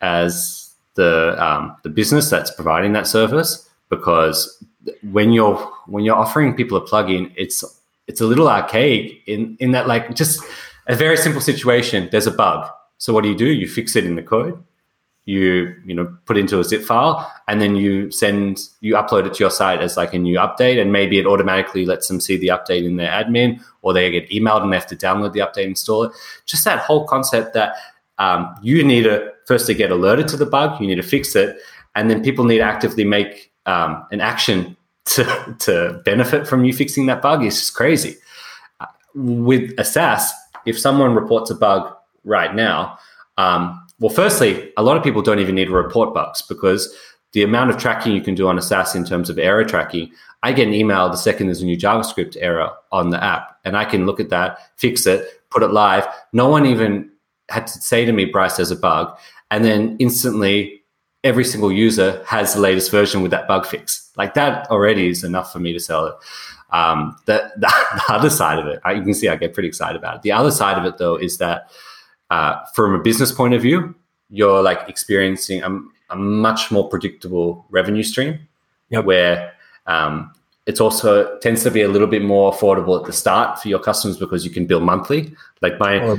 as 0.01 0.71
the 0.95 1.35
um, 1.43 1.75
the 1.83 1.89
business 1.89 2.29
that's 2.29 2.51
providing 2.51 2.93
that 2.93 3.07
service 3.07 3.69
because 3.89 4.63
when 5.11 5.31
you're 5.31 5.55
when 5.87 6.03
you're 6.03 6.15
offering 6.15 6.55
people 6.55 6.77
a 6.77 6.85
plugin, 6.85 7.31
it's 7.37 7.63
it's 8.07 8.19
a 8.19 8.25
little 8.25 8.49
archaic 8.49 9.21
in 9.27 9.55
in 9.59 9.71
that 9.71 9.87
like 9.87 10.13
just 10.15 10.43
a 10.87 10.95
very 10.95 11.15
simple 11.15 11.41
situation. 11.41 12.09
There's 12.11 12.27
a 12.27 12.31
bug. 12.31 12.69
So 12.97 13.13
what 13.13 13.23
do 13.23 13.29
you 13.29 13.37
do? 13.37 13.47
You 13.47 13.67
fix 13.67 13.95
it 13.95 14.03
in 14.03 14.15
the 14.15 14.23
code 14.23 14.61
you 15.29 15.75
you 15.85 15.93
know 15.93 16.11
put 16.25 16.37
into 16.37 16.59
a 16.59 16.63
zip 16.63 16.81
file 16.81 17.31
and 17.47 17.61
then 17.61 17.75
you 17.75 18.09
send 18.09 18.59
you 18.81 18.95
upload 18.95 19.27
it 19.27 19.33
to 19.35 19.43
your 19.43 19.51
site 19.51 19.79
as 19.79 19.95
like 19.95 20.11
a 20.11 20.17
new 20.17 20.37
update 20.37 20.81
and 20.81 20.91
maybe 20.91 21.19
it 21.19 21.27
automatically 21.27 21.85
lets 21.85 22.07
them 22.07 22.19
see 22.19 22.35
the 22.35 22.47
update 22.47 22.83
in 22.83 22.95
their 22.95 23.11
admin 23.11 23.61
or 23.83 23.93
they 23.93 24.09
get 24.09 24.27
emailed 24.31 24.63
and 24.63 24.73
they 24.73 24.75
have 24.75 24.87
to 24.87 24.95
download 24.95 25.31
the 25.33 25.39
update 25.39 25.65
and 25.67 25.77
install 25.77 26.03
it. 26.03 26.11
Just 26.47 26.65
that 26.65 26.79
whole 26.79 27.05
concept 27.05 27.53
that 27.53 27.75
um, 28.17 28.55
you 28.63 28.83
need 28.83 29.03
to 29.03 29.31
firstly 29.45 29.75
get 29.75 29.91
alerted 29.91 30.27
to 30.29 30.35
the 30.35 30.47
bug 30.47 30.81
you 30.81 30.87
need 30.87 30.95
to 30.95 31.03
fix 31.03 31.35
it 31.35 31.57
and 31.93 32.09
then 32.09 32.23
people 32.23 32.43
need 32.43 32.57
to 32.57 32.63
actively 32.63 33.05
make 33.05 33.51
um, 33.67 34.03
an 34.11 34.21
action 34.21 34.75
to, 35.05 35.55
to 35.59 36.01
benefit 36.05 36.47
from 36.47 36.65
you 36.65 36.73
fixing 36.73 37.05
that 37.05 37.21
bug. 37.21 37.43
Is 37.43 37.59
just 37.59 37.75
crazy. 37.75 38.15
Uh, 38.79 38.87
with 39.13 39.73
a 39.77 39.85
SaaS 39.85 40.31
if 40.65 40.77
someone 40.77 41.13
reports 41.13 41.51
a 41.51 41.55
bug 41.55 41.95
right 42.23 42.55
now 42.55 42.97
um, 43.37 43.78
well, 43.99 44.13
firstly, 44.13 44.71
a 44.77 44.83
lot 44.83 44.97
of 44.97 45.03
people 45.03 45.21
don't 45.21 45.39
even 45.39 45.55
need 45.55 45.65
to 45.65 45.71
report 45.71 46.13
bugs 46.13 46.41
because 46.41 46.95
the 47.33 47.43
amount 47.43 47.69
of 47.69 47.77
tracking 47.77 48.13
you 48.13 48.21
can 48.21 48.35
do 48.35 48.47
on 48.47 48.57
a 48.57 48.61
SaaS 48.61 48.95
in 48.95 49.05
terms 49.05 49.29
of 49.29 49.37
error 49.37 49.63
tracking, 49.63 50.11
I 50.41 50.53
get 50.53 50.67
an 50.67 50.73
email 50.73 51.09
the 51.09 51.17
second 51.17 51.47
there's 51.47 51.61
a 51.61 51.65
new 51.65 51.77
JavaScript 51.77 52.37
error 52.39 52.71
on 52.91 53.09
the 53.09 53.23
app, 53.23 53.59
and 53.65 53.75
I 53.77 53.85
can 53.85 54.05
look 54.05 54.19
at 54.19 54.29
that, 54.29 54.59
fix 54.77 55.05
it, 55.05 55.27
put 55.49 55.63
it 55.63 55.67
live. 55.67 56.07
No 56.33 56.47
one 56.47 56.65
even 56.65 57.11
had 57.49 57.67
to 57.67 57.81
say 57.81 58.05
to 58.05 58.11
me, 58.11 58.25
Bryce, 58.25 58.57
there's 58.57 58.71
a 58.71 58.75
bug. 58.75 59.17
And 59.51 59.65
then 59.65 59.97
instantly, 59.99 60.83
every 61.23 61.43
single 61.43 61.71
user 61.71 62.23
has 62.25 62.53
the 62.53 62.61
latest 62.61 62.91
version 62.91 63.21
with 63.21 63.31
that 63.31 63.47
bug 63.47 63.65
fix. 63.65 64.11
Like 64.15 64.33
that 64.35 64.69
already 64.69 65.09
is 65.09 65.23
enough 65.23 65.51
for 65.51 65.59
me 65.59 65.73
to 65.73 65.79
sell 65.79 66.05
it. 66.05 66.15
Um, 66.71 67.17
the, 67.25 67.51
the, 67.57 67.67
the 68.07 68.13
other 68.13 68.29
side 68.29 68.59
of 68.59 68.67
it, 68.67 68.79
you 68.95 69.03
can 69.03 69.13
see 69.13 69.27
I 69.27 69.35
get 69.35 69.53
pretty 69.53 69.67
excited 69.67 69.97
about 69.97 70.17
it. 70.17 70.21
The 70.21 70.31
other 70.31 70.51
side 70.51 70.77
of 70.77 70.85
it, 70.85 70.97
though, 70.97 71.15
is 71.15 71.37
that 71.39 71.69
uh, 72.29 72.63
from 72.73 72.93
a 72.93 72.99
business 72.99 73.31
point 73.31 73.53
of 73.53 73.61
view, 73.61 73.95
you're 74.29 74.61
like 74.61 74.87
experiencing 74.87 75.63
a, 75.63 75.79
a 76.11 76.15
much 76.15 76.71
more 76.71 76.87
predictable 76.87 77.65
revenue 77.69 78.03
stream 78.03 78.39
yep. 78.89 79.05
where 79.05 79.53
um, 79.87 80.31
it's 80.65 80.79
also 80.79 81.37
tends 81.39 81.63
to 81.63 81.71
be 81.71 81.81
a 81.81 81.87
little 81.87 82.07
bit 82.07 82.23
more 82.23 82.51
affordable 82.51 82.99
at 82.99 83.05
the 83.05 83.13
start 83.13 83.59
for 83.59 83.69
your 83.69 83.79
customers 83.79 84.17
because 84.17 84.45
you 84.45 84.51
can 84.51 84.67
bill 84.67 84.81
monthly. 84.81 85.33
Like 85.61 85.79
my, 85.79 86.17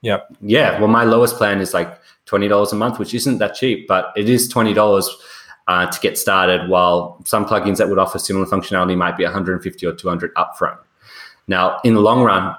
yeah, 0.00 0.20
yeah. 0.40 0.78
Well, 0.78 0.88
my 0.88 1.04
lowest 1.04 1.36
plan 1.36 1.60
is 1.60 1.74
like 1.74 2.00
twenty 2.24 2.48
dollars 2.48 2.72
a 2.72 2.76
month, 2.76 2.98
which 2.98 3.12
isn't 3.12 3.38
that 3.38 3.54
cheap, 3.54 3.86
but 3.86 4.12
it 4.16 4.30
is 4.30 4.48
twenty 4.48 4.72
dollars 4.72 5.10
uh, 5.68 5.90
to 5.90 6.00
get 6.00 6.16
started. 6.16 6.70
While 6.70 7.20
some 7.24 7.44
plugins 7.44 7.76
that 7.76 7.88
would 7.90 7.98
offer 7.98 8.18
similar 8.18 8.46
functionality 8.46 8.96
might 8.96 9.18
be 9.18 9.24
one 9.24 9.32
hundred 9.32 9.54
and 9.54 9.62
fifty 9.62 9.84
or 9.84 9.92
two 9.92 10.08
hundred 10.08 10.32
upfront. 10.34 10.78
Now, 11.48 11.78
in 11.84 11.94
the 11.94 12.00
long 12.00 12.22
run, 12.22 12.56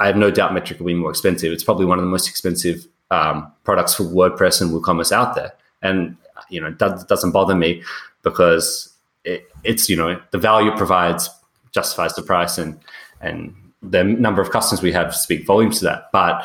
I 0.00 0.06
have 0.06 0.16
no 0.16 0.30
doubt 0.30 0.52
Metorik 0.52 0.78
will 0.78 0.86
be 0.86 0.94
more 0.94 1.10
expensive. 1.10 1.52
It's 1.52 1.64
probably 1.64 1.86
one 1.86 1.98
of 1.98 2.04
the 2.04 2.10
most 2.10 2.28
expensive 2.28 2.86
um, 3.10 3.50
products 3.64 3.94
for 3.94 4.04
WordPress 4.04 4.60
and 4.60 4.70
WooCommerce 4.70 5.12
out 5.12 5.34
there. 5.34 5.52
And, 5.82 6.16
you 6.50 6.60
know, 6.60 6.74
that 6.78 7.08
doesn't 7.08 7.30
bother 7.30 7.54
me 7.54 7.82
because 8.22 8.92
it, 9.24 9.48
it's, 9.64 9.88
you 9.88 9.96
know, 9.96 10.20
the 10.32 10.38
value 10.38 10.70
it 10.70 10.76
provides 10.76 11.30
justifies 11.72 12.14
the 12.14 12.22
price 12.22 12.56
and, 12.58 12.78
and 13.20 13.54
the 13.82 14.02
number 14.02 14.40
of 14.40 14.50
customers 14.50 14.82
we 14.82 14.92
have 14.92 15.14
speak 15.14 15.46
volumes 15.46 15.78
to 15.78 15.84
that. 15.84 16.10
But 16.12 16.44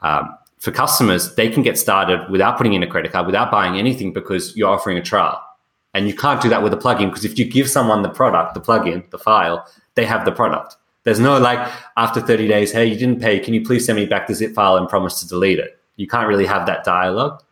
um, 0.00 0.36
for 0.58 0.70
customers, 0.70 1.34
they 1.34 1.48
can 1.48 1.62
get 1.62 1.78
started 1.78 2.28
without 2.30 2.56
putting 2.56 2.74
in 2.74 2.82
a 2.82 2.86
credit 2.86 3.12
card, 3.12 3.26
without 3.26 3.50
buying 3.50 3.76
anything 3.76 4.12
because 4.12 4.56
you're 4.56 4.70
offering 4.70 4.98
a 4.98 5.02
trial. 5.02 5.42
And 5.92 6.06
you 6.06 6.14
can't 6.14 6.40
do 6.40 6.48
that 6.48 6.62
with 6.62 6.72
a 6.72 6.76
plugin 6.76 7.08
because 7.08 7.24
if 7.24 7.38
you 7.38 7.44
give 7.44 7.68
someone 7.68 8.02
the 8.02 8.08
product, 8.08 8.54
the 8.54 8.60
plugin, 8.60 9.08
the 9.10 9.18
file, 9.18 9.66
they 9.94 10.04
have 10.06 10.24
the 10.24 10.32
product. 10.32 10.76
There's 11.04 11.20
no 11.20 11.38
like 11.38 11.70
after 11.96 12.20
30 12.20 12.48
days, 12.48 12.72
hey, 12.72 12.84
you 12.86 12.96
didn't 12.96 13.20
pay. 13.20 13.38
Can 13.40 13.54
you 13.54 13.64
please 13.64 13.86
send 13.86 13.96
me 13.96 14.06
back 14.06 14.26
the 14.26 14.34
zip 14.34 14.54
file 14.54 14.76
and 14.76 14.88
promise 14.88 15.20
to 15.20 15.28
delete 15.28 15.58
it? 15.58 15.78
You 15.96 16.06
can't 16.06 16.28
really 16.28 16.46
have 16.46 16.66
that 16.66 16.84
dialogue. 16.84 17.42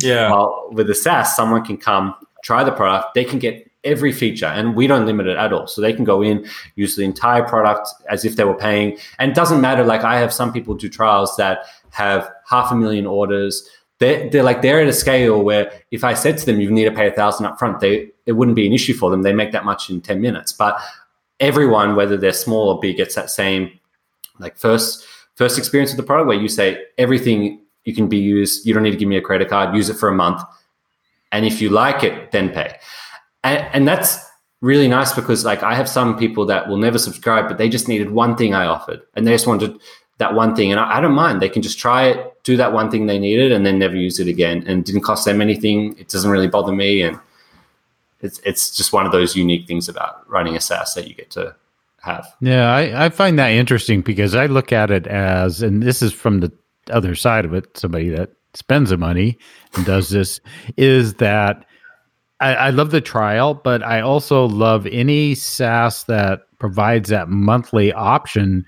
Yeah. 0.00 0.30
While 0.30 0.68
with 0.72 0.86
the 0.86 0.94
SaaS, 0.94 1.34
someone 1.34 1.64
can 1.64 1.76
come, 1.76 2.14
try 2.44 2.64
the 2.64 2.72
product, 2.72 3.14
they 3.14 3.24
can 3.24 3.38
get 3.38 3.68
every 3.84 4.12
feature 4.12 4.46
and 4.46 4.74
we 4.74 4.86
don't 4.86 5.06
limit 5.06 5.26
it 5.26 5.36
at 5.36 5.52
all. 5.52 5.66
So 5.66 5.80
they 5.80 5.92
can 5.92 6.04
go 6.04 6.22
in, 6.22 6.46
use 6.74 6.96
the 6.96 7.04
entire 7.04 7.42
product 7.42 7.88
as 8.08 8.24
if 8.24 8.36
they 8.36 8.44
were 8.44 8.54
paying. 8.54 8.98
And 9.18 9.30
it 9.30 9.34
doesn't 9.34 9.60
matter. 9.60 9.84
Like 9.84 10.04
I 10.04 10.18
have 10.18 10.32
some 10.32 10.52
people 10.52 10.74
do 10.74 10.88
trials 10.88 11.36
that 11.36 11.66
have 11.90 12.30
half 12.46 12.70
a 12.70 12.74
million 12.74 13.06
orders. 13.06 13.68
They're, 13.98 14.28
they're 14.30 14.42
like 14.42 14.62
they're 14.62 14.80
at 14.80 14.88
a 14.88 14.92
scale 14.92 15.42
where 15.42 15.72
if 15.90 16.04
I 16.04 16.14
said 16.14 16.38
to 16.38 16.46
them 16.46 16.60
you 16.60 16.70
need 16.70 16.84
to 16.84 16.92
pay 16.92 17.08
a 17.08 17.12
thousand 17.12 17.46
up 17.46 17.58
front, 17.58 17.80
they 17.80 18.10
it 18.26 18.32
wouldn't 18.32 18.56
be 18.56 18.66
an 18.66 18.72
issue 18.72 18.94
for 18.94 19.10
them. 19.10 19.22
They 19.22 19.32
make 19.32 19.52
that 19.52 19.64
much 19.64 19.90
in 19.90 20.00
10 20.00 20.20
minutes. 20.20 20.52
But 20.52 20.78
everyone, 21.40 21.96
whether 21.96 22.16
they're 22.16 22.32
small 22.32 22.68
or 22.68 22.80
big, 22.80 22.96
gets 22.96 23.14
that 23.14 23.30
same 23.30 23.78
like 24.38 24.56
first 24.56 25.04
first 25.34 25.58
experience 25.58 25.90
with 25.90 25.96
the 25.96 26.02
product 26.02 26.28
where 26.28 26.38
you 26.38 26.48
say 26.48 26.84
everything 26.96 27.60
you 27.84 27.94
can 27.94 28.08
be 28.08 28.18
used. 28.18 28.66
You 28.66 28.74
don't 28.74 28.82
need 28.82 28.92
to 28.92 28.96
give 28.96 29.08
me 29.08 29.16
a 29.16 29.22
credit 29.22 29.48
card. 29.48 29.74
Use 29.74 29.88
it 29.88 29.96
for 29.96 30.08
a 30.08 30.14
month, 30.14 30.42
and 31.32 31.44
if 31.46 31.60
you 31.60 31.70
like 31.70 32.04
it, 32.04 32.32
then 32.32 32.50
pay. 32.50 32.76
And, 33.44 33.66
and 33.72 33.88
that's 33.88 34.18
really 34.60 34.88
nice 34.88 35.12
because 35.12 35.44
like 35.44 35.62
I 35.62 35.74
have 35.74 35.88
some 35.88 36.18
people 36.18 36.44
that 36.46 36.68
will 36.68 36.76
never 36.76 36.98
subscribe, 36.98 37.48
but 37.48 37.58
they 37.58 37.68
just 37.68 37.88
needed 37.88 38.10
one 38.10 38.36
thing 38.36 38.54
I 38.54 38.66
offered, 38.66 39.02
and 39.14 39.26
they 39.26 39.32
just 39.32 39.46
wanted 39.46 39.78
that 40.18 40.34
one 40.34 40.54
thing. 40.54 40.70
And 40.70 40.80
I, 40.80 40.98
I, 40.98 41.00
don't 41.00 41.14
mind. 41.14 41.40
They 41.40 41.48
can 41.48 41.62
just 41.62 41.78
try 41.78 42.08
it, 42.08 42.42
do 42.42 42.56
that 42.56 42.72
one 42.72 42.90
thing 42.90 43.06
they 43.06 43.18
needed, 43.18 43.52
and 43.52 43.64
then 43.64 43.78
never 43.78 43.96
use 43.96 44.18
it 44.18 44.28
again. 44.28 44.64
And 44.66 44.80
it 44.80 44.86
didn't 44.86 45.02
cost 45.02 45.24
them 45.24 45.40
anything. 45.40 45.96
It 45.98 46.08
doesn't 46.08 46.30
really 46.30 46.48
bother 46.48 46.72
me. 46.72 47.02
And 47.02 47.18
it's 48.20 48.40
it's 48.44 48.76
just 48.76 48.92
one 48.92 49.06
of 49.06 49.12
those 49.12 49.36
unique 49.36 49.66
things 49.66 49.88
about 49.88 50.28
running 50.28 50.56
a 50.56 50.60
SaaS 50.60 50.94
that 50.94 51.08
you 51.08 51.14
get 51.14 51.30
to 51.32 51.54
have. 52.00 52.26
Yeah, 52.40 52.72
I, 52.72 53.06
I 53.06 53.08
find 53.08 53.38
that 53.38 53.50
interesting 53.50 54.00
because 54.00 54.34
I 54.34 54.46
look 54.46 54.72
at 54.72 54.90
it 54.90 55.06
as, 55.06 55.62
and 55.62 55.82
this 55.82 56.02
is 56.02 56.12
from 56.12 56.40
the 56.40 56.52
other 56.90 57.14
side 57.14 57.44
of 57.44 57.54
it, 57.54 57.76
somebody 57.76 58.08
that 58.10 58.30
spends 58.54 58.90
the 58.90 58.96
money 58.96 59.38
and 59.74 59.84
does 59.84 60.08
this, 60.10 60.40
is 60.76 61.14
that 61.14 61.64
I, 62.40 62.54
I 62.54 62.70
love 62.70 62.90
the 62.90 63.00
trial, 63.00 63.54
but 63.54 63.82
I 63.82 64.00
also 64.00 64.46
love 64.46 64.86
any 64.86 65.34
SaaS 65.34 66.04
that 66.04 66.42
provides 66.58 67.08
that 67.10 67.28
monthly 67.28 67.92
option 67.92 68.64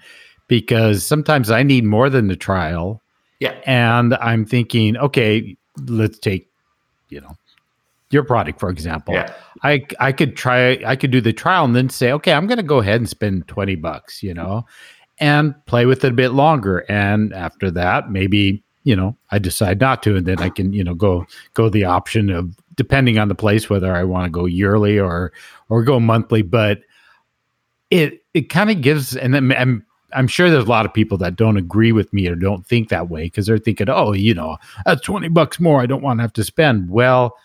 because 0.48 1.04
sometimes 1.04 1.50
I 1.50 1.62
need 1.62 1.84
more 1.84 2.10
than 2.10 2.28
the 2.28 2.36
trial. 2.36 3.00
Yeah. 3.38 3.58
And 3.64 4.14
I'm 4.14 4.44
thinking, 4.44 4.96
okay, 4.96 5.56
let's 5.86 6.18
take, 6.18 6.48
you 7.08 7.20
know, 7.20 7.36
your 8.10 8.24
product, 8.24 8.58
for 8.60 8.70
example. 8.70 9.14
Yeah. 9.14 9.32
I 9.62 9.86
I 9.98 10.12
could 10.12 10.36
try 10.36 10.80
I 10.84 10.96
could 10.96 11.10
do 11.10 11.20
the 11.20 11.32
trial 11.32 11.64
and 11.64 11.74
then 11.74 11.88
say, 11.88 12.12
okay, 12.12 12.32
I'm 12.32 12.46
gonna 12.46 12.62
go 12.62 12.78
ahead 12.78 13.00
and 13.00 13.08
spend 13.08 13.46
20 13.48 13.76
bucks, 13.76 14.22
you 14.22 14.34
know, 14.34 14.66
and 15.18 15.54
play 15.66 15.86
with 15.86 16.04
it 16.04 16.12
a 16.12 16.14
bit 16.14 16.30
longer. 16.30 16.84
And 16.88 17.32
after 17.32 17.70
that, 17.72 18.10
maybe, 18.10 18.62
you 18.84 18.96
know, 18.96 19.16
I 19.30 19.38
decide 19.38 19.80
not 19.80 20.02
to, 20.04 20.16
and 20.16 20.26
then 20.26 20.40
I 20.40 20.48
can, 20.48 20.72
you 20.72 20.82
know, 20.82 20.94
go 20.94 21.26
go 21.54 21.68
the 21.68 21.84
option 21.84 22.30
of 22.30 22.56
depending 22.74 23.18
on 23.18 23.28
the 23.28 23.34
place, 23.34 23.70
whether 23.70 23.94
I 23.94 24.04
want 24.04 24.24
to 24.24 24.30
go 24.30 24.46
yearly 24.46 24.98
or 24.98 25.32
or 25.68 25.84
go 25.84 26.00
monthly. 26.00 26.42
But 26.42 26.80
it 27.90 28.24
it 28.34 28.48
kind 28.48 28.70
of 28.70 28.80
gives 28.80 29.16
and 29.16 29.34
then 29.34 29.52
I'm 29.52 29.84
I'm 30.12 30.26
sure 30.26 30.50
there's 30.50 30.64
a 30.64 30.68
lot 30.68 30.86
of 30.86 30.94
people 30.94 31.18
that 31.18 31.36
don't 31.36 31.56
agree 31.56 31.92
with 31.92 32.12
me 32.12 32.26
or 32.26 32.34
don't 32.34 32.66
think 32.66 32.88
that 32.88 33.08
way 33.08 33.24
because 33.24 33.46
they're 33.46 33.58
thinking, 33.58 33.88
oh, 33.88 34.12
you 34.12 34.34
know, 34.34 34.56
that's 34.84 35.02
20 35.02 35.28
bucks 35.28 35.60
more. 35.60 35.80
I 35.80 35.86
don't 35.86 36.02
want 36.02 36.18
to 36.18 36.22
have 36.22 36.32
to 36.32 36.44
spend. 36.44 36.90
Well, 36.90 37.36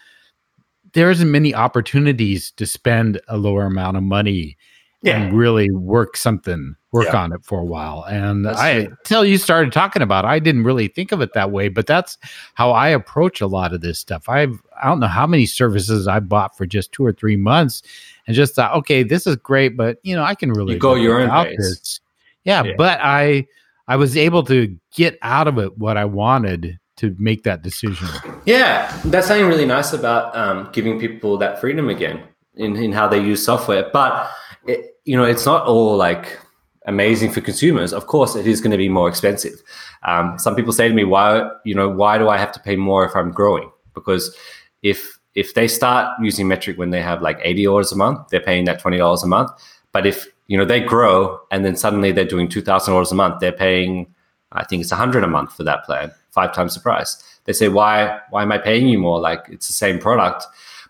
there 0.95 1.11
isn't 1.11 1.29
many 1.29 1.53
opportunities 1.53 2.51
to 2.51 2.65
spend 2.65 3.19
a 3.27 3.37
lower 3.37 3.65
amount 3.65 3.97
of 3.97 4.03
money 4.03 4.57
yeah. 5.01 5.17
and 5.17 5.37
really 5.37 5.69
work 5.69 6.15
something, 6.15 6.73
work 6.93 7.07
yeah. 7.07 7.21
on 7.21 7.33
it 7.33 7.43
for 7.43 7.59
a 7.59 7.65
while. 7.65 8.05
And 8.09 8.45
that's 8.45 8.57
I 8.57 8.85
true. 8.85 8.97
till 9.03 9.25
you 9.25 9.37
started 9.37 9.73
talking 9.73 10.01
about, 10.01 10.23
it, 10.23 10.29
I 10.29 10.39
didn't 10.39 10.63
really 10.63 10.87
think 10.87 11.11
of 11.11 11.19
it 11.19 11.33
that 11.33 11.51
way, 11.51 11.67
but 11.67 11.85
that's 11.85 12.17
how 12.53 12.71
I 12.71 12.87
approach 12.87 13.41
a 13.41 13.47
lot 13.47 13.73
of 13.73 13.81
this 13.81 13.99
stuff. 13.99 14.29
I've 14.29 14.57
I 14.81 14.87
don't 14.87 15.01
know 15.01 15.07
how 15.07 15.27
many 15.27 15.45
services 15.45 16.07
I 16.07 16.21
bought 16.21 16.57
for 16.57 16.65
just 16.65 16.93
two 16.93 17.05
or 17.05 17.11
three 17.11 17.35
months, 17.35 17.83
and 18.25 18.35
just 18.35 18.55
thought, 18.55 18.73
okay, 18.75 19.03
this 19.03 19.27
is 19.27 19.35
great, 19.35 19.75
but 19.75 19.97
you 20.03 20.15
know, 20.15 20.23
I 20.23 20.33
can 20.33 20.51
really 20.53 20.75
you 20.75 20.79
go 20.79 20.95
your 20.95 21.19
own. 21.19 21.55
This. 21.57 21.99
Yeah, 22.45 22.63
yeah, 22.63 22.73
but 22.77 22.99
I 23.01 23.47
I 23.89 23.97
was 23.97 24.15
able 24.15 24.43
to 24.43 24.75
get 24.93 25.19
out 25.21 25.49
of 25.49 25.59
it 25.59 25.77
what 25.77 25.97
I 25.97 26.05
wanted 26.05 26.79
to 26.97 27.15
make 27.19 27.43
that 27.43 27.61
decision. 27.61 28.07
Yeah, 28.45 28.95
that's 29.05 29.27
something 29.27 29.47
really 29.47 29.65
nice 29.65 29.93
about 29.93 30.35
um, 30.35 30.69
giving 30.71 30.99
people 30.99 31.37
that 31.37 31.59
freedom 31.59 31.89
again 31.89 32.23
in, 32.55 32.75
in 32.75 32.91
how 32.91 33.07
they 33.07 33.19
use 33.19 33.43
software. 33.43 33.89
But 33.91 34.29
it, 34.65 34.97
you 35.03 35.17
know, 35.17 35.25
it's 35.25 35.45
not 35.45 35.65
all 35.67 35.97
like 35.97 36.39
amazing 36.85 37.31
for 37.31 37.41
consumers. 37.41 37.91
Of 37.91 38.07
course, 38.07 38.35
it 38.35 38.47
is 38.47 38.61
going 38.61 38.71
to 38.71 38.77
be 38.77 38.89
more 38.89 39.09
expensive. 39.09 39.61
Um, 40.03 40.37
some 40.39 40.55
people 40.55 40.71
say 40.71 40.87
to 40.87 40.93
me, 40.93 41.03
"Why, 41.03 41.49
you 41.65 41.75
know, 41.75 41.89
why 41.89 42.17
do 42.17 42.29
I 42.29 42.37
have 42.37 42.51
to 42.53 42.59
pay 42.59 42.75
more 42.75 43.05
if 43.05 43.15
I'm 43.15 43.31
growing?" 43.31 43.71
Because 43.93 44.35
if 44.81 45.19
if 45.33 45.53
they 45.53 45.67
start 45.67 46.13
using 46.21 46.47
Metorik 46.47 46.77
when 46.77 46.91
they 46.91 47.01
have 47.01 47.21
like 47.21 47.39
eighty 47.43 47.65
dollars 47.65 47.91
a 47.91 47.97
month, 47.97 48.29
they're 48.29 48.39
paying 48.39 48.65
that 48.65 48.79
twenty 48.79 48.97
dollars 48.97 49.23
a 49.23 49.27
month. 49.27 49.51
But 49.91 50.05
if 50.05 50.27
you 50.47 50.57
know 50.57 50.65
they 50.65 50.79
grow 50.79 51.39
and 51.51 51.65
then 51.65 51.75
suddenly 51.75 52.11
they're 52.13 52.23
doing 52.23 52.47
two 52.47 52.61
thousand 52.61 52.93
dollars 52.93 53.11
a 53.11 53.15
month, 53.15 53.39
they're 53.41 53.51
paying, 53.51 54.13
I 54.53 54.63
think 54.63 54.81
it's 54.81 54.91
a 54.91 54.95
hundred 54.95 55.23
a 55.23 55.27
month 55.27 55.53
for 55.53 55.63
that 55.63 55.83
plan 55.83 56.11
five 56.35 56.53
times 56.53 56.75
the 56.75 56.81
price. 56.81 57.11
They 57.45 57.53
say, 57.53 57.69
why, 57.69 58.19
why 58.29 58.43
am 58.43 58.51
I 58.51 58.59
paying 58.59 58.87
you 58.87 58.99
more? 58.99 59.19
Like 59.19 59.45
it's 59.49 59.67
the 59.67 59.73
same 59.73 59.97
product. 59.97 60.45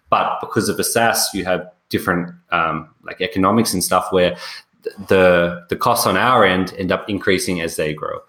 But 0.10 0.40
because 0.42 0.68
of 0.68 0.78
a 0.80 0.84
SaaS, 0.84 1.30
you 1.34 1.46
have 1.46 1.72
different 1.90 2.34
um, 2.52 2.90
like 3.04 3.22
economics 3.22 3.74
and 3.74 3.84
stuff 3.84 4.12
where 4.12 4.36
the 5.08 5.66
the 5.70 5.76
costs 5.76 6.06
on 6.08 6.18
our 6.18 6.44
end 6.44 6.74
end 6.78 6.92
up 6.92 7.10
increasing 7.10 7.62
as 7.62 7.76
they 7.76 7.94
grow. 7.94 8.20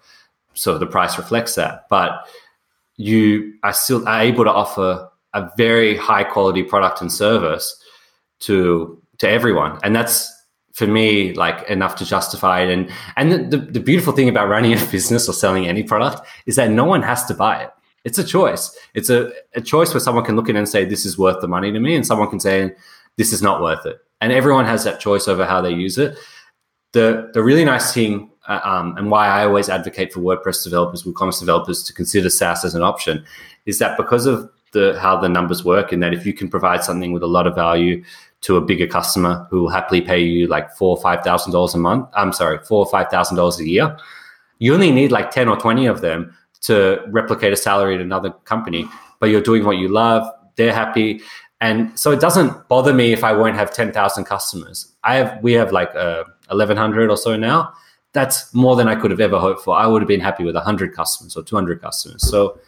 So 0.53 0.77
the 0.77 0.87
price 0.87 1.17
reflects 1.17 1.55
that. 1.55 1.87
But 1.89 2.27
you 2.97 3.53
are 3.63 3.73
still 3.73 4.07
are 4.07 4.21
able 4.21 4.43
to 4.43 4.51
offer 4.51 5.09
a 5.33 5.51
very 5.57 5.97
high 5.97 6.23
quality 6.23 6.63
product 6.63 7.01
and 7.01 7.11
service 7.11 7.83
to 8.39 9.01
to 9.19 9.29
everyone. 9.29 9.79
And 9.83 9.95
that's 9.95 10.33
for 10.77 10.85
me 10.85 11.33
like 11.33 11.67
enough 11.69 11.95
to 11.95 12.05
justify 12.05 12.61
it. 12.61 12.69
And 12.69 12.91
and 13.15 13.51
the, 13.51 13.57
the, 13.57 13.79
beautiful 13.79 14.13
thing 14.13 14.29
about 14.29 14.47
running 14.47 14.73
a 14.73 14.85
business 14.91 15.27
or 15.27 15.33
selling 15.33 15.67
any 15.67 15.81
product 15.81 16.21
is 16.45 16.55
that 16.57 16.69
no 16.69 16.85
one 16.85 17.01
has 17.01 17.25
to 17.25 17.33
buy 17.33 17.63
it. 17.63 17.71
It's 18.05 18.19
a 18.19 18.23
choice. 18.23 18.77
It's 18.93 19.09
a, 19.09 19.31
a 19.55 19.61
choice 19.61 19.91
where 19.91 19.99
someone 19.99 20.23
can 20.23 20.35
look 20.35 20.49
at 20.49 20.55
it 20.55 20.59
and 20.59 20.69
say 20.69 20.85
this 20.85 21.03
is 21.03 21.17
worth 21.17 21.41
the 21.41 21.47
money 21.47 21.71
to 21.71 21.79
me 21.79 21.95
and 21.95 22.05
someone 22.05 22.29
can 22.29 22.39
say 22.39 22.75
this 23.15 23.33
is 23.33 23.41
not 23.41 23.59
worth 23.59 23.87
it. 23.87 23.97
And 24.21 24.31
everyone 24.31 24.65
has 24.65 24.83
that 24.83 24.99
choice 24.99 25.27
over 25.27 25.45
how 25.45 25.61
they 25.61 25.71
use 25.71 25.97
it. 25.97 26.15
The 26.93 27.31
the 27.33 27.41
really 27.41 27.65
nice 27.65 27.91
thing 27.91 28.29
uh, 28.47 28.59
um, 28.63 28.95
and 28.97 29.09
why 29.09 29.27
I 29.27 29.45
always 29.45 29.69
advocate 29.69 30.13
for 30.13 30.19
WordPress 30.19 30.63
developers, 30.63 31.01
WooCommerce 31.03 31.39
developers 31.39 31.81
to 31.85 31.93
consider 31.93 32.29
SaaS 32.29 32.63
as 32.63 32.75
an 32.75 32.83
option 32.83 33.25
is 33.65 33.79
that 33.79 33.97
because 33.97 34.27
of 34.27 34.47
the 34.73 34.99
how 34.99 35.19
the 35.19 35.27
numbers 35.27 35.65
work, 35.65 35.91
and 35.91 36.03
that 36.03 36.13
if 36.13 36.23
you 36.23 36.33
can 36.33 36.49
provide 36.49 36.83
something 36.83 37.13
with 37.13 37.23
a 37.23 37.27
lot 37.27 37.47
of 37.47 37.55
value 37.55 38.03
to 38.41 38.55
a 38.55 38.61
bigger 38.61 38.87
customer 38.87 39.47
who 39.49 39.61
will 39.61 39.69
happily 39.69 40.01
pay 40.01 40.19
you 40.19 40.47
like 40.47 40.71
four 40.75 40.95
or 40.95 41.01
five 41.01 41.23
thousand 41.23 41.51
dollars 41.51 41.73
a 41.73 41.77
month. 41.77 42.07
I'm 42.13 42.33
sorry, 42.33 42.59
four 42.59 42.79
or 42.79 42.89
five 42.89 43.09
thousand 43.09 43.37
dollars 43.37 43.59
a 43.59 43.67
year. 43.67 43.97
You 44.59 44.73
only 44.73 44.91
need 44.91 45.11
like 45.11 45.31
ten 45.31 45.47
or 45.47 45.57
twenty 45.57 45.85
of 45.85 46.01
them 46.01 46.35
to 46.61 46.99
replicate 47.07 47.53
a 47.53 47.55
salary 47.55 47.95
at 47.95 48.01
another 48.01 48.31
company, 48.45 48.87
but 49.19 49.29
you're 49.29 49.41
doing 49.41 49.65
what 49.65 49.77
you 49.77 49.87
love. 49.87 50.27
They're 50.55 50.73
happy, 50.73 51.21
and 51.61 51.97
so 51.97 52.11
it 52.11 52.19
doesn't 52.19 52.67
bother 52.67 52.93
me 52.93 53.13
if 53.13 53.23
I 53.23 53.33
won't 53.33 53.55
have 53.55 53.73
ten 53.73 53.91
thousand 53.91 54.25
customers. 54.25 54.93
I 55.03 55.15
have 55.15 55.43
we 55.43 55.53
have 55.53 55.71
like 55.71 55.93
uh, 55.95 56.23
eleven 56.51 56.77
hundred 56.77 57.09
or 57.09 57.17
so 57.17 57.35
now. 57.35 57.73
That's 58.13 58.51
more 58.53 58.75
than 58.75 58.87
I 58.87 58.95
could 58.95 59.11
have 59.11 59.19
ever 59.19 59.37
hoped 59.37 59.61
for. 59.61 59.77
I 59.77 59.85
would 59.85 60.01
have 60.01 60.07
been 60.07 60.21
happy 60.21 60.43
with 60.43 60.55
hundred 60.55 60.95
customers 60.95 61.35
or 61.35 61.43
two 61.43 61.55
hundred 61.55 61.81
customers. 61.81 62.27
So 62.27 62.59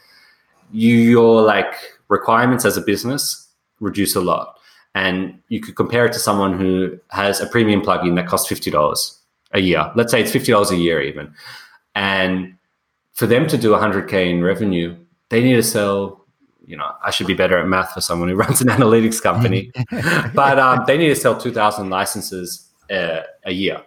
you, 0.72 0.96
your 0.96 1.42
like 1.42 1.74
requirements 2.08 2.66
as 2.66 2.78
a 2.78 2.82
business 2.82 3.48
reduce 3.80 4.16
a 4.16 4.22
lot 4.22 4.59
and 4.96 5.40
you 5.50 5.62
could 5.62 5.76
compare 5.76 6.06
it 6.06 6.14
to 6.14 6.20
someone 6.20 6.58
who 6.58 7.00
has 7.10 7.40
a 7.42 7.48
premium 7.48 7.82
plugin 7.82 8.16
that 8.16 8.28
costs 8.28 8.52
$50 8.52 9.18
a 9.52 9.60
year. 9.60 9.92
Let's 9.96 10.12
say 10.12 10.22
it's 10.22 10.32
$50 10.32 10.72
a 10.72 10.76
year 10.76 11.02
even. 11.02 11.34
And 11.96 12.56
for 13.14 13.28
them 13.28 13.48
to 13.48 13.58
do 13.58 13.72
100K 13.72 14.30
in 14.30 14.44
revenue, 14.44 14.96
they 15.30 15.44
need 15.44 15.56
to 15.56 15.64
sell, 15.64 16.26
you 16.66 16.76
know, 16.76 16.92
I 17.04 17.12
should 17.12 17.28
be 17.28 17.34
better 17.34 17.58
at 17.58 17.68
math 17.68 17.94
for 17.94 18.02
someone 18.02 18.30
who 18.30 18.36
runs 18.36 18.62
an 18.62 18.68
analytics 18.70 19.22
company, 19.22 19.72
but 20.34 20.60
um, 20.60 20.84
they 20.88 20.98
need 20.98 21.10
to 21.10 21.16
sell 21.16 21.40
2,000 21.40 21.90
licenses 21.90 22.70
uh, 22.92 23.22
a 23.46 23.52
year. 23.52 23.82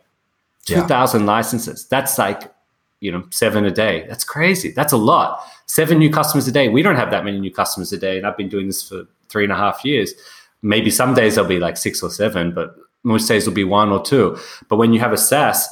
2,000 0.67 1.21
yeah. 1.21 1.27
licenses. 1.27 1.87
That's 1.89 2.19
like, 2.19 2.53
you 3.01 3.11
know, 3.11 3.27
seven 3.31 3.65
a 3.65 3.71
day. 3.71 4.07
That's 4.09 4.23
crazy. 4.23 4.71
That's 4.71 4.93
a 4.93 4.97
lot. 4.97 5.45
Seven 5.67 5.99
new 5.99 6.11
customers 6.11 6.47
a 6.47 6.53
day. 6.53 6.69
We 6.69 6.83
don't 6.83 6.95
have 6.95 7.11
that 7.11 7.25
many 7.25 7.41
new 7.41 7.53
customers 7.53 7.93
a 7.93 7.99
day. 7.99 8.17
And 8.17 8.27
I've 8.27 8.37
been 8.37 8.49
doing 8.49 8.69
this 8.69 8.87
for 8.89 9.05
three 9.29 9.43
and 9.43 9.53
a 9.53 9.57
half 9.57 9.85
years 9.85 10.15
maybe 10.63 10.91
some 10.91 11.15
days 11.15 11.35
there'll 11.35 11.49
be 11.49 11.59
like 11.59 11.77
six 11.77 12.03
or 12.03 12.11
seven, 12.11 12.53
but 12.53 12.75
most 13.03 13.29
days 13.29 13.47
will 13.47 13.55
be 13.55 13.65
one 13.65 13.91
or 13.91 14.03
two. 14.03 14.39
But 14.69 14.77
when 14.77 14.93
you 14.93 15.01
have 15.01 15.13
a 15.13 15.19
SaaS, 15.19 15.69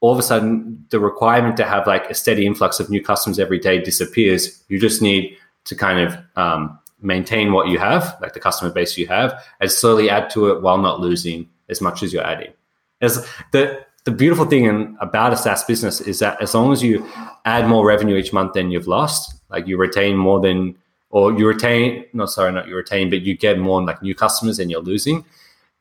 all 0.00 0.12
of 0.12 0.18
a 0.18 0.22
sudden 0.22 0.84
the 0.90 1.00
requirement 1.00 1.56
to 1.56 1.64
have 1.64 1.86
like 1.86 2.10
a 2.10 2.14
steady 2.14 2.44
influx 2.44 2.78
of 2.80 2.90
new 2.90 3.02
customers 3.02 3.38
every 3.38 3.58
day 3.58 3.80
disappears. 3.80 4.62
You 4.68 4.78
just 4.78 5.00
need 5.00 5.36
to 5.64 5.74
kind 5.74 6.00
of 6.00 6.18
um, 6.36 6.78
maintain 7.00 7.52
what 7.52 7.68
you 7.68 7.78
have, 7.78 8.16
like 8.20 8.34
the 8.34 8.40
customer 8.40 8.70
base 8.70 8.98
you 8.98 9.06
have, 9.06 9.42
and 9.60 9.70
slowly 9.70 10.10
add 10.10 10.30
to 10.30 10.50
it 10.50 10.62
while 10.62 10.78
not 10.78 11.00
losing 11.00 11.48
as 11.68 11.80
much 11.80 12.02
as 12.02 12.12
you're 12.12 12.26
adding. 12.26 12.52
As 13.00 13.26
the 13.52 13.84
the 14.04 14.10
beautiful 14.10 14.44
thing 14.44 14.66
in, 14.66 14.96
about 15.00 15.32
a 15.32 15.36
SaaS 15.36 15.64
business 15.64 16.02
is 16.02 16.18
that 16.18 16.40
as 16.42 16.54
long 16.54 16.72
as 16.72 16.82
you 16.82 17.06
add 17.46 17.66
more 17.66 17.86
revenue 17.86 18.16
each 18.16 18.34
month 18.34 18.52
than 18.52 18.70
you've 18.70 18.86
lost, 18.86 19.34
like 19.48 19.66
you 19.66 19.78
retain 19.78 20.16
more 20.16 20.40
than 20.40 20.76
or 21.14 21.32
you 21.38 21.46
retain, 21.46 22.04
no, 22.12 22.26
sorry, 22.26 22.50
not 22.50 22.66
you 22.66 22.74
retain, 22.74 23.08
but 23.08 23.22
you 23.22 23.36
get 23.36 23.56
more 23.56 23.80
like 23.80 24.02
new 24.02 24.16
customers 24.16 24.58
and 24.58 24.68
you're 24.68 24.82
losing, 24.82 25.24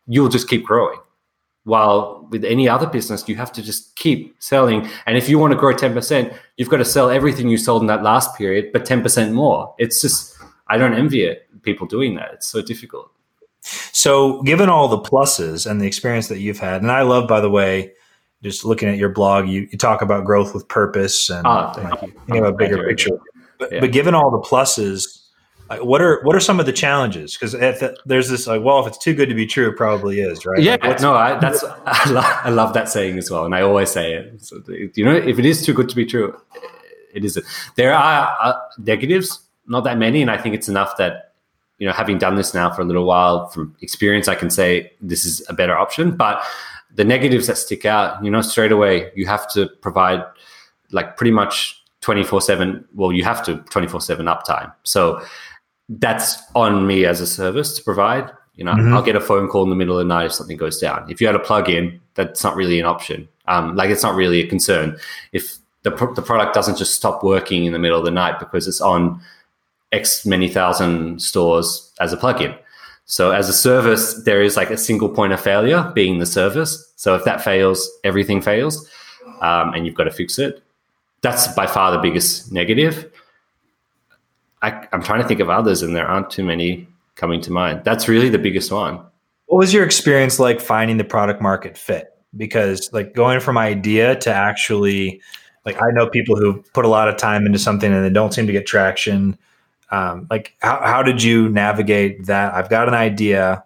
you'll 0.06 0.30
just 0.30 0.48
keep 0.48 0.64
growing. 0.64 1.00
While 1.64 2.28
with 2.30 2.46
any 2.46 2.70
other 2.70 2.86
business, 2.86 3.28
you 3.28 3.36
have 3.38 3.52
to 3.54 3.64
just 3.64 3.96
keep 3.96 4.36
selling. 4.38 4.88
And 5.08 5.18
if 5.18 5.28
you 5.28 5.40
want 5.40 5.52
to 5.52 5.58
grow 5.58 5.74
10%, 5.74 6.38
you've 6.58 6.70
got 6.70 6.78
to 6.78 6.86
sell 6.86 7.10
everything 7.10 7.50
you 7.50 7.58
sold 7.58 7.82
in 7.82 7.88
that 7.88 8.04
last 8.04 8.38
period, 8.38 8.72
but 8.72 8.86
10% 8.86 9.34
more. 9.34 9.74
It's 9.80 10.02
just, 10.02 10.38
I 10.68 10.78
don't 10.78 10.94
envy 10.94 11.24
it, 11.24 11.48
people 11.64 11.88
doing 11.88 12.14
that. 12.14 12.30
It's 12.34 12.48
so 12.48 12.62
difficult. 12.62 13.10
So, 13.64 14.44
given 14.44 14.70
all 14.70 14.88
the 14.88 15.00
pluses 15.00 15.66
and 15.68 15.82
the 15.82 15.88
experience 15.88 16.28
that 16.28 16.40
you've 16.42 16.60
had, 16.60 16.84
and 16.84 16.92
I 16.92 17.02
love, 17.02 17.28
by 17.28 17.40
the 17.42 17.50
way, 17.50 17.94
just 18.44 18.66
looking 18.66 18.90
at 18.90 18.98
your 18.98 19.10
blog, 19.10 19.48
you, 19.48 19.68
you 19.72 19.80
talk 19.80 20.04
about 20.04 20.26
growth 20.26 20.54
with 20.54 20.68
purpose 20.68 21.32
and 21.32 21.48
oh, 21.48 21.74
you. 22.04 22.14
you 22.28 22.44
have 22.44 22.54
a 22.54 22.56
bigger 22.56 22.86
picture. 22.86 23.18
But, 23.58 23.72
yeah. 23.72 23.80
but 23.80 23.92
given 23.92 24.14
all 24.14 24.30
the 24.30 24.40
pluses 24.40 25.23
what 25.80 26.02
are 26.02 26.22
what 26.24 26.36
are 26.36 26.40
some 26.40 26.60
of 26.60 26.66
the 26.66 26.74
challenges? 26.74 27.36
Because 27.36 27.54
the, 27.54 27.96
there's 28.06 28.30
this 28.30 28.48
like, 28.48 28.62
well, 28.64 28.80
if 28.80 28.88
it's 28.88 28.98
too 28.98 29.14
good 29.14 29.30
to 29.30 29.36
be 29.36 29.46
true, 29.46 29.70
it 29.70 29.78
probably 29.78 30.20
is, 30.20 30.46
right? 30.46 30.62
Yeah, 30.62 30.78
like, 30.82 31.02
no, 31.02 31.14
I, 31.14 31.38
that's 31.40 31.64
I 31.86 32.10
love, 32.10 32.26
I 32.26 32.50
love 32.50 32.74
that 32.74 32.90
saying 32.90 33.18
as 33.18 33.30
well, 33.30 33.46
and 33.46 33.56
I 33.56 33.62
always 33.62 33.90
say 33.90 34.14
it. 34.14 34.44
So, 34.44 34.62
you 34.68 35.06
know, 35.06 35.16
if 35.16 35.40
it 35.40 35.46
is 35.46 35.66
too 35.66 35.74
good 35.74 35.90
to 35.90 35.96
be 35.96 36.06
true, 36.06 36.40
it 37.14 37.24
isn't. 37.26 37.46
There 37.76 37.94
are 37.94 38.38
uh, 38.42 38.54
negatives, 38.78 39.42
not 39.68 39.84
that 39.86 39.98
many, 39.98 40.22
and 40.22 40.32
I 40.32 40.38
think 40.38 40.56
it's 40.56 40.70
enough 40.70 40.98
that 40.98 41.34
you 41.80 41.88
know, 41.88 41.94
having 41.94 42.18
done 42.18 42.36
this 42.36 42.54
now 42.54 42.72
for 42.72 42.82
a 42.82 42.86
little 42.86 43.06
while, 43.06 43.50
from 43.50 43.76
experience, 43.82 44.28
I 44.28 44.36
can 44.36 44.50
say 44.50 44.94
this 45.02 45.26
is 45.26 45.46
a 45.50 45.54
better 45.54 45.78
option. 45.78 46.16
But 46.16 46.42
the 46.96 47.04
negatives 47.04 47.48
that 47.48 47.58
stick 47.58 47.86
out, 47.86 48.24
you 48.24 48.32
know, 48.32 48.42
straight 48.42 48.72
away, 48.72 49.12
you 49.16 49.26
have 49.26 49.52
to 49.54 49.68
provide 49.82 50.24
like 50.92 51.18
pretty 51.18 51.32
much 51.32 51.84
24 52.02 52.42
7. 52.42 52.86
Well, 52.94 53.12
you 53.12 53.24
have 53.24 53.44
to 53.46 53.58
24 53.58 54.02
7 54.02 54.26
uptime. 54.28 54.72
So 54.84 55.22
that's 55.90 56.38
on 56.56 56.88
me 56.88 57.06
as 57.06 57.22
a 57.22 57.28
service 57.28 57.76
to 57.78 57.84
provide. 57.84 58.32
You 58.56 58.64
know, 58.64 58.74
mm-hmm. 58.74 58.94
I'll 58.94 59.04
get 59.04 59.16
a 59.16 59.22
phone 59.22 59.48
call 59.48 59.64
in 59.64 59.70
the 59.70 59.76
middle 59.76 59.98
of 59.98 60.06
the 60.06 60.14
night 60.14 60.26
if 60.26 60.34
something 60.34 60.58
goes 60.58 60.80
down. 60.80 61.10
If 61.10 61.20
you 61.20 61.28
had 61.28 61.36
a 61.36 61.40
plug 61.40 61.70
in, 61.70 62.00
that's 62.14 62.44
not 62.44 62.56
really 62.56 62.80
an 62.80 62.86
option. 62.86 63.28
Um, 63.48 63.76
like 63.76 63.90
it's 63.90 64.04
not 64.04 64.16
really 64.16 64.40
a 64.40 64.48
concern. 64.48 64.98
If 65.32 65.58
the, 65.82 65.90
the 65.90 66.22
product 66.22 66.54
doesn't 66.54 66.78
just 66.78 66.94
stop 66.94 67.24
working 67.24 67.66
in 67.66 67.74
the 67.74 67.80
middle 67.80 68.00
of 68.00 68.06
the 68.06 68.12
night 68.12 68.40
because 68.40 68.68
it's 68.68 68.82
on 68.82 69.22
X 69.92 70.26
many 70.26 70.50
thousand 70.50 71.22
stores 71.22 71.92
as 72.00 72.14
a 72.14 72.18
plugin. 72.18 72.58
So 73.06 73.32
as 73.32 73.50
a 73.50 73.54
service, 73.54 74.24
there 74.24 74.42
is 74.42 74.56
like 74.56 74.70
a 74.70 74.78
single 74.78 75.10
point 75.10 75.34
of 75.34 75.42
failure 75.42 75.92
being 75.94 76.20
the 76.20 76.26
service. 76.26 76.92
So 76.96 77.16
if 77.16 77.26
that 77.26 77.44
fails, 77.44 77.90
everything 78.04 78.42
fails, 78.42 78.90
um, 79.42 79.74
and 79.74 79.86
you've 79.86 79.96
got 79.96 80.06
to 80.06 80.12
fix 80.12 80.40
it. 80.40 80.64
That's 81.22 81.48
by 81.50 81.68
far 81.68 81.92
the 81.92 82.00
biggest 82.00 82.52
negative. 82.52 83.12
I, 84.64 84.88
I'm 84.92 85.04
trying 85.04 85.22
to 85.22 85.28
think 85.28 85.40
of 85.40 85.50
others, 85.50 85.82
and 85.82 85.96
there 85.96 86.08
aren't 86.08 86.32
too 86.32 86.44
many 86.44 86.88
coming 87.16 87.42
to 87.42 87.52
mind. 87.52 87.84
That's 87.84 88.08
really 88.08 88.30
the 88.30 88.40
biggest 88.40 88.72
one. 88.72 88.96
What 89.46 89.60
was 89.60 89.74
your 89.74 89.84
experience 89.84 90.40
like 90.40 90.60
finding 90.60 90.98
the 90.98 91.04
product 91.04 91.42
market 91.42 91.78
fit? 91.78 92.18
Because 92.36 92.92
like 92.92 93.14
going 93.14 93.40
from 93.40 93.58
idea 93.58 94.16
to 94.22 94.34
actually, 94.34 95.22
like 95.66 95.80
I 95.80 95.92
know 95.92 96.10
people 96.10 96.36
who 96.36 96.64
put 96.74 96.86
a 96.86 96.88
lot 96.88 97.08
of 97.08 97.18
time 97.18 97.46
into 97.46 97.60
something 97.60 97.94
and 97.94 98.04
they 98.04 98.10
don't 98.10 98.34
seem 98.34 98.48
to 98.48 98.54
get 98.54 98.66
traction 98.66 99.38
um, 99.94 100.26
like 100.32 100.56
how, 100.60 100.82
how 100.82 101.04
did 101.04 101.22
you 101.22 101.50
navigate 101.50 102.26
that 102.26 102.54
i've 102.56 102.70
got 102.70 102.88
an 102.88 102.96
idea 102.96 103.64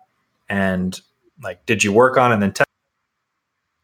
and 0.49 0.99
like 1.41 1.65
did 1.65 1.83
you 1.83 1.93
work 1.93 2.17
on 2.17 2.31
it 2.31 2.33
and 2.35 2.43
then 2.43 2.51
test 2.51 2.67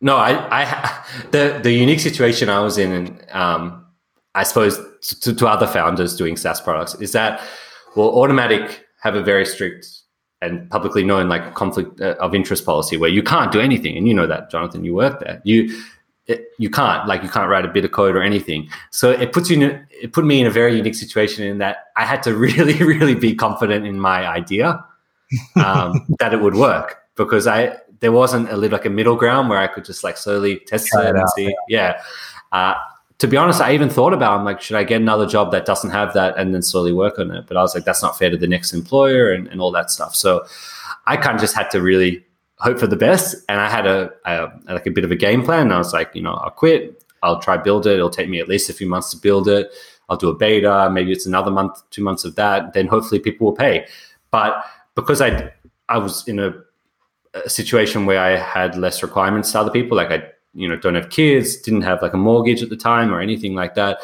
no 0.01 0.17
i 0.17 0.31
i 0.51 1.05
the 1.31 1.59
the 1.63 1.71
unique 1.71 2.01
situation 2.01 2.49
i 2.49 2.59
was 2.59 2.77
in 2.77 2.91
and 2.91 3.31
um, 3.31 3.85
i 4.35 4.43
suppose 4.43 4.77
to, 5.03 5.35
to 5.35 5.47
other 5.47 5.67
founders 5.67 6.15
doing 6.15 6.37
saas 6.37 6.61
products 6.61 6.95
is 6.95 7.11
that 7.11 7.41
well 7.95 8.11
Automattic 8.11 8.79
have 9.01 9.15
a 9.15 9.21
very 9.21 9.45
strict 9.45 9.85
and 10.41 10.69
publicly 10.69 11.03
known 11.03 11.29
like 11.29 11.53
conflict 11.55 12.01
uh, 12.01 12.15
of 12.19 12.35
interest 12.35 12.65
policy 12.65 12.97
where 12.97 13.09
you 13.09 13.23
can't 13.23 13.51
do 13.51 13.59
anything. 13.59 13.97
And 13.97 14.07
you 14.07 14.13
know 14.13 14.27
that 14.27 14.51
jonathan 14.51 14.83
you 14.83 14.93
work 14.93 15.19
there. 15.19 15.41
You 15.43 15.73
it, 16.25 16.47
you 16.57 16.69
can't 16.69 17.05
like 17.07 17.21
you 17.21 17.29
can't 17.29 17.49
write 17.49 17.65
a 17.65 17.67
bit 17.67 17.83
of 17.83 17.91
code 17.91 18.15
or 18.15 18.21
anything. 18.21 18.69
So 18.91 19.11
it 19.11 19.33
puts 19.33 19.49
you 19.49 19.57
in 19.57 19.63
a, 19.63 19.85
it 19.89 20.13
put 20.13 20.25
me 20.25 20.39
in 20.39 20.47
a 20.47 20.51
very 20.51 20.75
unique 20.75 20.95
situation 20.95 21.43
in 21.45 21.57
that 21.57 21.77
i 21.97 22.05
had 22.05 22.23
to 22.23 22.35
really 22.47 22.77
really 22.83 23.15
be 23.15 23.35
confident 23.35 23.85
in 23.85 23.99
my 23.99 24.27
idea 24.27 24.83
um, 25.55 26.05
that 26.19 26.33
it 26.33 26.41
would 26.41 26.55
work. 26.55 26.99
Because 27.15 27.45
i 27.45 27.77
there 27.99 28.11
wasn't 28.11 28.49
a 28.49 28.57
little 28.57 28.77
like 28.77 28.85
a 28.85 28.89
middle 28.89 29.15
ground 29.15 29.49
where 29.49 29.59
i 29.59 29.67
could 29.67 29.85
just 29.85 30.03
like 30.03 30.17
slowly 30.17 30.59
test 30.67 30.87
Try 30.87 31.03
it, 31.03 31.09
it 31.09 31.15
and 31.15 31.29
see. 31.29 31.55
yeah, 31.69 32.01
uh, 32.51 32.75
to 33.23 33.27
be 33.27 33.37
honest 33.37 33.61
i 33.61 33.73
even 33.73 33.89
thought 33.89 34.13
about 34.13 34.37
i'm 34.37 34.45
like 34.45 34.61
should 34.61 34.75
i 34.75 34.83
get 34.83 35.01
another 35.01 35.25
job 35.25 35.51
that 35.51 35.65
doesn't 35.65 35.91
have 35.91 36.13
that 36.13 36.37
and 36.37 36.53
then 36.53 36.61
slowly 36.61 36.91
work 36.91 37.17
on 37.17 37.31
it 37.31 37.45
but 37.47 37.55
i 37.55 37.61
was 37.61 37.73
like 37.73 37.85
that's 37.85 38.03
not 38.03 38.17
fair 38.17 38.29
to 38.29 38.37
the 38.37 38.47
next 38.47 38.73
employer 38.73 39.31
and, 39.31 39.47
and 39.47 39.61
all 39.61 39.71
that 39.71 39.89
stuff 39.89 40.13
so 40.13 40.45
i 41.07 41.15
kind 41.15 41.35
of 41.35 41.41
just 41.41 41.55
had 41.55 41.69
to 41.71 41.81
really 41.81 42.23
hope 42.63 42.79
for 42.79 42.87
the 42.87 42.95
best. 42.95 43.35
And 43.49 43.59
I 43.59 43.69
had 43.69 43.85
a, 43.85 44.11
a, 44.25 44.49
like 44.67 44.87
a 44.87 44.91
bit 44.91 45.03
of 45.03 45.11
a 45.11 45.15
game 45.15 45.43
plan. 45.43 45.71
I 45.71 45.77
was 45.77 45.93
like, 45.93 46.15
you 46.15 46.21
know, 46.21 46.33
I'll 46.33 46.49
quit. 46.49 47.03
I'll 47.21 47.39
try 47.39 47.57
build 47.57 47.85
it. 47.85 47.93
It'll 47.93 48.09
take 48.09 48.29
me 48.29 48.39
at 48.39 48.47
least 48.47 48.69
a 48.69 48.73
few 48.73 48.87
months 48.87 49.11
to 49.11 49.17
build 49.17 49.47
it. 49.47 49.69
I'll 50.09 50.17
do 50.17 50.29
a 50.29 50.35
beta. 50.35 50.89
Maybe 50.91 51.11
it's 51.11 51.25
another 51.25 51.51
month, 51.51 51.81
two 51.89 52.03
months 52.03 52.23
of 52.25 52.35
that. 52.35 52.73
Then 52.73 52.87
hopefully 52.87 53.19
people 53.19 53.45
will 53.45 53.55
pay. 53.55 53.85
But 54.31 54.63
because 54.95 55.21
I 55.21 55.51
I 55.89 55.97
was 55.97 56.27
in 56.27 56.39
a, 56.39 56.53
a 57.33 57.49
situation 57.49 58.05
where 58.05 58.19
I 58.19 58.37
had 58.37 58.77
less 58.77 59.03
requirements 59.03 59.51
to 59.51 59.59
other 59.59 59.71
people, 59.71 59.97
like 59.97 60.11
I 60.11 60.23
you 60.53 60.67
know 60.67 60.75
don't 60.77 60.95
have 60.95 61.09
kids, 61.09 61.57
didn't 61.57 61.81
have 61.81 62.01
like 62.01 62.13
a 62.13 62.17
mortgage 62.17 62.61
at 62.61 62.69
the 62.69 62.77
time 62.77 63.13
or 63.13 63.19
anything 63.19 63.55
like 63.55 63.75
that. 63.75 63.99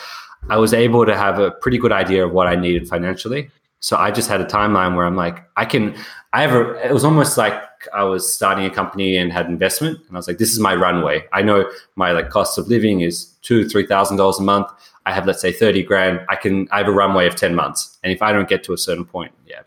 I 0.49 0.57
was 0.57 0.73
able 0.73 1.05
to 1.05 1.15
have 1.15 1.39
a 1.39 1.51
pretty 1.51 1.77
good 1.77 1.91
idea 1.91 2.25
of 2.25 2.31
what 2.31 2.47
I 2.47 2.55
needed 2.55 2.88
financially. 2.88 3.51
So 3.81 3.97
I 3.97 4.12
just 4.12 4.29
had 4.29 4.41
a 4.41 4.45
timeline 4.45 4.95
where 4.95 5.05
I'm 5.05 5.15
like, 5.15 5.43
I 5.55 5.65
can, 5.65 5.95
I 6.33 6.41
have 6.41 6.53
a, 6.53 6.85
it 6.85 6.91
was 6.91 7.05
almost 7.05 7.38
like 7.38 7.62
I 7.93 8.03
was 8.03 8.31
starting 8.31 8.65
a 8.65 8.69
company 8.69 9.15
and 9.15 9.31
had 9.31 9.47
investment, 9.47 9.99
and 10.07 10.15
I 10.15 10.19
was 10.19 10.27
like, 10.27 10.38
this 10.38 10.51
is 10.51 10.59
my 10.59 10.75
runway. 10.75 11.23
I 11.31 11.41
know 11.41 11.69
my 11.95 12.12
like 12.12 12.29
cost 12.29 12.57
of 12.57 12.67
living 12.67 13.01
is 13.01 13.25
two, 13.41 13.67
three 13.69 13.85
thousand 13.85 14.17
dollars 14.17 14.39
a 14.39 14.43
month. 14.43 14.67
I 15.05 15.13
have 15.13 15.25
let's 15.25 15.41
say 15.41 15.51
thirty 15.51 15.81
grand. 15.81 16.19
I 16.27 16.35
can 16.35 16.67
I 16.71 16.79
have 16.79 16.88
a 16.88 16.91
runway 16.91 17.25
of 17.25 17.35
ten 17.35 17.55
months, 17.55 17.97
and 18.03 18.12
if 18.12 18.21
I 18.21 18.33
don't 18.33 18.49
get 18.49 18.63
to 18.65 18.73
a 18.73 18.77
certain 18.77 19.05
point, 19.05 19.31
yeah. 19.47 19.62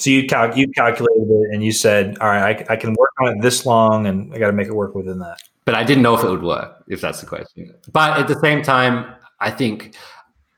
So 0.00 0.08
you 0.08 0.26
cal- 0.26 0.56
you 0.56 0.66
calculated 0.68 1.28
it, 1.28 1.54
and 1.54 1.62
you 1.62 1.72
said, 1.72 2.16
all 2.20 2.28
right, 2.28 2.64
I, 2.68 2.72
I 2.72 2.76
can 2.76 2.94
work 2.94 3.10
on 3.20 3.36
it 3.36 3.42
this 3.42 3.66
long, 3.66 4.06
and 4.06 4.32
I 4.34 4.38
got 4.38 4.46
to 4.46 4.52
make 4.54 4.66
it 4.66 4.74
work 4.74 4.94
within 4.94 5.18
that. 5.18 5.42
But 5.66 5.74
I 5.74 5.84
didn't 5.84 6.02
know 6.02 6.14
if 6.16 6.24
it 6.24 6.30
would 6.30 6.42
work, 6.42 6.82
if 6.88 7.02
that's 7.02 7.20
the 7.20 7.26
question. 7.26 7.74
But 7.92 8.18
at 8.18 8.26
the 8.26 8.40
same 8.40 8.62
time, 8.62 9.14
I 9.40 9.50
think 9.50 9.94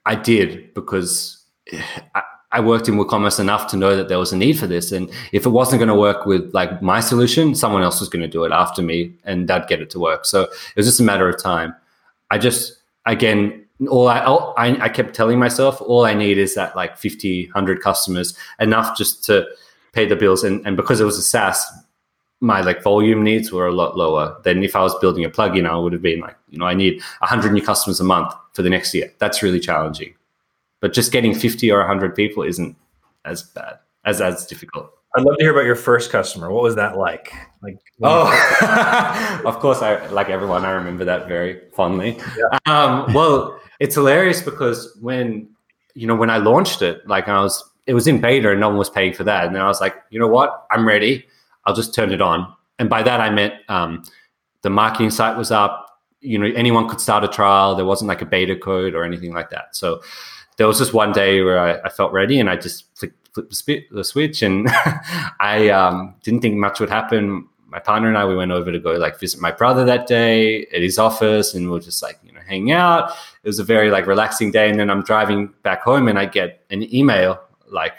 I 0.06 0.14
did 0.14 0.72
because 0.74 1.44
eh, 1.72 1.82
I, 2.14 2.22
I 2.52 2.60
worked 2.60 2.86
in 2.86 2.94
WooCommerce 2.94 3.40
enough 3.40 3.66
to 3.72 3.76
know 3.76 3.96
that 3.96 4.08
there 4.08 4.18
was 4.18 4.32
a 4.32 4.36
need 4.36 4.58
for 4.58 4.68
this. 4.68 4.92
And 4.92 5.10
if 5.32 5.44
it 5.44 5.50
wasn't 5.50 5.80
going 5.80 5.88
to 5.88 5.94
work 5.94 6.24
with 6.24 6.54
like 6.54 6.80
my 6.80 7.00
solution, 7.00 7.56
someone 7.56 7.82
else 7.82 7.98
was 7.98 8.08
going 8.08 8.22
to 8.22 8.28
do 8.28 8.44
it 8.44 8.52
after 8.52 8.80
me 8.80 9.12
and 9.24 9.48
that'd 9.48 9.68
get 9.68 9.80
it 9.80 9.90
to 9.90 9.98
work. 9.98 10.24
So 10.24 10.42
it 10.42 10.76
was 10.76 10.86
just 10.86 11.00
a 11.00 11.02
matter 11.02 11.28
of 11.28 11.42
time. 11.42 11.74
I 12.30 12.38
just, 12.38 12.76
again, 13.06 13.61
all 13.88 14.08
I, 14.08 14.20
all, 14.20 14.54
I, 14.56 14.76
I 14.84 14.88
kept 14.88 15.14
telling 15.14 15.38
myself, 15.38 15.80
all 15.80 16.04
I 16.04 16.14
need 16.14 16.38
is 16.38 16.54
that 16.54 16.76
like 16.76 16.96
50, 16.96 17.46
100 17.46 17.80
customers, 17.80 18.36
enough 18.60 18.96
just 18.96 19.24
to 19.24 19.46
pay 19.92 20.06
the 20.06 20.16
bills. 20.16 20.44
And, 20.44 20.66
and 20.66 20.76
because 20.76 21.00
it 21.00 21.04
was 21.04 21.18
a 21.18 21.22
SaaS, 21.22 21.64
my 22.40 22.60
like 22.60 22.82
volume 22.82 23.22
needs 23.22 23.52
were 23.52 23.66
a 23.66 23.72
lot 23.72 23.96
lower 23.96 24.36
than 24.42 24.64
if 24.64 24.74
I 24.74 24.82
was 24.82 24.94
building 24.98 25.24
a 25.24 25.30
plugin. 25.30 25.68
I 25.68 25.76
would 25.76 25.92
have 25.92 26.02
been 26.02 26.20
like, 26.20 26.36
you 26.50 26.58
know, 26.58 26.66
I 26.66 26.74
need 26.74 27.00
100 27.18 27.52
new 27.52 27.62
customers 27.62 28.00
a 28.00 28.04
month 28.04 28.34
for 28.52 28.62
the 28.62 28.70
next 28.70 28.92
year. 28.94 29.12
That's 29.18 29.42
really 29.42 29.60
challenging 29.60 30.14
but 30.82 30.92
just 30.92 31.12
getting 31.12 31.32
50 31.32 31.70
or 31.70 31.78
100 31.78 32.14
people 32.14 32.42
isn't 32.42 32.76
as 33.24 33.42
bad 33.42 33.78
as 34.04 34.20
as 34.20 34.44
difficult 34.44 34.90
i'd 35.16 35.24
love 35.24 35.36
to 35.38 35.44
hear 35.44 35.52
about 35.52 35.64
your 35.64 35.76
first 35.76 36.10
customer. 36.10 36.50
What 36.50 36.62
was 36.62 36.74
that 36.76 36.96
like? 36.96 37.32
Like 37.62 37.78
oh 38.02 39.42
of 39.44 39.58
course 39.60 39.82
i 39.82 40.04
like 40.08 40.28
everyone 40.28 40.64
i 40.64 40.70
remember 40.70 41.04
that 41.04 41.28
very 41.28 41.60
fondly. 41.74 42.18
Yeah. 42.36 42.58
um, 42.66 43.12
well 43.14 43.60
it's 43.80 43.94
hilarious 43.94 44.42
because 44.42 44.96
when 45.00 45.48
you 45.94 46.06
know 46.06 46.14
when 46.14 46.30
i 46.30 46.38
launched 46.38 46.82
it 46.82 47.06
like 47.06 47.28
i 47.28 47.40
was 47.40 47.62
it 47.86 47.94
was 47.94 48.06
in 48.06 48.20
beta 48.20 48.50
and 48.50 48.60
no 48.60 48.68
one 48.68 48.78
was 48.78 48.90
paying 48.90 49.12
for 49.12 49.24
that. 49.24 49.46
And 49.46 49.54
then 49.54 49.62
i 49.62 49.66
was 49.66 49.80
like 49.80 49.96
you 50.10 50.18
know 50.18 50.28
what? 50.28 50.66
I'm 50.70 50.86
ready. 50.86 51.26
I'll 51.64 51.74
just 51.74 51.94
turn 51.94 52.12
it 52.12 52.20
on. 52.20 52.52
And 52.78 52.88
by 52.88 53.02
that 53.02 53.20
i 53.20 53.30
meant 53.30 53.54
um, 53.68 54.02
the 54.62 54.70
marketing 54.70 55.10
site 55.10 55.36
was 55.36 55.50
up. 55.50 56.00
You 56.20 56.38
know 56.38 56.46
anyone 56.56 56.88
could 56.88 57.00
start 57.00 57.24
a 57.24 57.28
trial. 57.28 57.74
There 57.74 57.84
wasn't 57.84 58.08
like 58.08 58.22
a 58.22 58.26
beta 58.26 58.56
code 58.56 58.94
or 58.94 59.04
anything 59.04 59.32
like 59.32 59.50
that. 59.50 59.76
So 59.76 60.00
there 60.56 60.66
was 60.66 60.78
just 60.78 60.92
one 60.94 61.12
day 61.12 61.42
where 61.42 61.58
I, 61.58 61.86
I 61.86 61.88
felt 61.88 62.12
ready 62.12 62.38
and 62.38 62.48
I 62.48 62.56
just 62.56 62.84
flipped, 62.96 63.21
flipped 63.34 63.92
the, 63.92 64.04
switch 64.04 64.42
and 64.42 64.68
I 65.40 65.68
um, 65.68 66.14
didn't 66.22 66.40
think 66.40 66.56
much 66.56 66.80
would 66.80 66.90
happen. 66.90 67.48
My 67.66 67.78
partner 67.78 68.08
and 68.08 68.18
I, 68.18 68.26
we 68.26 68.36
went 68.36 68.52
over 68.52 68.70
to 68.70 68.78
go 68.78 68.92
like 68.92 69.18
visit 69.18 69.40
my 69.40 69.50
brother 69.50 69.84
that 69.84 70.06
day 70.06 70.66
at 70.66 70.82
his 70.82 70.98
office 70.98 71.54
and 71.54 71.70
we 71.70 71.78
are 71.78 71.80
just 71.80 72.02
like, 72.02 72.18
you 72.22 72.32
know, 72.32 72.40
hanging 72.46 72.72
out. 72.72 73.10
It 73.42 73.48
was 73.48 73.58
a 73.58 73.64
very 73.64 73.90
like 73.90 74.06
relaxing 74.06 74.50
day. 74.50 74.68
And 74.68 74.78
then 74.78 74.90
I'm 74.90 75.02
driving 75.02 75.52
back 75.62 75.82
home 75.82 76.08
and 76.08 76.18
I 76.18 76.26
get 76.26 76.64
an 76.70 76.94
email 76.94 77.40
like 77.68 77.94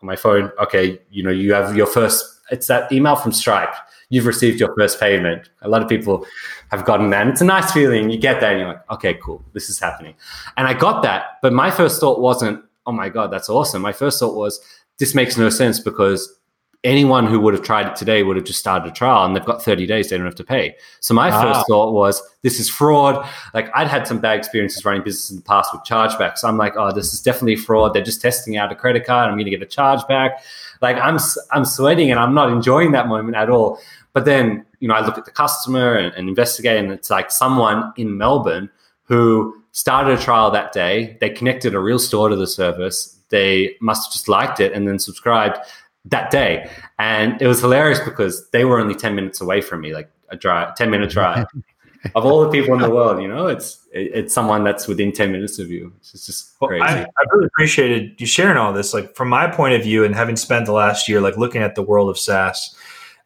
on 0.00 0.06
my 0.06 0.16
phone. 0.16 0.50
Okay, 0.62 0.98
you 1.10 1.22
know, 1.22 1.30
you 1.30 1.52
have 1.52 1.76
your 1.76 1.86
first, 1.86 2.24
it's 2.50 2.68
that 2.68 2.90
email 2.90 3.16
from 3.16 3.32
Stripe 3.32 3.74
you've 4.12 4.26
received 4.26 4.60
your 4.60 4.74
first 4.78 5.00
payment. 5.00 5.48
A 5.62 5.68
lot 5.70 5.82
of 5.82 5.88
people 5.88 6.26
have 6.70 6.84
gotten 6.84 7.08
that. 7.10 7.22
And 7.22 7.30
it's 7.30 7.40
a 7.40 7.46
nice 7.46 7.72
feeling. 7.72 8.10
You 8.10 8.18
get 8.18 8.42
that 8.42 8.52
and 8.52 8.60
you're 8.60 8.68
like, 8.68 8.90
okay, 8.90 9.14
cool, 9.14 9.42
this 9.54 9.70
is 9.70 9.78
happening. 9.78 10.14
And 10.58 10.68
I 10.68 10.74
got 10.74 11.02
that. 11.02 11.38
But 11.40 11.54
my 11.54 11.70
first 11.70 11.98
thought 11.98 12.20
wasn't, 12.20 12.62
oh 12.86 12.92
my 12.92 13.08
God, 13.08 13.30
that's 13.30 13.48
awesome. 13.48 13.82
My 13.82 13.92
first 13.92 14.18
thought 14.18 14.34
was, 14.34 14.60
this 14.98 15.14
makes 15.14 15.36
no 15.36 15.48
sense 15.50 15.80
because 15.80 16.38
anyone 16.84 17.26
who 17.26 17.38
would 17.38 17.54
have 17.54 17.62
tried 17.62 17.86
it 17.86 17.94
today 17.94 18.22
would 18.22 18.36
have 18.36 18.44
just 18.44 18.58
started 18.58 18.90
a 18.90 18.92
trial 18.92 19.24
and 19.24 19.36
they've 19.36 19.44
got 19.44 19.62
30 19.62 19.86
days 19.86 20.10
they 20.10 20.16
don't 20.16 20.26
have 20.26 20.34
to 20.34 20.44
pay. 20.44 20.74
So 21.00 21.14
my 21.14 21.30
ah. 21.30 21.42
first 21.42 21.66
thought 21.68 21.92
was 21.92 22.20
this 22.42 22.58
is 22.58 22.68
fraud. 22.68 23.24
Like 23.54 23.70
i'd 23.74 23.86
had 23.86 24.06
some 24.06 24.18
bad 24.18 24.36
experiences 24.38 24.84
running 24.84 25.02
business 25.04 25.30
in 25.30 25.36
the 25.36 25.42
past 25.42 25.72
with 25.72 25.82
chargebacks. 25.82 26.42
I'm 26.42 26.56
like 26.56 26.76
oh 26.76 26.92
this 26.92 27.14
is 27.14 27.22
definitely 27.22 27.56
fraud. 27.56 27.94
They're 27.94 28.02
just 28.02 28.20
testing 28.20 28.56
out 28.56 28.72
a 28.72 28.74
credit 28.74 29.06
card. 29.06 29.28
I'm 29.28 29.36
going 29.36 29.44
to 29.44 29.50
get 29.50 29.62
a 29.62 29.66
chargeback. 29.66 30.38
Like 30.80 30.96
i'm 30.96 31.18
i'm 31.52 31.64
sweating 31.64 32.10
and 32.10 32.18
i'm 32.18 32.34
not 32.34 32.50
enjoying 32.50 32.92
that 32.92 33.06
moment 33.06 33.36
at 33.36 33.48
all. 33.48 33.78
But 34.12 34.24
then, 34.24 34.66
you 34.80 34.88
know, 34.88 34.94
I 34.94 35.04
look 35.04 35.16
at 35.16 35.24
the 35.24 35.30
customer 35.30 35.94
and, 35.94 36.14
and 36.14 36.28
investigate, 36.28 36.78
and 36.78 36.92
it's 36.92 37.08
like 37.08 37.30
someone 37.30 37.92
in 37.96 38.18
Melbourne 38.18 38.70
who 39.04 39.61
started 39.72 40.18
a 40.18 40.22
trial 40.22 40.50
that 40.50 40.72
day. 40.72 41.16
They 41.20 41.30
connected 41.30 41.74
a 41.74 41.80
real 41.80 41.98
store 41.98 42.28
to 42.28 42.36
the 42.36 42.46
service. 42.46 43.18
They 43.30 43.76
must 43.80 44.06
have 44.06 44.12
just 44.12 44.28
liked 44.28 44.60
it 44.60 44.72
and 44.72 44.86
then 44.86 44.98
subscribed 44.98 45.58
that 46.06 46.30
day. 46.30 46.70
And 46.98 47.40
it 47.40 47.46
was 47.46 47.60
hilarious 47.60 48.00
because 48.00 48.48
they 48.50 48.64
were 48.64 48.78
only 48.78 48.94
10 48.94 49.14
minutes 49.14 49.40
away 49.40 49.60
from 49.60 49.80
me, 49.80 49.94
like 49.94 50.10
a 50.28 50.36
drive, 50.36 50.74
10 50.76 50.90
minute 50.90 51.10
drive. 51.10 51.46
of 52.14 52.24
all 52.24 52.42
the 52.42 52.50
people 52.50 52.74
in 52.74 52.80
the 52.80 52.90
world, 52.90 53.22
you 53.22 53.28
know, 53.28 53.46
it's 53.46 53.78
it's 53.92 54.34
someone 54.34 54.64
that's 54.64 54.88
within 54.88 55.12
10 55.12 55.30
minutes 55.30 55.58
of 55.58 55.70
you. 55.70 55.92
It's 55.98 56.26
just 56.26 56.58
crazy. 56.58 56.80
Well, 56.80 56.90
I, 56.90 57.02
I, 57.02 57.24
really 57.32 57.46
appreciated 57.46 58.20
you 58.20 58.26
sharing 58.26 58.56
all 58.56 58.72
this. 58.72 58.92
Like 58.92 59.14
from 59.14 59.28
my 59.28 59.48
point 59.48 59.74
of 59.74 59.82
view 59.82 60.04
and 60.04 60.14
having 60.14 60.36
spent 60.36 60.66
the 60.66 60.72
last 60.72 61.08
year, 61.08 61.20
like 61.20 61.36
looking 61.36 61.62
at 61.62 61.74
the 61.74 61.82
world 61.82 62.10
of 62.10 62.18
SaaS, 62.18 62.74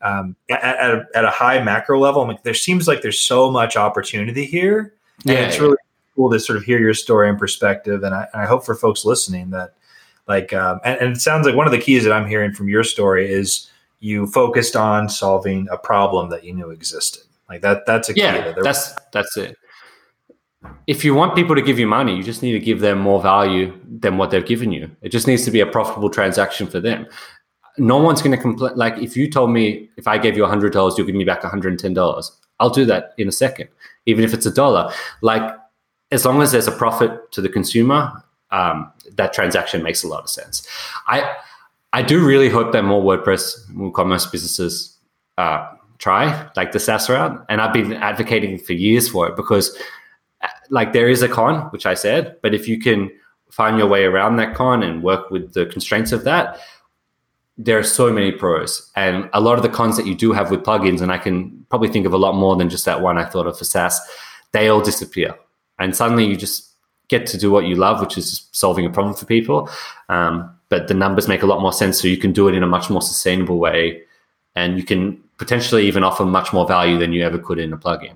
um, 0.02 0.36
at, 0.50 0.62
at, 0.62 0.90
a, 0.90 1.06
at 1.14 1.24
a 1.24 1.30
high 1.30 1.62
macro 1.62 1.98
level, 1.98 2.22
I'm 2.22 2.28
like, 2.28 2.42
there 2.42 2.54
seems 2.54 2.86
like 2.86 3.00
there's 3.00 3.18
so 3.18 3.50
much 3.50 3.76
opportunity 3.76 4.44
here. 4.44 4.94
And 5.24 5.32
yeah, 5.32 5.46
it's 5.46 5.58
really 5.58 5.76
cool 6.16 6.30
to 6.30 6.40
sort 6.40 6.56
of 6.56 6.64
hear 6.64 6.78
your 6.78 6.94
story 6.94 7.28
and 7.28 7.38
perspective. 7.38 8.02
And 8.02 8.14
I, 8.14 8.26
and 8.32 8.42
I 8.42 8.46
hope 8.46 8.64
for 8.64 8.74
folks 8.74 9.04
listening 9.04 9.50
that 9.50 9.74
like, 10.26 10.52
um, 10.52 10.80
and, 10.84 11.00
and 11.00 11.16
it 11.16 11.20
sounds 11.20 11.46
like 11.46 11.54
one 11.54 11.66
of 11.66 11.72
the 11.72 11.78
keys 11.78 12.02
that 12.04 12.12
I'm 12.12 12.26
hearing 12.26 12.52
from 12.52 12.68
your 12.68 12.82
story 12.82 13.30
is 13.30 13.70
you 14.00 14.26
focused 14.26 14.74
on 14.74 15.08
solving 15.08 15.68
a 15.70 15.78
problem 15.78 16.30
that 16.30 16.42
you 16.42 16.52
knew 16.52 16.70
existed. 16.70 17.22
Like 17.48 17.62
that, 17.62 17.86
that's 17.86 18.08
a 18.08 18.14
key. 18.14 18.22
Yeah, 18.22 18.54
that's, 18.60 18.92
that's 19.12 19.36
it. 19.36 19.56
If 20.88 21.04
you 21.04 21.14
want 21.14 21.36
people 21.36 21.54
to 21.54 21.62
give 21.62 21.78
you 21.78 21.86
money, 21.86 22.16
you 22.16 22.24
just 22.24 22.42
need 22.42 22.52
to 22.52 22.58
give 22.58 22.80
them 22.80 22.98
more 22.98 23.22
value 23.22 23.78
than 23.88 24.16
what 24.16 24.32
they've 24.32 24.44
given 24.44 24.72
you. 24.72 24.90
It 25.00 25.10
just 25.10 25.28
needs 25.28 25.44
to 25.44 25.52
be 25.52 25.60
a 25.60 25.66
profitable 25.66 26.10
transaction 26.10 26.66
for 26.66 26.80
them 26.80 27.06
no 27.78 27.98
one's 27.98 28.22
going 28.22 28.36
to 28.36 28.40
complain. 28.40 28.72
Like 28.76 28.98
if 28.98 29.16
you 29.16 29.30
told 29.30 29.50
me 29.50 29.90
if 29.96 30.08
I 30.08 30.18
gave 30.18 30.36
you 30.36 30.46
hundred 30.46 30.72
dollars, 30.72 30.96
you'll 30.96 31.06
give 31.06 31.16
me 31.16 31.24
back 31.24 31.42
hundred 31.42 31.70
and 31.70 31.78
ten 31.78 31.94
dollars. 31.94 32.32
I'll 32.58 32.70
do 32.70 32.84
that 32.86 33.14
in 33.18 33.28
a 33.28 33.32
second, 33.32 33.68
even 34.06 34.24
if 34.24 34.32
it's 34.32 34.46
a 34.46 34.50
dollar. 34.50 34.92
Like 35.20 35.54
as 36.16 36.24
long 36.24 36.42
as 36.42 36.50
there's 36.52 36.66
a 36.66 36.72
profit 36.72 37.10
to 37.32 37.40
the 37.40 37.48
consumer, 37.48 38.00
um, 38.50 38.90
that 39.16 39.32
transaction 39.32 39.82
makes 39.82 40.02
a 40.02 40.08
lot 40.08 40.22
of 40.24 40.30
sense. 40.30 40.66
I 41.06 41.16
I 41.92 42.02
do 42.02 42.24
really 42.24 42.48
hope 42.48 42.72
that 42.72 42.82
more 42.82 43.02
WordPress 43.02 43.42
WooCommerce 43.72 44.30
businesses 44.32 44.96
uh, 45.38 45.60
try 45.98 46.50
like 46.56 46.72
the 46.72 46.80
SaaS 46.80 47.08
route, 47.08 47.44
and 47.48 47.60
I've 47.60 47.72
been 47.72 47.92
advocating 47.92 48.58
for 48.58 48.72
years 48.72 49.08
for 49.08 49.28
it 49.28 49.36
because 49.36 49.76
uh, 50.42 50.48
like 50.70 50.92
there 50.92 51.08
is 51.08 51.22
a 51.22 51.28
con, 51.28 51.54
which 51.72 51.86
I 51.86 51.94
said, 51.94 52.36
but 52.42 52.54
if 52.54 52.66
you 52.66 52.80
can 52.80 53.10
find 53.50 53.78
your 53.78 53.86
way 53.86 54.04
around 54.04 54.36
that 54.36 54.54
con 54.54 54.82
and 54.82 55.02
work 55.02 55.30
with 55.30 55.54
the 55.54 55.66
constraints 55.66 56.12
of 56.12 56.24
that 56.24 56.58
there 57.58 57.78
are 57.78 57.82
so 57.82 58.12
many 58.12 58.32
pros. 58.32 58.90
And 58.96 59.30
a 59.32 59.40
lot 59.40 59.56
of 59.56 59.62
the 59.62 59.70
cons 59.70 59.96
that 59.96 60.06
you 60.06 60.14
do 60.14 60.32
have 60.32 60.50
with 60.50 60.62
plugins 60.62 61.00
and 61.00 61.10
i 61.10 61.18
can 61.18 61.64
probably 61.70 61.88
think 61.88 62.06
of 62.06 62.12
a 62.12 62.18
lot 62.18 62.34
more 62.34 62.54
than 62.56 62.68
just 62.68 62.84
that 62.84 63.00
one 63.00 63.16
i 63.18 63.24
thought 63.24 63.46
of 63.46 63.56
for 63.56 63.64
saas 63.64 63.98
they 64.52 64.68
all 64.68 64.80
disappear 64.80 65.34
and 65.78 65.94
suddenly 65.94 66.24
you 66.24 66.36
just 66.36 66.72
get 67.08 67.26
to 67.26 67.38
do 67.38 67.50
what 67.52 67.66
you 67.66 67.76
love 67.76 68.00
which 68.00 68.18
is 68.18 68.30
just 68.30 68.56
solving 68.56 68.84
a 68.84 68.90
problem 68.90 69.14
for 69.14 69.26
people. 69.26 69.70
Um, 70.08 70.52
but 70.68 70.88
the 70.88 70.94
numbers 70.94 71.28
make 71.28 71.42
a 71.42 71.46
lot 71.46 71.60
more 71.60 71.72
sense 71.72 72.00
so 72.00 72.08
you 72.08 72.16
can 72.16 72.32
do 72.32 72.48
it 72.48 72.54
in 72.54 72.62
a 72.62 72.66
much 72.66 72.90
more 72.90 73.02
sustainable 73.02 73.58
way. 73.58 74.02
And 74.56 74.76
you 74.76 74.84
can 74.84 75.22
potentially 75.38 75.86
even 75.86 76.02
offer 76.02 76.24
much 76.24 76.52
more 76.52 76.66
value 76.66 76.98
than 76.98 77.12
you 77.12 77.22
ever 77.22 77.38
could 77.38 77.58
in 77.58 77.72
a 77.72 77.78
plugin. 77.78 78.14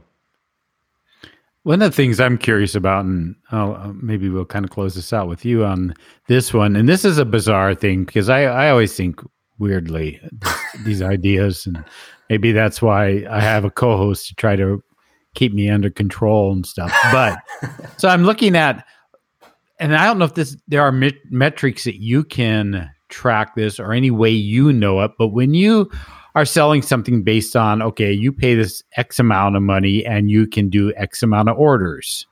One 1.62 1.82
of 1.82 1.90
the 1.90 1.96
things 1.96 2.18
I'm 2.18 2.38
curious 2.38 2.74
about, 2.74 3.04
and 3.04 3.36
oh, 3.52 3.94
maybe 4.00 4.30
we'll 4.30 4.46
kind 4.46 4.64
of 4.64 4.70
close 4.70 4.94
this 4.94 5.12
out 5.12 5.28
with 5.28 5.44
you 5.44 5.64
on 5.64 5.94
this 6.26 6.54
one, 6.54 6.74
and 6.74 6.88
this 6.88 7.04
is 7.04 7.18
a 7.18 7.24
bizarre 7.26 7.74
thing 7.74 8.04
because 8.04 8.30
I, 8.30 8.44
I 8.44 8.70
always 8.70 8.96
think 8.96 9.20
weirdly 9.58 10.18
these 10.84 11.02
ideas, 11.02 11.66
and 11.66 11.84
maybe 12.30 12.52
that's 12.52 12.80
why 12.80 13.26
I 13.28 13.40
have 13.40 13.66
a 13.66 13.70
co-host 13.70 14.28
to 14.28 14.34
try 14.36 14.56
to 14.56 14.82
keep 15.34 15.52
me 15.52 15.70
under 15.70 15.90
control 15.90 16.52
and 16.52 16.66
stuff. 16.66 16.92
But 17.12 17.38
so 17.96 18.08
I'm 18.08 18.24
looking 18.24 18.56
at, 18.56 18.84
and 19.78 19.96
I 19.96 20.06
don't 20.06 20.18
know 20.18 20.24
if 20.24 20.34
this 20.34 20.56
there 20.68 20.82
are 20.82 20.92
met- 20.92 21.30
metrics 21.30 21.84
that 21.84 22.00
you 22.00 22.24
can 22.24 22.90
track 23.08 23.54
this 23.54 23.80
or 23.80 23.92
any 23.92 24.10
way 24.10 24.30
you 24.30 24.72
know 24.72 25.00
it, 25.00 25.12
but 25.18 25.28
when 25.28 25.54
you 25.54 25.90
are 26.34 26.44
selling 26.44 26.82
something 26.82 27.22
based 27.22 27.56
on 27.56 27.82
okay, 27.82 28.12
you 28.12 28.32
pay 28.32 28.54
this 28.54 28.82
X 28.96 29.18
amount 29.18 29.56
of 29.56 29.62
money 29.62 30.04
and 30.04 30.30
you 30.30 30.46
can 30.46 30.68
do 30.68 30.92
X 30.94 31.22
amount 31.22 31.48
of 31.48 31.58
orders 31.58 32.26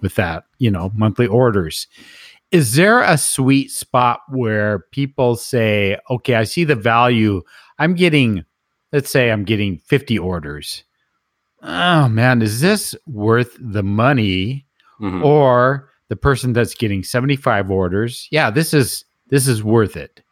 with 0.00 0.14
that, 0.16 0.44
you 0.58 0.70
know, 0.70 0.90
monthly 0.94 1.26
orders. 1.26 1.86
Is 2.50 2.74
there 2.74 3.00
a 3.00 3.16
sweet 3.16 3.70
spot 3.70 4.20
where 4.28 4.80
people 4.90 5.36
say, 5.36 5.96
okay, 6.10 6.34
I 6.34 6.44
see 6.44 6.64
the 6.64 6.74
value. 6.74 7.42
I'm 7.78 7.94
getting, 7.94 8.44
let's 8.92 9.08
say 9.08 9.30
I'm 9.30 9.44
getting 9.44 9.78
50 9.78 10.18
orders. 10.18 10.84
Oh 11.62 12.08
man, 12.08 12.42
is 12.42 12.60
this 12.60 12.94
worth 13.06 13.56
the 13.60 13.82
money? 13.82 14.66
Mm-hmm. 15.00 15.24
Or 15.24 15.90
the 16.08 16.16
person 16.16 16.52
that's 16.52 16.74
getting 16.74 17.02
75 17.02 17.70
orders, 17.70 18.28
yeah, 18.30 18.50
this 18.50 18.72
is 18.72 19.04
this 19.28 19.48
is 19.48 19.64
worth 19.64 19.96
it 19.96 20.22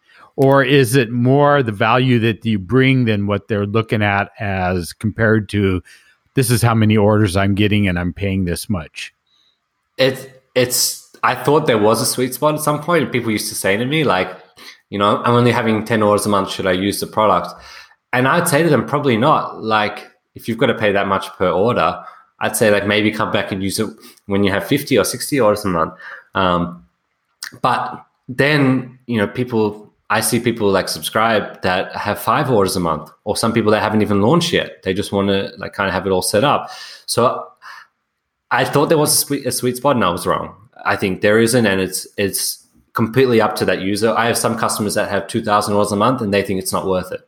or 0.41 0.65
is 0.65 0.97
it 0.97 1.11
more 1.11 1.63
the 1.63 1.71
value 1.71 2.19
that 2.19 2.45
you 2.47 2.59
bring 2.59 3.05
than 3.05 3.27
what 3.27 3.47
they're 3.47 3.67
looking 3.67 4.03
at 4.03 4.31
as 4.39 4.95
compared 4.95 5.51
to 5.51 5.83
this 6.35 6.51
is 6.51 6.63
how 6.63 6.75
many 6.75 6.97
orders 6.97 7.37
I'm 7.37 7.55
getting 7.55 7.87
and 7.87 7.99
I'm 7.99 8.15
paying 8.15 8.47
this 8.47 8.69
much? 8.71 9.13
It's 9.99 10.27
it's 10.55 11.15
I 11.23 11.35
thought 11.35 11.67
there 11.67 11.77
was 11.77 12.01
a 12.01 12.07
sweet 12.07 12.33
spot 12.33 12.55
at 12.55 12.61
some 12.63 12.77
point 12.77 13.03
point. 13.03 13.13
people 13.13 13.31
used 13.31 13.51
to 13.51 13.55
say 13.55 13.77
to 13.77 13.85
me 13.85 14.03
like, 14.03 14.35
you 14.89 14.99
know, 14.99 15.23
I'm 15.23 15.35
only 15.35 15.53
having 15.53 15.85
10 15.85 16.03
orders 16.03 16.25
a 16.25 16.31
month, 16.31 16.51
should 16.51 16.67
I 16.67 16.73
use 16.73 17.01
the 17.01 17.07
product? 17.07 17.53
And 18.15 18.27
I'd 18.27 18.49
say 18.49 18.63
to 18.63 18.71
them 18.71 18.87
probably 18.87 19.19
not. 19.19 19.63
Like 19.63 20.10
if 20.35 20.49
you've 20.49 20.59
got 20.59 20.67
to 20.67 20.75
pay 20.75 20.93
that 20.93 21.07
much 21.07 21.29
per 21.35 21.51
order, 21.51 22.03
I'd 22.41 22.57
say 22.57 22.71
like 22.71 22.87
maybe 22.87 23.11
come 23.11 23.31
back 23.31 23.53
and 23.53 23.63
use 23.63 23.79
it 23.79 23.89
when 24.27 24.45
you 24.45 24.51
have 24.51 24.67
50 24.67 24.97
or 24.99 25.05
60 25.05 25.41
orders 25.41 25.65
a 25.65 25.69
month. 25.69 25.95
Um, 26.35 26.87
but 27.63 28.05
then, 28.29 28.99
you 29.07 29.19
know, 29.19 29.27
people 29.27 29.91
I 30.11 30.21
see 30.21 30.41
people 30.41 30.69
like 30.71 30.89
subscribe 30.89 31.63
that 31.63 31.95
have 31.95 32.19
five 32.19 32.51
orders 32.51 32.75
a 32.75 32.81
month, 32.81 33.11
or 33.23 33.37
some 33.37 33.53
people 33.53 33.71
that 33.71 33.81
haven't 33.81 34.03
even 34.03 34.21
launched 34.21 34.53
yet. 34.53 34.83
They 34.83 34.93
just 34.93 35.13
want 35.13 35.29
to 35.29 35.53
like 35.57 35.73
kind 35.73 35.87
of 35.87 35.95
have 35.95 36.05
it 36.05 36.11
all 36.11 36.21
set 36.21 36.43
up. 36.43 36.69
So 37.07 37.47
I 38.51 38.65
thought 38.65 38.89
there 38.89 38.99
was 38.99 39.15
a 39.15 39.17
sweet, 39.17 39.47
a 39.47 39.53
sweet 39.53 39.77
spot, 39.77 39.95
and 39.95 40.05
I 40.05 40.11
was 40.11 40.27
wrong. 40.27 40.53
I 40.85 40.97
think 40.97 41.21
there 41.21 41.39
isn't, 41.39 41.65
and 41.65 41.81
it's 41.81 42.09
it's 42.17 42.67
completely 42.93 43.41
up 43.41 43.55
to 43.57 43.65
that 43.67 43.83
user. 43.83 44.11
I 44.11 44.27
have 44.27 44.37
some 44.37 44.59
customers 44.59 44.95
that 44.95 45.09
have 45.09 45.29
two 45.29 45.43
thousand 45.43 45.75
orders 45.75 45.93
a 45.93 45.97
month, 45.97 46.23
and 46.23 46.35
they 46.35 46.43
think 46.43 46.61
it's 46.61 46.73
not 46.73 46.87
worth 46.87 47.13
it. 47.13 47.21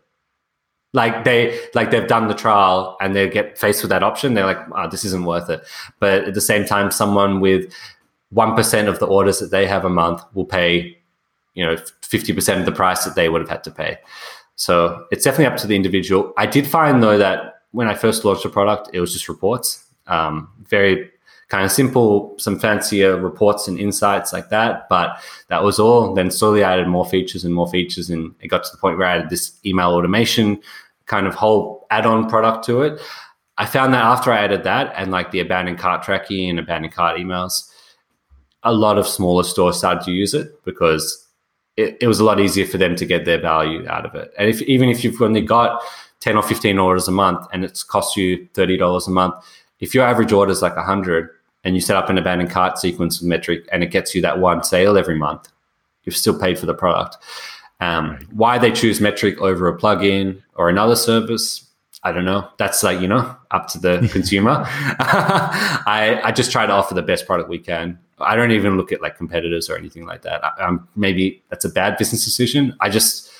Like 0.93 1.25
they 1.25 1.59
like 1.75 1.91
they've 1.91 2.07
done 2.07 2.29
the 2.29 2.35
trial 2.35 2.99
and 3.01 3.17
they 3.17 3.29
get 3.29 3.57
faced 3.59 3.83
with 3.83 3.89
that 3.91 4.03
option. 4.03 4.35
They're 4.35 4.45
like, 4.45 4.59
oh, 4.77 4.89
this 4.91 5.05
isn't 5.07 5.25
worth 5.25 5.49
it. 5.49 5.63
But 5.99 6.25
at 6.25 6.35
the 6.35 6.41
same 6.41 6.67
time, 6.67 6.91
someone 6.91 7.41
with 7.41 7.73
one 8.31 8.55
percent 8.55 8.89
of 8.89 8.99
the 8.99 9.07
orders 9.07 9.39
that 9.39 9.51
they 9.51 9.67
have 9.67 9.85
a 9.85 9.91
month 9.91 10.23
will 10.35 10.45
pay 10.45 10.99
you 11.55 11.65
know 11.65 11.77
50% 11.77 12.61
of 12.61 12.67
the 12.67 12.73
price 12.73 13.05
that 13.05 13.15
they 13.15 13.29
would 13.29 13.41
have 13.41 13.51
had 13.51 13.65
to 13.65 13.71
pay 13.71 13.99
so 14.57 15.07
it's 15.11 15.25
definitely 15.25 15.47
up 15.47 15.57
to 15.59 15.67
the 15.67 15.77
individual 15.77 16.33
i 16.37 16.47
did 16.47 16.67
find 16.67 17.03
though 17.03 17.19
that 17.19 17.63
when 17.73 17.89
i 17.89 17.95
first 17.95 18.25
launched 18.25 18.43
the 18.43 18.49
product 18.49 18.89
it 18.93 19.01
was 19.01 19.13
just 19.13 19.29
reports 19.29 19.85
um, 20.07 20.49
very 20.69 21.11
kind 21.53 21.67
of 21.67 21.71
simple 21.71 22.35
some 22.39 22.59
fancier 22.59 23.15
reports 23.15 23.69
and 23.69 23.79
insights 23.79 24.33
like 24.33 24.49
that 24.49 24.89
but 24.89 25.23
that 25.49 25.63
was 25.63 25.79
all 25.79 26.15
then 26.15 26.31
slowly 26.31 26.65
i 26.65 26.73
added 26.73 26.89
more 26.89 27.05
features 27.05 27.45
and 27.45 27.55
more 27.55 27.69
features 27.69 28.09
and 28.09 28.35
it 28.41 28.49
got 28.49 28.65
to 28.65 28.71
the 28.73 28.79
point 28.79 28.97
where 28.97 29.07
i 29.07 29.17
added 29.17 29.29
this 29.29 29.53
email 29.67 29.91
automation 29.91 30.59
kind 31.05 31.27
of 31.27 31.35
whole 31.35 31.87
add-on 31.91 32.27
product 32.27 32.65
to 32.65 32.81
it 32.81 32.99
i 33.59 33.67
found 33.67 33.93
that 33.93 34.03
after 34.03 34.33
i 34.33 34.39
added 34.39 34.65
that 34.65 34.95
and 34.97 35.11
like 35.11 35.31
the 35.31 35.41
abandoned 35.41 35.79
cart 35.79 36.03
tracking 36.03 36.49
and 36.49 36.59
abandoned 36.59 36.95
cart 36.95 37.21
emails 37.21 37.71
a 38.63 38.73
lot 38.73 38.97
of 38.97 39.07
smaller 39.07 39.43
stores 39.43 39.77
started 39.77 40.03
to 40.03 40.11
use 40.11 40.33
it 40.33 40.65
because 40.65 41.29
it, 41.77 41.99
it 42.01 42.07
was 42.07 42.21
a 42.21 42.25
lot 42.25 42.41
easier 42.41 42.67
for 42.67 42.79
them 42.79 42.97
to 42.97 43.05
get 43.05 43.25
their 43.25 43.41
value 43.41 43.87
out 43.89 44.05
of 44.05 44.15
it. 44.15 44.33
And 44.39 44.49
if 44.49 44.63
even 44.63 44.89
if 44.89 45.03
you've 45.03 45.21
only 45.21 45.41
got 45.41 45.83
10 46.21 46.37
or 46.37 46.43
15 46.43 46.79
orders 46.79 47.09
a 47.09 47.13
month 47.13 47.47
and 47.53 47.65
it's 47.65 47.83
cost 47.83 48.17
you 48.17 48.49
$30 48.55 49.07
a 49.07 49.11
month, 49.11 49.35
if 49.81 49.95
your 49.95 50.05
average 50.05 50.33
order 50.33 50.53
is 50.53 50.63
like 50.63 50.77
100 50.77 51.29
and 51.65 51.75
you 51.75 51.81
set 51.81 51.97
up 51.97 52.09
an 52.09 52.19
abandoned 52.19 52.51
cart 52.51 52.79
sequence 52.79 53.21
with 53.21 53.31
Metorik 53.31 53.67
and 53.73 53.83
it 53.83 53.91
gets 53.91 54.15
you 54.15 54.23
that 54.23 54.39
one 54.39 54.65
sale 54.65 54.97
every 54.97 55.17
month, 55.17 55.49
you've 56.05 56.17
still 56.17 56.39
paid 56.39 56.59
for 56.59 56.67
the 56.67 56.75
product. 56.75 57.17
Um, 57.81 58.29
why 58.33 58.59
they 58.59 58.71
choose 58.71 59.01
Metorik 59.01 59.39
over 59.39 59.69
a 59.69 59.77
plugin 59.79 60.43
or 60.55 60.69
another 60.69 60.97
service, 60.97 61.69
I 62.05 62.13
don't 62.13 62.25
know. 62.25 62.49
That's 62.59 62.83
like, 62.83 63.01
you 63.01 63.09
know, 63.09 63.37
up 63.51 63.69
to 63.69 63.79
the 63.79 64.09
consumer. 64.13 64.65
I, 64.67 66.21
I 66.25 66.33
just 66.33 66.51
try 66.51 66.67
to 66.67 66.73
offer 66.73 66.95
the 66.95 67.03
best 67.03 67.27
product 67.27 67.49
we 67.49 67.59
can. 67.59 67.99
I 68.19 68.37
don't 68.37 68.53
even 68.53 68.77
look 68.77 68.93
at 68.93 69.03
like 69.03 69.17
competitors 69.17 69.69
or 69.69 69.77
anything 69.77 70.05
like 70.05 70.23
that. 70.23 70.45
I, 70.45 70.65
um, 70.65 70.89
maybe 70.97 71.43
that's 71.49 71.65
a 71.65 71.69
bad 71.69 71.97
business 71.97 72.25
decision. 72.25 72.77
I 72.81 72.89
just 72.89 73.31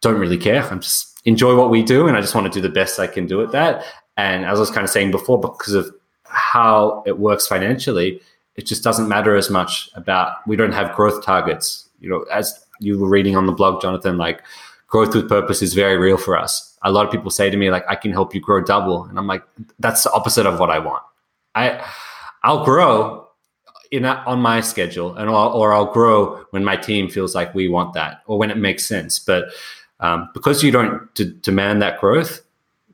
don't 0.00 0.18
really 0.18 0.38
care. 0.38 0.62
I'm 0.64 0.80
just 0.80 1.20
enjoy 1.24 1.56
what 1.56 1.70
we 1.70 1.82
do, 1.82 2.06
and 2.06 2.16
I 2.16 2.20
just 2.20 2.34
want 2.34 2.46
to 2.46 2.52
do 2.52 2.60
the 2.60 2.72
best 2.72 2.98
I 2.98 3.06
can 3.06 3.26
do 3.26 3.42
at 3.42 3.52
that. 3.52 3.84
And 4.16 4.44
as 4.44 4.58
I 4.58 4.60
was 4.60 4.70
kind 4.70 4.84
of 4.84 4.90
saying 4.90 5.10
before, 5.10 5.40
because 5.40 5.74
of 5.74 5.94
how 6.28 7.02
it 7.06 7.18
works 7.18 7.46
financially, 7.46 8.20
it 8.56 8.66
just 8.66 8.82
doesn't 8.82 9.08
matter 9.08 9.36
as 9.36 9.50
much 9.50 9.90
about. 9.94 10.46
We 10.46 10.56
don't 10.56 10.72
have 10.72 10.94
growth 10.94 11.24
targets. 11.24 11.88
You 12.00 12.08
know, 12.08 12.22
as 12.32 12.64
you 12.80 12.98
were 12.98 13.08
reading 13.08 13.36
on 13.36 13.46
the 13.46 13.52
blog, 13.52 13.80
Jonathan, 13.80 14.18
like 14.18 14.42
growth 14.86 15.14
with 15.14 15.28
purpose 15.28 15.62
is 15.62 15.74
very 15.74 15.96
real 15.96 16.16
for 16.16 16.36
us. 16.36 16.76
A 16.82 16.90
lot 16.90 17.06
of 17.06 17.12
people 17.12 17.30
say 17.30 17.50
to 17.50 17.56
me 17.56 17.70
like, 17.70 17.84
"I 17.88 17.94
can 17.94 18.12
help 18.12 18.34
you 18.34 18.40
grow 18.40 18.62
double," 18.62 19.04
and 19.04 19.18
I'm 19.18 19.26
like, 19.26 19.42
that's 19.78 20.04
the 20.04 20.12
opposite 20.12 20.46
of 20.46 20.58
what 20.60 20.70
I 20.70 20.78
want. 20.78 21.02
I 21.54 21.84
I'll 22.42 22.64
grow 22.64 23.28
in 23.90 24.04
a, 24.04 24.22
on 24.26 24.40
my 24.40 24.60
schedule, 24.60 25.14
and 25.14 25.30
I'll, 25.30 25.52
or 25.52 25.72
I'll 25.72 25.92
grow 25.92 26.44
when 26.50 26.64
my 26.64 26.76
team 26.76 27.08
feels 27.08 27.34
like 27.34 27.54
we 27.54 27.68
want 27.68 27.94
that, 27.94 28.22
or 28.26 28.38
when 28.38 28.50
it 28.50 28.56
makes 28.56 28.86
sense. 28.86 29.18
But 29.18 29.46
um, 30.00 30.28
because 30.34 30.62
you 30.62 30.70
don't 30.70 31.12
d- 31.14 31.34
demand 31.42 31.82
that 31.82 32.00
growth, 32.00 32.40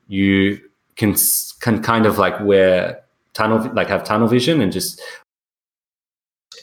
you 0.07 0.59
can 0.95 1.15
can 1.59 1.81
kind 1.81 2.05
of 2.05 2.17
like 2.17 2.39
wear 2.41 3.01
tunnel 3.35 3.69
like 3.73 3.87
have 3.89 4.03
tunnel 4.03 4.27
vision 4.27 4.61
and 4.61 4.71
just 4.71 4.99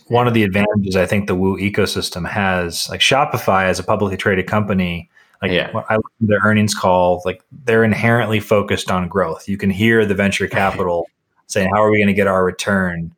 one 0.08 0.26
of 0.26 0.34
the 0.34 0.42
advantages 0.42 0.96
I 0.96 1.06
think 1.06 1.26
the 1.26 1.34
Woo 1.34 1.56
ecosystem 1.58 2.28
has, 2.28 2.88
like 2.88 3.00
Shopify 3.00 3.64
as 3.64 3.78
a 3.78 3.84
publicly 3.84 4.16
traded 4.16 4.46
company, 4.46 5.08
like 5.40 5.52
yeah. 5.52 5.70
I 5.88 5.94
at 5.94 6.00
their 6.20 6.40
earnings 6.44 6.74
call, 6.74 7.22
like 7.24 7.42
they're 7.64 7.84
inherently 7.84 8.40
focused 8.40 8.90
on 8.90 9.08
growth. 9.08 9.48
You 9.48 9.56
can 9.56 9.70
hear 9.70 10.04
the 10.04 10.14
venture 10.14 10.48
capital 10.60 11.06
saying, 11.46 11.70
"How 11.72 11.82
are 11.82 11.90
we 11.90 11.98
going 11.98 12.08
to 12.08 12.14
get 12.14 12.26
our 12.26 12.44
return?" 12.44 13.14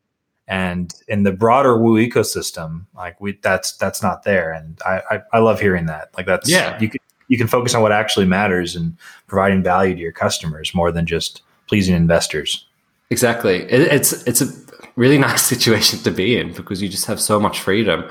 And 0.46 0.92
in 1.08 1.22
the 1.22 1.32
broader 1.32 1.78
Woo 1.78 1.96
ecosystem, 1.96 2.84
like 2.94 3.20
we 3.20 3.38
that's 3.42 3.76
that's 3.76 4.02
not 4.02 4.24
there. 4.24 4.52
And 4.52 4.78
I 4.84 5.02
I, 5.10 5.20
I 5.34 5.38
love 5.38 5.60
hearing 5.60 5.86
that. 5.86 6.10
Like 6.16 6.26
that's 6.26 6.50
yeah. 6.50 6.78
You 6.80 6.88
can 6.88 7.00
you 7.28 7.38
can 7.38 7.46
focus 7.46 7.74
on 7.74 7.82
what 7.82 7.92
actually 7.92 8.26
matters 8.26 8.76
and 8.76 8.96
providing 9.26 9.62
value 9.62 9.94
to 9.94 10.00
your 10.00 10.12
customers 10.12 10.74
more 10.74 10.92
than 10.92 11.06
just 11.06 11.42
pleasing 11.66 11.96
investors. 11.96 12.66
Exactly. 13.14 13.58
It, 13.70 13.82
it's 13.96 14.12
it's 14.24 14.42
a 14.42 14.48
really 14.96 15.18
nice 15.28 15.42
situation 15.42 16.00
to 16.00 16.10
be 16.10 16.36
in 16.36 16.52
because 16.52 16.82
you 16.82 16.88
just 16.88 17.06
have 17.06 17.20
so 17.20 17.38
much 17.38 17.60
freedom 17.60 18.10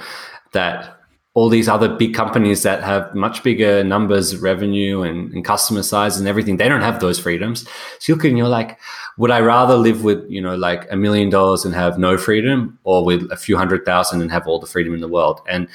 that 0.54 0.98
all 1.34 1.50
these 1.50 1.68
other 1.68 1.90
big 1.90 2.14
companies 2.14 2.64
that 2.64 2.82
have 2.84 3.14
much 3.14 3.44
bigger 3.44 3.84
numbers, 3.84 4.38
revenue, 4.38 5.02
and, 5.02 5.34
and, 5.34 5.44
customer 5.44 5.84
size 5.84 6.16
and 6.18 6.28
everything, 6.28 6.58
they 6.58 6.70
don't 6.70 6.88
have 6.90 7.00
those 7.00 7.20
freedoms. 7.20 7.68
So 8.00 8.14
you 8.14 8.22
and 8.30 8.38
you're 8.38 8.48
like, 8.48 8.80
would 9.18 9.32
I 9.32 9.40
rather 9.42 9.76
live 9.76 10.04
with, 10.04 10.24
you 10.30 10.40
know, 10.40 10.56
like 10.56 10.90
a 10.92 10.96
million 10.96 11.30
dollars 11.30 11.66
and 11.66 11.74
have 11.74 11.98
no 11.98 12.18
freedom 12.18 12.78
or 12.84 13.04
with 13.04 13.30
a 13.32 13.36
few 13.36 13.58
hundred 13.58 13.84
thousand 13.84 14.22
and 14.22 14.32
have 14.32 14.48
all 14.48 14.60
the 14.60 14.68
freedom 14.68 14.94
in 14.94 15.02
the 15.02 15.14
world? 15.18 15.42
And 15.50 15.68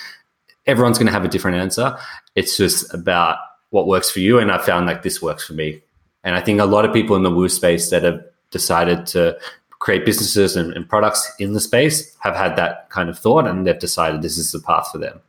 everyone's 0.66 0.96
going 0.96 1.08
to 1.12 1.18
have 1.18 1.24
a 1.24 1.34
different 1.34 1.58
answer. 1.58 1.98
It's 2.34 2.56
just 2.56 2.94
about 2.94 3.36
what 3.70 3.88
works 3.88 4.10
for 4.10 4.20
you. 4.20 4.38
And 4.38 4.50
I 4.50 4.58
found 4.58 4.86
like 4.86 5.02
this 5.02 5.20
works 5.20 5.44
for 5.44 5.54
me. 5.54 5.82
And 6.22 6.36
I 6.36 6.40
think 6.40 6.60
a 6.60 6.66
lot 6.66 6.84
of 6.84 6.94
people 6.94 7.16
in 7.16 7.24
the 7.24 7.34
Woo 7.34 7.48
space 7.48 7.90
that 7.90 8.04
have 8.04 8.22
decided 8.50 9.06
to 9.06 9.38
create 9.78 10.04
businesses 10.04 10.56
and, 10.56 10.72
and 10.72 10.88
products 10.88 11.30
in 11.38 11.52
the 11.52 11.60
space 11.60 12.16
have 12.20 12.34
had 12.34 12.56
that 12.56 12.90
kind 12.90 13.08
of 13.08 13.18
thought 13.18 13.46
and 13.46 13.66
they've 13.66 13.78
decided 13.78 14.22
this 14.22 14.38
is 14.38 14.52
the 14.52 14.60
path 14.60 14.90
for 14.90 14.98
them. 14.98 15.20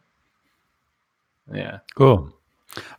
Yeah. 1.53 1.80
Cool. 1.95 2.34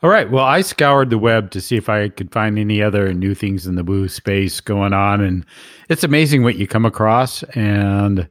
All 0.03 0.11
right. 0.11 0.31
Well, 0.31 0.45
I 0.45 0.63
scoured 0.63 1.11
the 1.11 1.19
web 1.19 1.51
to 1.53 1.61
see 1.61 1.77
if 1.77 1.89
I 1.89 2.09
could 2.09 2.33
find 2.33 2.59
any 2.59 2.83
other 2.83 3.15
new 3.15 3.35
things 3.35 3.67
in 3.67 3.77
the 3.77 3.85
Woo 3.85 4.09
space 4.09 4.61
going 4.61 4.93
on, 4.93 5.21
and 5.21 5.47
it's 5.89 6.03
amazing 6.03 6.43
what 6.43 6.57
you 6.57 6.67
come 6.67 6.85
across. 6.85 7.45
And 7.55 8.29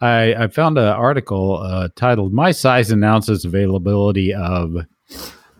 I, 0.00 0.34
I 0.34 0.48
found 0.48 0.78
an 0.78 0.84
article 0.88 1.60
uh, 1.62 1.88
titled 1.94 2.32
"My 2.32 2.50
Size 2.50 2.90
Announces 2.90 3.44
Availability 3.44 4.34
of 4.34 4.76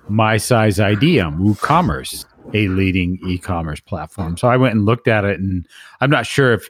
My 0.08 0.38
Size 0.38 0.80
ID 0.80 1.20
on 1.20 1.38
WooCommerce, 1.38 2.24
a 2.54 2.68
leading 2.68 3.18
e-commerce 3.26 3.80
platform." 3.80 4.36
So 4.36 4.48
I 4.48 4.56
went 4.56 4.74
and 4.74 4.84
looked 4.84 5.08
at 5.08 5.24
it, 5.24 5.40
and 5.40 5.66
I'm 6.00 6.10
not 6.10 6.26
sure 6.26 6.52
if 6.52 6.68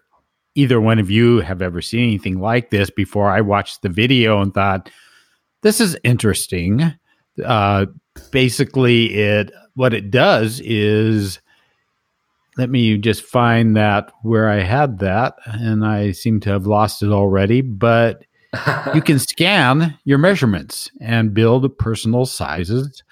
either 0.55 0.81
one 0.81 0.99
of 0.99 1.11
you 1.11 1.41
have 1.41 1.63
ever 1.63 1.81
seen 1.81 2.05
anything 2.05 2.41
like 2.41 2.71
this 2.71 2.91
before. 2.91 3.31
I 3.31 3.41
watched 3.41 3.83
the 3.83 3.89
video 3.89 4.41
and 4.41 4.53
thought, 4.53 4.91
"This 5.63 5.81
is 5.81 5.97
interesting." 6.05 6.95
uh, 7.45 7.87
basically 8.31 9.15
it 9.15 9.51
what 9.75 9.95
it 9.95 10.11
does 10.11 10.61
is 10.65 11.41
let 12.59 12.69
me 12.69 12.99
just 12.99 13.23
find 13.23 13.75
that 13.77 14.13
where 14.23 14.51
I 14.51 14.61
had 14.61 14.99
that, 14.99 15.37
and 15.47 15.87
I 15.87 16.13
seem 16.13 16.39
to 16.41 16.51
have 16.51 16.67
lost 16.67 17.03
it 17.03 17.11
already. 17.11 17.63
But 17.63 18.27
you 18.95 19.01
can 19.01 19.19
scan 19.19 19.99
your 20.05 20.19
measurements 20.19 20.91
and 21.01 21.33
build 21.33 21.79
personal 21.79 22.27
sizes, 22.27 23.03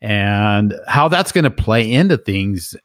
and 0.00 0.74
how 0.86 1.08
that's 1.08 1.32
going 1.32 1.44
to 1.44 1.50
play 1.50 1.90
into 1.90 2.16
things 2.16 2.76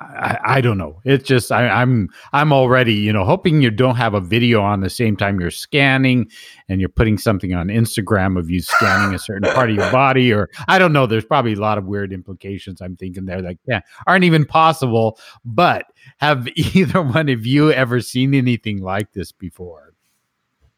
I, 0.00 0.38
I, 0.44 0.60
don't 0.62 0.78
know. 0.78 1.00
It's 1.04 1.28
just 1.28 1.52
I, 1.52 1.68
I'm 1.68 2.08
I'm 2.32 2.52
already 2.52 2.94
you 2.94 3.12
know 3.12 3.24
hoping 3.24 3.60
you 3.60 3.70
don't 3.70 3.96
have 3.96 4.14
a 4.14 4.20
video 4.20 4.62
on 4.62 4.80
the 4.80 4.88
same 4.88 5.14
time 5.14 5.38
you're 5.38 5.50
scanning 5.50 6.30
and 6.68 6.80
you're 6.80 6.88
putting 6.88 7.18
something 7.18 7.54
on 7.54 7.68
Instagram 7.68 8.38
of 8.38 8.48
you 8.50 8.62
scanning 8.62 9.14
a 9.14 9.18
certain 9.18 9.52
part 9.52 9.68
of 9.68 9.76
your 9.76 9.90
body 9.92 10.32
or 10.32 10.48
I 10.68 10.78
don't 10.78 10.94
know. 10.94 11.06
There's 11.06 11.24
probably 11.24 11.52
a 11.52 11.60
lot 11.60 11.76
of 11.76 11.84
weird 11.84 12.12
implications. 12.14 12.80
I'm 12.80 12.96
thinking 12.96 13.26
there 13.26 13.42
like 13.42 13.58
yeah 13.66 13.80
aren't 14.06 14.24
even 14.24 14.46
possible. 14.46 15.18
But 15.44 15.86
have 16.16 16.48
either 16.56 17.02
one 17.02 17.28
of 17.28 17.44
you 17.44 17.70
ever 17.70 18.00
seen 18.00 18.32
anything 18.32 18.82
like 18.82 19.12
this 19.12 19.32
before? 19.32 19.92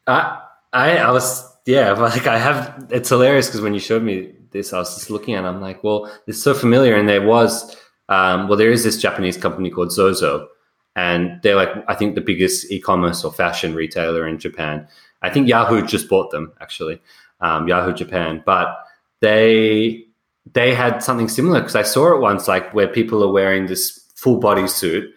I 0.05 0.41
I, 0.73 0.97
I 0.97 1.11
was 1.11 1.47
yeah 1.65 1.91
like 1.93 2.27
I 2.27 2.39
have. 2.39 2.87
It's 2.89 3.09
hilarious 3.09 3.47
because 3.47 3.61
when 3.61 3.73
you 3.73 3.79
showed 3.79 4.03
me 4.03 4.33
this, 4.53 4.71
I 4.71 4.79
was 4.79 4.95
just 4.95 5.09
looking 5.09 5.33
at. 5.33 5.43
it, 5.43 5.47
I'm 5.47 5.61
like, 5.61 5.83
well, 5.83 6.11
it's 6.27 6.41
so 6.41 6.53
familiar, 6.53 6.95
and 6.95 7.09
there 7.09 7.21
was 7.21 7.75
um, 8.09 8.47
well, 8.47 8.57
there 8.57 8.71
is 8.71 8.83
this 8.83 9.01
Japanese 9.01 9.37
company 9.37 9.69
called 9.69 9.91
Zozo, 9.91 10.47
and 10.95 11.39
they're 11.41 11.55
like 11.55 11.69
I 11.87 11.95
think 11.95 12.15
the 12.15 12.21
biggest 12.21 12.71
e-commerce 12.71 13.23
or 13.23 13.31
fashion 13.31 13.73
retailer 13.73 14.27
in 14.27 14.37
Japan. 14.39 14.87
I 15.21 15.29
think 15.29 15.47
Yahoo 15.47 15.85
just 15.85 16.09
bought 16.09 16.31
them 16.31 16.51
actually, 16.61 17.01
um, 17.39 17.67
Yahoo 17.67 17.93
Japan, 17.93 18.43
but 18.45 18.77
they 19.21 20.05
they 20.53 20.73
had 20.75 21.01
something 21.01 21.29
similar 21.29 21.61
because 21.61 21.75
I 21.75 21.83
saw 21.83 22.13
it 22.13 22.19
once, 22.19 22.47
like 22.47 22.73
where 22.73 22.87
people 22.87 23.23
are 23.23 23.31
wearing 23.31 23.67
this 23.67 24.11
full 24.15 24.39
body 24.39 24.67
suit 24.67 25.13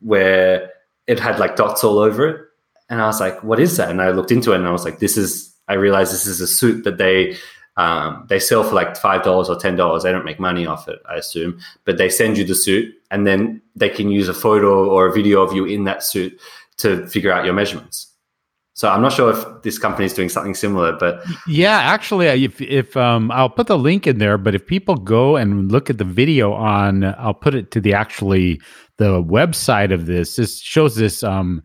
where 0.00 0.70
it 1.06 1.20
had 1.20 1.38
like 1.38 1.56
dots 1.56 1.84
all 1.84 1.98
over 1.98 2.28
it, 2.28 2.40
and 2.90 3.00
I 3.00 3.06
was 3.06 3.20
like, 3.20 3.42
"What 3.44 3.60
is 3.60 3.76
that?" 3.76 3.90
And 3.90 4.02
I 4.02 4.10
looked 4.10 4.32
into 4.32 4.52
it, 4.52 4.56
and 4.56 4.66
I 4.66 4.72
was 4.72 4.84
like, 4.84 4.98
"This 4.98 5.16
is." 5.16 5.52
I 5.66 5.74
realized 5.74 6.12
this 6.12 6.26
is 6.26 6.42
a 6.42 6.46
suit 6.46 6.84
that 6.84 6.98
they 6.98 7.38
um, 7.76 8.26
they 8.28 8.38
sell 8.38 8.62
for 8.62 8.74
like 8.74 8.96
five 8.96 9.22
dollars 9.22 9.48
or 9.48 9.56
ten 9.56 9.76
dollars. 9.76 10.02
They 10.02 10.12
don't 10.12 10.24
make 10.24 10.40
money 10.40 10.66
off 10.66 10.88
it, 10.88 11.00
I 11.08 11.16
assume. 11.16 11.58
But 11.84 11.98
they 11.98 12.08
send 12.08 12.38
you 12.38 12.44
the 12.44 12.54
suit, 12.54 12.94
and 13.10 13.26
then 13.26 13.60
they 13.74 13.88
can 13.88 14.10
use 14.10 14.28
a 14.28 14.34
photo 14.34 14.88
or 14.88 15.06
a 15.06 15.12
video 15.12 15.42
of 15.42 15.52
you 15.52 15.64
in 15.64 15.84
that 15.84 16.02
suit 16.02 16.40
to 16.78 17.06
figure 17.06 17.32
out 17.32 17.44
your 17.44 17.54
measurements. 17.54 18.10
So 18.76 18.88
I'm 18.88 19.02
not 19.02 19.12
sure 19.12 19.30
if 19.30 19.62
this 19.62 19.78
company 19.78 20.06
is 20.06 20.14
doing 20.14 20.28
something 20.28 20.54
similar, 20.54 20.92
but 20.98 21.22
yeah, 21.46 21.78
actually, 21.78 22.26
if 22.26 22.60
if 22.60 22.96
um, 22.96 23.30
I'll 23.30 23.48
put 23.48 23.68
the 23.68 23.78
link 23.78 24.08
in 24.08 24.18
there. 24.18 24.36
But 24.36 24.56
if 24.56 24.66
people 24.66 24.96
go 24.96 25.36
and 25.36 25.70
look 25.70 25.90
at 25.90 25.98
the 25.98 26.04
video 26.04 26.52
on, 26.52 27.04
I'll 27.04 27.34
put 27.34 27.54
it 27.54 27.70
to 27.70 27.80
the 27.80 27.94
actually 27.94 28.60
the 28.96 29.22
website 29.22 29.92
of 29.94 30.06
this. 30.06 30.34
This 30.34 30.58
shows 30.58 30.96
this 30.96 31.22
um, 31.22 31.62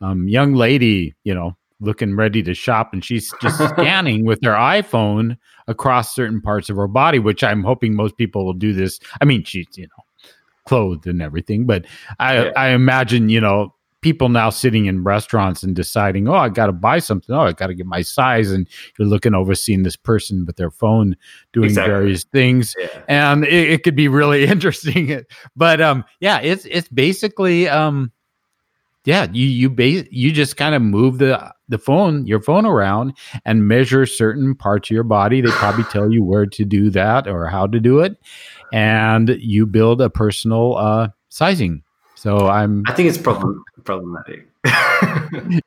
um, 0.00 0.28
young 0.28 0.54
lady, 0.54 1.16
you 1.24 1.34
know, 1.34 1.56
looking 1.80 2.16
ready 2.16 2.42
to 2.42 2.54
shop 2.54 2.92
and 2.92 3.04
she's 3.04 3.32
just 3.42 3.58
scanning 3.70 4.24
with 4.24 4.42
her 4.44 4.52
iPhone 4.52 5.36
across 5.68 6.14
certain 6.14 6.40
parts 6.40 6.70
of 6.70 6.76
her 6.76 6.88
body, 6.88 7.18
which 7.18 7.42
I'm 7.42 7.62
hoping 7.62 7.94
most 7.94 8.16
people 8.16 8.44
will 8.44 8.54
do 8.54 8.72
this. 8.72 8.98
I 9.20 9.24
mean, 9.24 9.44
she's, 9.44 9.66
you 9.76 9.84
know, 9.84 10.30
clothed 10.66 11.06
and 11.06 11.22
everything, 11.22 11.66
but 11.66 11.86
I, 12.18 12.44
yeah. 12.44 12.52
I 12.56 12.68
imagine, 12.68 13.28
you 13.28 13.40
know, 13.40 13.72
people 14.06 14.28
now 14.28 14.50
sitting 14.50 14.86
in 14.86 15.02
restaurants 15.02 15.62
and 15.64 15.74
deciding, 15.74 16.28
oh, 16.28 16.34
I 16.34 16.48
got 16.48 16.66
to 16.66 16.72
buy 16.72 17.00
something. 17.00 17.34
Oh, 17.34 17.40
I 17.40 17.52
got 17.52 17.68
to 17.68 17.74
get 17.74 17.86
my 17.86 18.02
size. 18.02 18.52
And 18.52 18.68
you're 18.96 19.08
looking 19.08 19.34
over 19.34 19.54
seeing 19.54 19.82
this 19.82 19.96
person 19.96 20.44
with 20.46 20.56
their 20.56 20.70
phone 20.70 21.16
doing 21.52 21.70
exactly. 21.70 21.92
various 21.92 22.24
things. 22.24 22.74
Yeah. 22.78 23.02
And 23.08 23.44
it, 23.44 23.70
it, 23.70 23.82
could 23.82 23.96
be 23.96 24.06
really 24.06 24.44
interesting. 24.46 25.24
but 25.56 25.80
um, 25.80 26.04
yeah, 26.20 26.38
it's, 26.40 26.66
it's 26.66 26.88
basically, 26.88 27.68
um, 27.68 28.12
yeah, 29.06 29.28
you 29.32 29.46
you 29.46 29.70
base 29.70 30.06
you 30.10 30.32
just 30.32 30.56
kind 30.56 30.74
of 30.74 30.82
move 30.82 31.18
the 31.18 31.54
the 31.68 31.78
phone 31.78 32.26
your 32.26 32.40
phone 32.40 32.66
around 32.66 33.16
and 33.44 33.68
measure 33.68 34.04
certain 34.04 34.54
parts 34.56 34.90
of 34.90 34.94
your 34.94 35.04
body. 35.04 35.40
They 35.40 35.50
probably 35.50 35.84
tell 35.90 36.12
you 36.12 36.24
where 36.24 36.44
to 36.46 36.64
do 36.64 36.90
that 36.90 37.28
or 37.28 37.46
how 37.46 37.68
to 37.68 37.78
do 37.78 38.00
it, 38.00 38.16
and 38.72 39.28
you 39.38 39.64
build 39.64 40.00
a 40.00 40.10
personal 40.10 40.76
uh, 40.76 41.08
sizing. 41.28 41.84
So 42.16 42.48
I'm. 42.48 42.82
I 42.88 42.94
think 42.94 43.08
it's 43.08 43.18
problem, 43.18 43.62
problematic. 43.84 44.48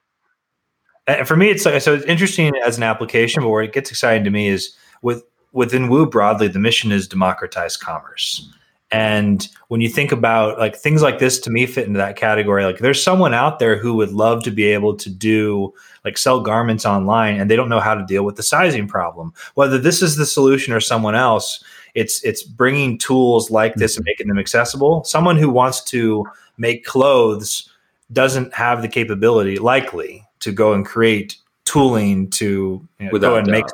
For 1.26 1.36
me, 1.36 1.50
it's 1.50 1.66
like, 1.66 1.82
so 1.82 1.96
it's 1.96 2.06
interesting 2.06 2.52
as 2.64 2.78
an 2.78 2.84
application, 2.84 3.42
but 3.42 3.50
where 3.50 3.64
it 3.64 3.74
gets 3.74 3.90
exciting 3.90 4.24
to 4.26 4.30
me 4.30 4.48
is 4.48 4.76
with 5.02 5.24
within 5.54 5.88
Woo 5.88 6.06
broadly, 6.06 6.50
the 6.50 6.60
mission 6.60 6.92
is 6.92 7.08
democratize 7.08 7.78
commerce. 7.78 8.48
And 8.92 9.48
when 9.68 9.82
you 9.82 9.90
think 9.90 10.12
about 10.12 10.58
like 10.58 10.76
things 10.76 11.04
like 11.04 11.20
this 11.20 11.40
to 11.42 11.52
me 11.52 11.68
fit 11.68 11.86
into 11.86 12.00
that 12.00 12.16
category, 12.16 12.66
like 12.66 12.80
there's 12.80 13.02
someone 13.02 13.36
out 13.36 13.60
there 13.60 13.78
who 13.78 13.94
would 13.96 14.12
love 14.12 14.44
to 14.44 14.52
be 14.52 14.66
able 14.66 14.96
to 14.98 15.10
do 15.10 15.74
like 16.04 16.18
sell 16.18 16.42
garments 16.42 16.86
online 16.86 17.40
and 17.40 17.52
they 17.52 17.56
don't 17.56 17.70
know 17.70 17.80
how 17.80 17.94
to 17.94 18.04
deal 18.06 18.24
with 18.24 18.36
the 18.36 18.44
sizing 18.44 18.88
problem. 18.88 19.32
Whether 19.54 19.78
this 19.78 20.02
is 20.02 20.16
the 20.16 20.26
solution 20.26 20.74
or 20.74 20.80
someone 20.80 21.14
else, 21.14 21.64
it's 21.94 22.24
it's 22.24 22.42
bringing 22.42 22.98
tools 22.98 23.52
like 23.52 23.76
this 23.76 23.96
and 23.96 24.04
mm-hmm. 24.04 24.10
making 24.12 24.28
them 24.28 24.40
accessible. 24.40 25.04
Someone 25.04 25.38
who 25.38 25.50
wants 25.50 25.84
to 25.86 26.26
make 26.58 26.84
clothes 26.84 27.70
doesn't 28.12 28.54
have 28.54 28.82
the 28.82 28.88
capability 28.88 29.58
likely 29.58 30.26
to 30.40 30.52
go 30.52 30.74
and 30.74 30.86
create 30.86 31.36
tooling 31.66 32.30
to 32.32 32.88
you 33.00 33.12
know, 33.12 33.20
go 33.20 33.36
and 33.36 33.48
doubt. 33.48 33.52
make 33.52 33.66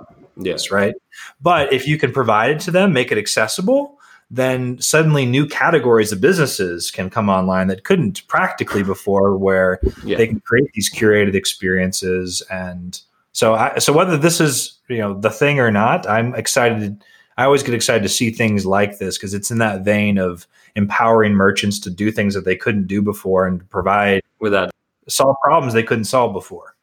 yes 0.45 0.71
right. 0.71 0.93
But 1.41 1.71
if 1.71 1.87
you 1.87 1.97
can 1.97 2.11
provide 2.11 2.51
it 2.51 2.59
to 2.61 2.71
them, 2.71 2.91
make 2.91 3.11
it 3.11 3.17
accessible, 3.17 3.94
then 4.31 4.79
suddenly 4.79 5.25
new 5.25 5.47
categories 5.47 6.11
of 6.11 6.19
businesses 6.19 6.91
can 6.91 7.09
come 7.09 7.29
online 7.29 7.67
that 7.67 7.83
couldn't 7.83 8.27
practically 8.27 8.83
before, 8.83 9.37
where 9.37 9.79
yeah. 10.03 10.17
they 10.17 10.27
can 10.27 10.39
create 10.39 10.71
these 10.73 10.91
curated 10.91 11.35
experiences. 11.35 12.41
And 12.49 12.99
so, 13.33 13.53
I, 13.53 13.77
so 13.77 13.93
whether 13.93 14.17
this 14.17 14.41
is 14.41 14.79
you 14.87 14.97
know 14.97 15.19
the 15.19 15.29
thing 15.29 15.59
or 15.59 15.71
not, 15.71 16.07
I'm 16.07 16.33
excited. 16.35 17.03
I 17.37 17.43
always 17.45 17.63
get 17.63 17.73
excited 17.73 18.03
to 18.03 18.09
see 18.09 18.31
things 18.31 18.65
like 18.65 18.97
this 18.97 19.17
because 19.17 19.33
it's 19.33 19.51
in 19.51 19.57
that 19.59 19.81
vein 19.81 20.17
of 20.17 20.47
empowering 20.75 21.33
merchants 21.33 21.79
to 21.79 21.89
do 21.89 22.11
things 22.11 22.33
that 22.33 22.45
they 22.45 22.55
couldn't 22.55 22.87
do 22.87 23.01
before 23.01 23.45
and 23.45 23.69
provide 23.69 24.21
without 24.39 24.71
solve 25.07 25.35
problems 25.43 25.73
they 25.73 25.83
couldn't 25.83 26.05
solve 26.05 26.33
before. 26.33 26.74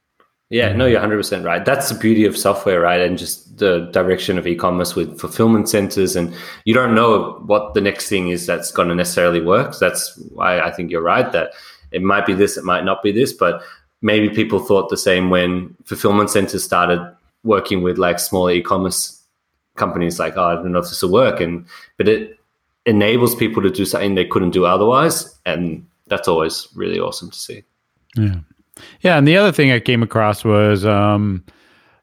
Yeah, 0.52 0.74
no, 0.74 0.84
you're 0.84 1.00
100% 1.00 1.46
right. 1.46 1.64
That's 1.64 1.88
the 1.88 1.98
beauty 1.98 2.26
of 2.26 2.36
software, 2.36 2.78
right? 2.78 3.00
And 3.00 3.16
just 3.16 3.56
the 3.56 3.88
direction 3.90 4.36
of 4.36 4.46
e 4.46 4.54
commerce 4.54 4.94
with 4.94 5.18
fulfillment 5.18 5.66
centers. 5.66 6.14
And 6.14 6.34
you 6.66 6.74
don't 6.74 6.94
know 6.94 7.42
what 7.46 7.72
the 7.72 7.80
next 7.80 8.10
thing 8.10 8.28
is 8.28 8.44
that's 8.44 8.70
going 8.70 8.88
to 8.88 8.94
necessarily 8.94 9.40
work. 9.40 9.78
That's 9.78 10.14
why 10.34 10.60
I 10.60 10.70
think 10.70 10.90
you're 10.90 11.00
right 11.00 11.32
that 11.32 11.52
it 11.90 12.02
might 12.02 12.26
be 12.26 12.34
this, 12.34 12.58
it 12.58 12.64
might 12.64 12.84
not 12.84 13.02
be 13.02 13.12
this. 13.12 13.32
But 13.32 13.62
maybe 14.02 14.28
people 14.28 14.58
thought 14.58 14.90
the 14.90 14.98
same 14.98 15.30
when 15.30 15.74
fulfillment 15.84 16.28
centers 16.28 16.62
started 16.62 17.00
working 17.44 17.80
with 17.80 17.96
like 17.96 18.18
small 18.18 18.50
e 18.50 18.60
commerce 18.60 19.22
companies, 19.76 20.18
like, 20.18 20.36
oh, 20.36 20.44
I 20.44 20.54
don't 20.56 20.72
know 20.72 20.80
if 20.80 20.90
this 20.90 21.02
will 21.02 21.12
work. 21.12 21.40
And, 21.40 21.64
but 21.96 22.08
it 22.08 22.38
enables 22.84 23.34
people 23.34 23.62
to 23.62 23.70
do 23.70 23.86
something 23.86 24.16
they 24.16 24.26
couldn't 24.26 24.50
do 24.50 24.66
otherwise. 24.66 25.34
And 25.46 25.86
that's 26.08 26.28
always 26.28 26.68
really 26.74 27.00
awesome 27.00 27.30
to 27.30 27.38
see. 27.38 27.64
Yeah. 28.16 28.40
Yeah, 29.00 29.18
and 29.18 29.26
the 29.26 29.36
other 29.36 29.52
thing 29.52 29.70
I 29.70 29.80
came 29.80 30.02
across 30.02 30.44
was 30.44 30.84
um, 30.86 31.44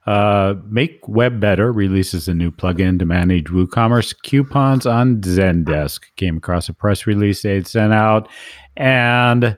uh, 0.06 0.56
Make 0.66 1.08
Web 1.08 1.40
Better 1.40 1.72
releases 1.72 2.28
a 2.28 2.34
new 2.34 2.52
plugin 2.52 3.00
to 3.00 3.06
manage 3.06 3.46
WooCommerce 3.46 4.16
coupons 4.24 4.86
on 4.86 5.22
Zendesk. 5.22 6.02
Came 6.16 6.38
across 6.38 6.70
a 6.70 6.74
press 6.74 7.08
release 7.08 7.42
they 7.42 7.64
sent 7.64 7.94
out, 7.94 8.30
and 8.78 9.58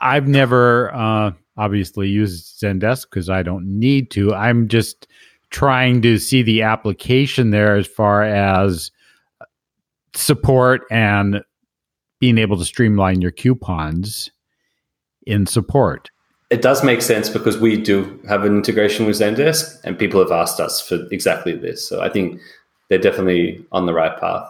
I've 0.00 0.26
never 0.26 0.94
uh, 0.94 1.32
obviously 1.56 2.08
used 2.08 2.60
Zendesk 2.60 3.10
because 3.10 3.28
I 3.28 3.42
don't 3.42 3.66
need 3.78 4.10
to. 4.12 4.34
I'm 4.34 4.68
just 4.68 5.06
trying 5.50 6.00
to 6.02 6.18
see 6.18 6.42
the 6.42 6.62
application 6.62 7.50
there 7.50 7.76
as 7.76 7.86
far 7.86 8.22
as 8.22 8.90
support 10.14 10.82
and 10.90 11.42
being 12.20 12.38
able 12.38 12.56
to 12.56 12.64
streamline 12.64 13.20
your 13.20 13.32
coupons 13.32 14.30
in 15.26 15.46
support 15.46 16.10
it 16.52 16.60
does 16.60 16.84
make 16.84 17.00
sense 17.00 17.30
because 17.30 17.56
we 17.58 17.78
do 17.78 18.20
have 18.28 18.44
an 18.44 18.54
integration 18.54 19.06
with 19.06 19.16
Zendesk, 19.16 19.80
and 19.84 19.98
people 19.98 20.20
have 20.20 20.30
asked 20.30 20.60
us 20.60 20.86
for 20.86 20.96
exactly 21.10 21.56
this. 21.56 21.88
So 21.88 22.02
I 22.02 22.10
think 22.10 22.40
they're 22.88 22.98
definitely 22.98 23.64
on 23.72 23.86
the 23.86 23.94
right 23.94 24.20
path. 24.20 24.46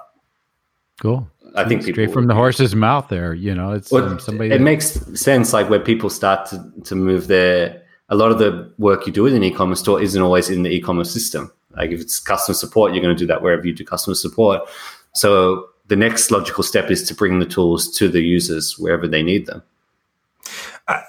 Cool. 1.00 1.28
I 1.54 1.64
think 1.64 1.82
straight 1.82 2.12
from 2.12 2.26
the 2.26 2.34
horse's 2.34 2.74
mouth. 2.74 3.08
There, 3.08 3.34
you 3.34 3.54
know, 3.54 3.72
it's 3.72 3.92
well, 3.92 4.04
um, 4.04 4.18
somebody. 4.18 4.50
It 4.50 4.58
that, 4.58 4.64
makes 4.64 5.00
sense, 5.14 5.52
like 5.52 5.70
where 5.70 5.78
people 5.78 6.10
start 6.10 6.48
to 6.50 6.72
to 6.84 6.96
move 6.96 7.28
their. 7.28 7.80
A 8.08 8.16
lot 8.16 8.32
of 8.32 8.38
the 8.38 8.70
work 8.78 9.06
you 9.06 9.12
do 9.12 9.26
in 9.26 9.34
an 9.34 9.44
e-commerce 9.44 9.80
store 9.80 10.02
isn't 10.02 10.20
always 10.20 10.50
in 10.50 10.64
the 10.64 10.70
e-commerce 10.70 11.10
system. 11.10 11.52
Like 11.76 11.92
if 11.92 12.00
it's 12.00 12.18
customer 12.18 12.54
support, 12.54 12.92
you're 12.92 13.02
going 13.02 13.16
to 13.16 13.18
do 13.18 13.26
that 13.28 13.42
wherever 13.42 13.66
you 13.66 13.72
do 13.72 13.84
customer 13.84 14.14
support. 14.14 14.68
So 15.14 15.68
the 15.86 15.96
next 15.96 16.30
logical 16.30 16.62
step 16.62 16.90
is 16.90 17.02
to 17.04 17.14
bring 17.14 17.38
the 17.38 17.46
tools 17.46 17.90
to 17.96 18.08
the 18.08 18.20
users 18.20 18.78
wherever 18.78 19.08
they 19.08 19.22
need 19.22 19.46
them 19.46 19.62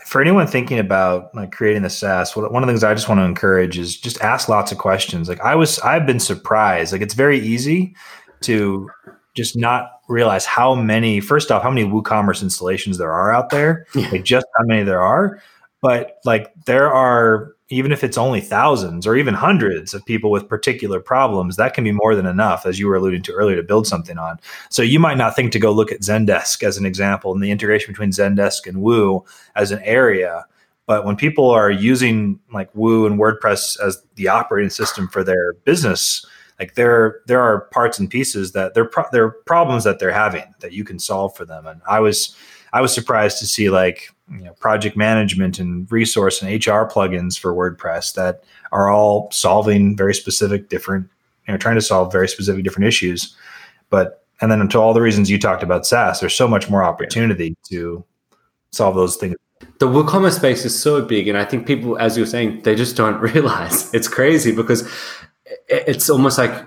for 0.05 0.21
anyone 0.21 0.47
thinking 0.47 0.79
about 0.79 1.33
like 1.35 1.51
creating 1.51 1.81
the 1.81 1.89
SaaS, 1.89 2.35
one 2.35 2.45
of 2.45 2.61
the 2.61 2.67
things 2.67 2.83
I 2.83 2.93
just 2.93 3.09
want 3.09 3.19
to 3.19 3.25
encourage 3.25 3.77
is 3.77 3.97
just 3.97 4.21
ask 4.21 4.47
lots 4.47 4.71
of 4.71 4.77
questions. 4.77 5.27
Like 5.27 5.41
I 5.41 5.55
was, 5.55 5.79
I've 5.79 6.05
been 6.05 6.19
surprised. 6.19 6.91
Like 6.91 7.01
it's 7.01 7.15
very 7.15 7.39
easy 7.39 7.95
to 8.41 8.89
just 9.33 9.57
not 9.57 9.89
realize 10.07 10.45
how 10.45 10.75
many. 10.75 11.19
First 11.19 11.51
off, 11.51 11.63
how 11.63 11.71
many 11.71 11.89
WooCommerce 11.89 12.43
installations 12.43 12.97
there 12.97 13.11
are 13.11 13.33
out 13.33 13.49
there. 13.49 13.87
Yeah. 13.95 14.09
Like 14.09 14.23
just 14.23 14.45
how 14.57 14.65
many 14.65 14.83
there 14.83 15.01
are, 15.01 15.41
but 15.81 16.17
like 16.23 16.53
there 16.65 16.93
are 16.93 17.53
even 17.73 17.91
if 17.91 18.03
it's 18.03 18.17
only 18.17 18.39
thousands 18.41 19.05
or 19.05 19.15
even 19.15 19.33
hundreds 19.33 19.93
of 19.93 20.05
people 20.05 20.31
with 20.31 20.47
particular 20.47 20.99
problems, 20.99 21.55
that 21.55 21.73
can 21.73 21.83
be 21.83 21.91
more 21.91 22.15
than 22.15 22.25
enough, 22.25 22.65
as 22.65 22.79
you 22.79 22.87
were 22.87 22.95
alluding 22.95 23.23
to 23.23 23.33
earlier, 23.33 23.57
to 23.57 23.63
build 23.63 23.87
something 23.87 24.17
on. 24.17 24.39
So 24.69 24.81
you 24.81 24.99
might 24.99 25.17
not 25.17 25.35
think 25.35 25.51
to 25.53 25.59
go 25.59 25.71
look 25.71 25.91
at 25.91 26.01
Zendesk 26.01 26.63
as 26.63 26.77
an 26.77 26.85
example 26.85 27.33
and 27.33 27.41
the 27.41 27.51
integration 27.51 27.91
between 27.91 28.11
Zendesk 28.11 28.67
and 28.67 28.81
Woo 28.81 29.25
as 29.55 29.71
an 29.71 29.81
area. 29.83 30.45
But 30.85 31.05
when 31.05 31.15
people 31.15 31.49
are 31.49 31.71
using 31.71 32.39
like 32.51 32.69
Woo 32.75 33.05
and 33.05 33.19
WordPress 33.19 33.79
as 33.79 34.03
the 34.15 34.27
operating 34.27 34.69
system 34.69 35.07
for 35.07 35.23
their 35.23 35.53
business, 35.65 36.25
like 36.59 36.75
there 36.75 37.21
there 37.25 37.41
are 37.41 37.61
parts 37.71 37.99
and 37.99 38.09
pieces 38.09 38.51
that 38.51 38.73
they're 38.73 38.85
pro- 38.85 39.09
there 39.11 39.25
are 39.25 39.31
problems 39.31 39.83
that 39.85 39.99
they're 39.99 40.11
having 40.11 40.53
that 40.59 40.73
you 40.73 40.83
can 40.83 40.99
solve 40.99 41.35
for 41.35 41.45
them. 41.45 41.65
And 41.65 41.81
I 41.87 41.99
was 41.99 42.35
I 42.73 42.81
was 42.81 42.93
surprised 42.93 43.39
to 43.39 43.47
see 43.47 43.69
like 43.69 44.11
you 44.37 44.43
know, 44.43 44.53
project 44.53 44.97
management 44.97 45.59
and 45.59 45.91
resource 45.91 46.41
and 46.41 46.51
HR 46.51 46.85
plugins 46.85 47.37
for 47.37 47.53
WordPress 47.53 48.13
that 48.15 48.43
are 48.71 48.89
all 48.89 49.29
solving 49.31 49.95
very 49.95 50.13
specific 50.13 50.69
different, 50.69 51.09
you 51.47 51.53
know, 51.53 51.57
trying 51.57 51.75
to 51.75 51.81
solve 51.81 52.11
very 52.11 52.27
specific 52.27 52.63
different 52.63 52.87
issues. 52.87 53.35
But 53.89 54.25
and 54.41 54.51
then 54.51 54.67
to 54.69 54.79
all 54.79 54.93
the 54.93 55.01
reasons 55.01 55.29
you 55.29 55.39
talked 55.39 55.63
about 55.63 55.85
SaaS, 55.85 56.19
there's 56.19 56.35
so 56.35 56.47
much 56.47 56.69
more 56.69 56.83
opportunity 56.83 57.55
to 57.69 58.03
solve 58.71 58.95
those 58.95 59.15
things. 59.15 59.35
The 59.79 59.87
WooCommerce 59.87 60.35
space 60.37 60.65
is 60.65 60.77
so 60.77 61.01
big, 61.01 61.27
and 61.27 61.37
I 61.37 61.45
think 61.45 61.65
people, 61.65 61.97
as 61.97 62.17
you're 62.17 62.25
saying, 62.25 62.63
they 62.63 62.75
just 62.75 62.95
don't 62.95 63.19
realize 63.33 63.93
it's 63.93 64.07
crazy 64.07 64.53
because 64.53 64.89
it's 65.67 66.09
almost 66.09 66.37
like 66.37 66.65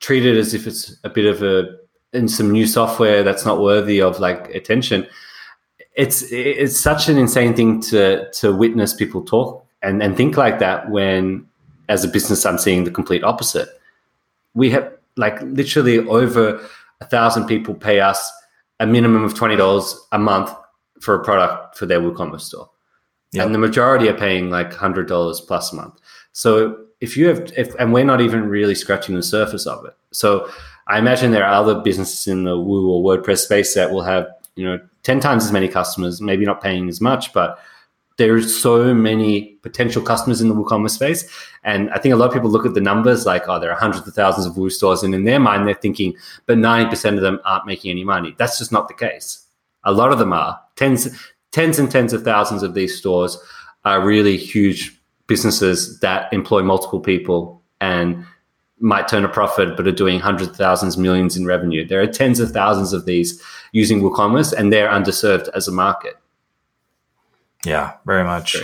treated 0.00 0.36
as 0.36 0.54
if 0.54 0.66
it's 0.66 0.96
a 1.04 1.08
bit 1.08 1.26
of 1.26 1.42
a 1.42 1.78
in 2.12 2.28
some 2.28 2.50
new 2.50 2.66
software 2.66 3.22
that's 3.22 3.44
not 3.44 3.60
worthy 3.60 4.00
of 4.00 4.20
like 4.20 4.48
attention 4.54 5.06
it's 5.94 6.22
it's 6.30 6.76
such 6.76 7.08
an 7.08 7.18
insane 7.18 7.54
thing 7.54 7.80
to 7.80 8.30
to 8.32 8.54
witness 8.54 8.94
people 8.94 9.22
talk 9.22 9.64
and, 9.82 10.02
and 10.02 10.16
think 10.16 10.36
like 10.36 10.58
that 10.58 10.90
when 10.90 11.46
as 11.88 12.04
a 12.04 12.08
business 12.08 12.44
I'm 12.44 12.58
seeing 12.58 12.84
the 12.84 12.90
complete 12.90 13.22
opposite. 13.22 13.68
We 14.54 14.70
have 14.70 14.92
like 15.16 15.40
literally 15.42 15.98
over 15.98 16.60
a 17.00 17.04
thousand 17.06 17.46
people 17.46 17.74
pay 17.74 18.00
us 18.00 18.32
a 18.80 18.86
minimum 18.86 19.24
of 19.24 19.34
twenty 19.34 19.56
dollars 19.56 19.96
a 20.12 20.18
month 20.18 20.54
for 21.00 21.14
a 21.14 21.22
product 21.22 21.76
for 21.76 21.86
their 21.86 22.00
WooCommerce 22.00 22.40
store. 22.40 22.70
Yep. 23.32 23.46
And 23.46 23.54
the 23.54 23.58
majority 23.58 24.08
are 24.08 24.14
paying 24.16 24.50
like 24.50 24.72
hundred 24.72 25.06
dollars 25.06 25.40
plus 25.40 25.72
a 25.72 25.76
month. 25.76 26.00
So 26.32 26.84
if 27.00 27.16
you 27.16 27.28
have 27.28 27.52
if 27.56 27.74
and 27.76 27.92
we're 27.92 28.04
not 28.04 28.20
even 28.20 28.48
really 28.48 28.74
scratching 28.74 29.14
the 29.14 29.22
surface 29.22 29.66
of 29.66 29.84
it. 29.84 29.94
So 30.10 30.50
I 30.86 30.98
imagine 30.98 31.30
there 31.30 31.44
are 31.44 31.54
other 31.54 31.80
businesses 31.80 32.26
in 32.26 32.44
the 32.44 32.58
Woo 32.58 32.90
or 32.90 33.02
WordPress 33.02 33.38
space 33.38 33.74
that 33.74 33.90
will 33.90 34.02
have, 34.02 34.26
you 34.54 34.64
know, 34.64 34.80
10 35.04 35.20
times 35.20 35.44
as 35.44 35.52
many 35.52 35.68
customers, 35.68 36.20
maybe 36.20 36.44
not 36.44 36.60
paying 36.60 36.88
as 36.88 37.00
much, 37.00 37.32
but 37.32 37.58
there's 38.16 38.54
so 38.54 38.94
many 38.94 39.56
potential 39.62 40.00
customers 40.00 40.40
in 40.40 40.48
the 40.48 40.54
WooCommerce 40.54 40.90
space. 40.90 41.28
And 41.64 41.90
I 41.90 41.98
think 41.98 42.12
a 42.12 42.16
lot 42.16 42.26
of 42.26 42.32
people 42.32 42.50
look 42.50 42.66
at 42.66 42.74
the 42.74 42.80
numbers 42.80 43.26
like, 43.26 43.48
oh, 43.48 43.58
there 43.58 43.70
are 43.72 43.78
hundreds 43.78 44.06
of 44.06 44.14
thousands 44.14 44.46
of 44.46 44.56
Woo 44.56 44.70
stores. 44.70 45.02
And 45.02 45.14
in 45.14 45.24
their 45.24 45.40
mind, 45.40 45.66
they're 45.66 45.74
thinking, 45.74 46.16
but 46.46 46.58
90% 46.58 47.16
of 47.16 47.22
them 47.22 47.40
aren't 47.44 47.66
making 47.66 47.90
any 47.90 48.04
money. 48.04 48.34
That's 48.38 48.58
just 48.58 48.72
not 48.72 48.88
the 48.88 48.94
case. 48.94 49.46
A 49.84 49.92
lot 49.92 50.12
of 50.12 50.18
them 50.18 50.32
are. 50.32 50.60
Tens, 50.76 51.08
tens 51.50 51.78
and 51.78 51.90
tens 51.90 52.12
of 52.12 52.22
thousands 52.22 52.62
of 52.62 52.74
these 52.74 52.96
stores 52.96 53.36
are 53.84 54.04
really 54.04 54.36
huge 54.36 54.98
businesses 55.26 55.98
that 56.00 56.32
employ 56.32 56.62
multiple 56.62 57.00
people 57.00 57.62
and 57.80 58.24
might 58.80 59.08
turn 59.08 59.24
a 59.24 59.28
profit 59.28 59.76
but 59.76 59.86
are 59.86 59.92
doing 59.92 60.20
hundreds 60.20 60.50
of 60.50 60.56
thousands, 60.56 60.96
millions 60.96 61.36
in 61.36 61.46
revenue. 61.46 61.86
There 61.86 62.00
are 62.02 62.06
tens 62.06 62.40
of 62.40 62.50
thousands 62.50 62.92
of 62.92 63.06
these 63.06 63.40
using 63.72 64.02
WooCommerce 64.02 64.52
and 64.52 64.72
they're 64.72 64.90
underserved 64.90 65.48
as 65.54 65.68
a 65.68 65.72
market. 65.72 66.16
Yeah, 67.64 67.94
very 68.04 68.24
much. 68.24 68.54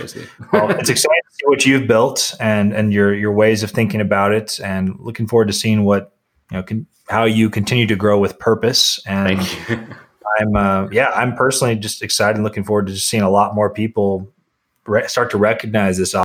well, 0.53 0.69
it's 0.71 0.89
exciting 0.89 1.21
to 1.29 1.35
see 1.35 1.45
what 1.45 1.65
you've 1.65 1.87
built 1.87 2.35
and 2.39 2.73
and 2.73 2.93
your 2.93 3.13
your 3.13 3.31
ways 3.31 3.63
of 3.63 3.71
thinking 3.71 3.99
about 3.99 4.31
it, 4.31 4.59
and 4.59 4.95
looking 4.99 5.27
forward 5.27 5.47
to 5.47 5.53
seeing 5.53 5.83
what 5.85 6.13
you 6.51 6.57
know 6.57 6.63
can, 6.63 6.85
how 7.07 7.25
you 7.25 7.49
continue 7.49 7.87
to 7.87 7.95
grow 7.95 8.19
with 8.19 8.37
purpose. 8.37 8.99
And 9.07 9.41
I'm 10.39 10.55
uh, 10.55 10.87
yeah, 10.91 11.09
I'm 11.15 11.35
personally 11.35 11.75
just 11.75 12.01
excited 12.01 12.35
and 12.35 12.43
looking 12.43 12.63
forward 12.63 12.87
to 12.87 12.93
just 12.93 13.07
seeing 13.07 13.23
a 13.23 13.29
lot 13.29 13.55
more 13.55 13.69
people 13.69 14.31
re- 14.85 15.07
start 15.07 15.31
to 15.31 15.37
recognize 15.37 15.97
this 15.97 16.15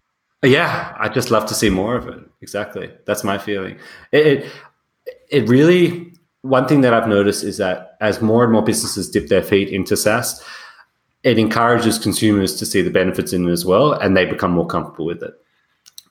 yeah, 0.42 0.94
I'd 0.98 1.14
just 1.14 1.30
love 1.30 1.46
to 1.46 1.54
see 1.54 1.70
more 1.70 1.96
of 1.96 2.08
it. 2.08 2.20
Exactly, 2.40 2.90
that's 3.06 3.24
my 3.24 3.38
feeling. 3.38 3.78
It, 4.12 4.26
it, 4.26 4.52
it 5.30 5.48
really 5.48 6.12
one 6.42 6.68
thing 6.68 6.82
that 6.82 6.94
I've 6.94 7.08
noticed 7.08 7.42
is 7.42 7.58
that 7.58 7.96
as 8.00 8.22
more 8.22 8.44
and 8.44 8.52
more 8.52 8.62
businesses 8.62 9.10
dip 9.10 9.28
their 9.28 9.42
feet 9.42 9.68
into 9.68 9.96
SaaS, 9.96 10.44
it 11.24 11.38
encourages 11.38 11.98
consumers 11.98 12.54
to 12.56 12.66
see 12.66 12.82
the 12.82 12.90
benefits 12.90 13.32
in 13.32 13.48
it 13.48 13.52
as 13.52 13.64
well, 13.64 13.92
and 13.92 14.16
they 14.16 14.24
become 14.24 14.52
more 14.52 14.66
comfortable 14.66 15.06
with 15.06 15.22
it. 15.22 15.34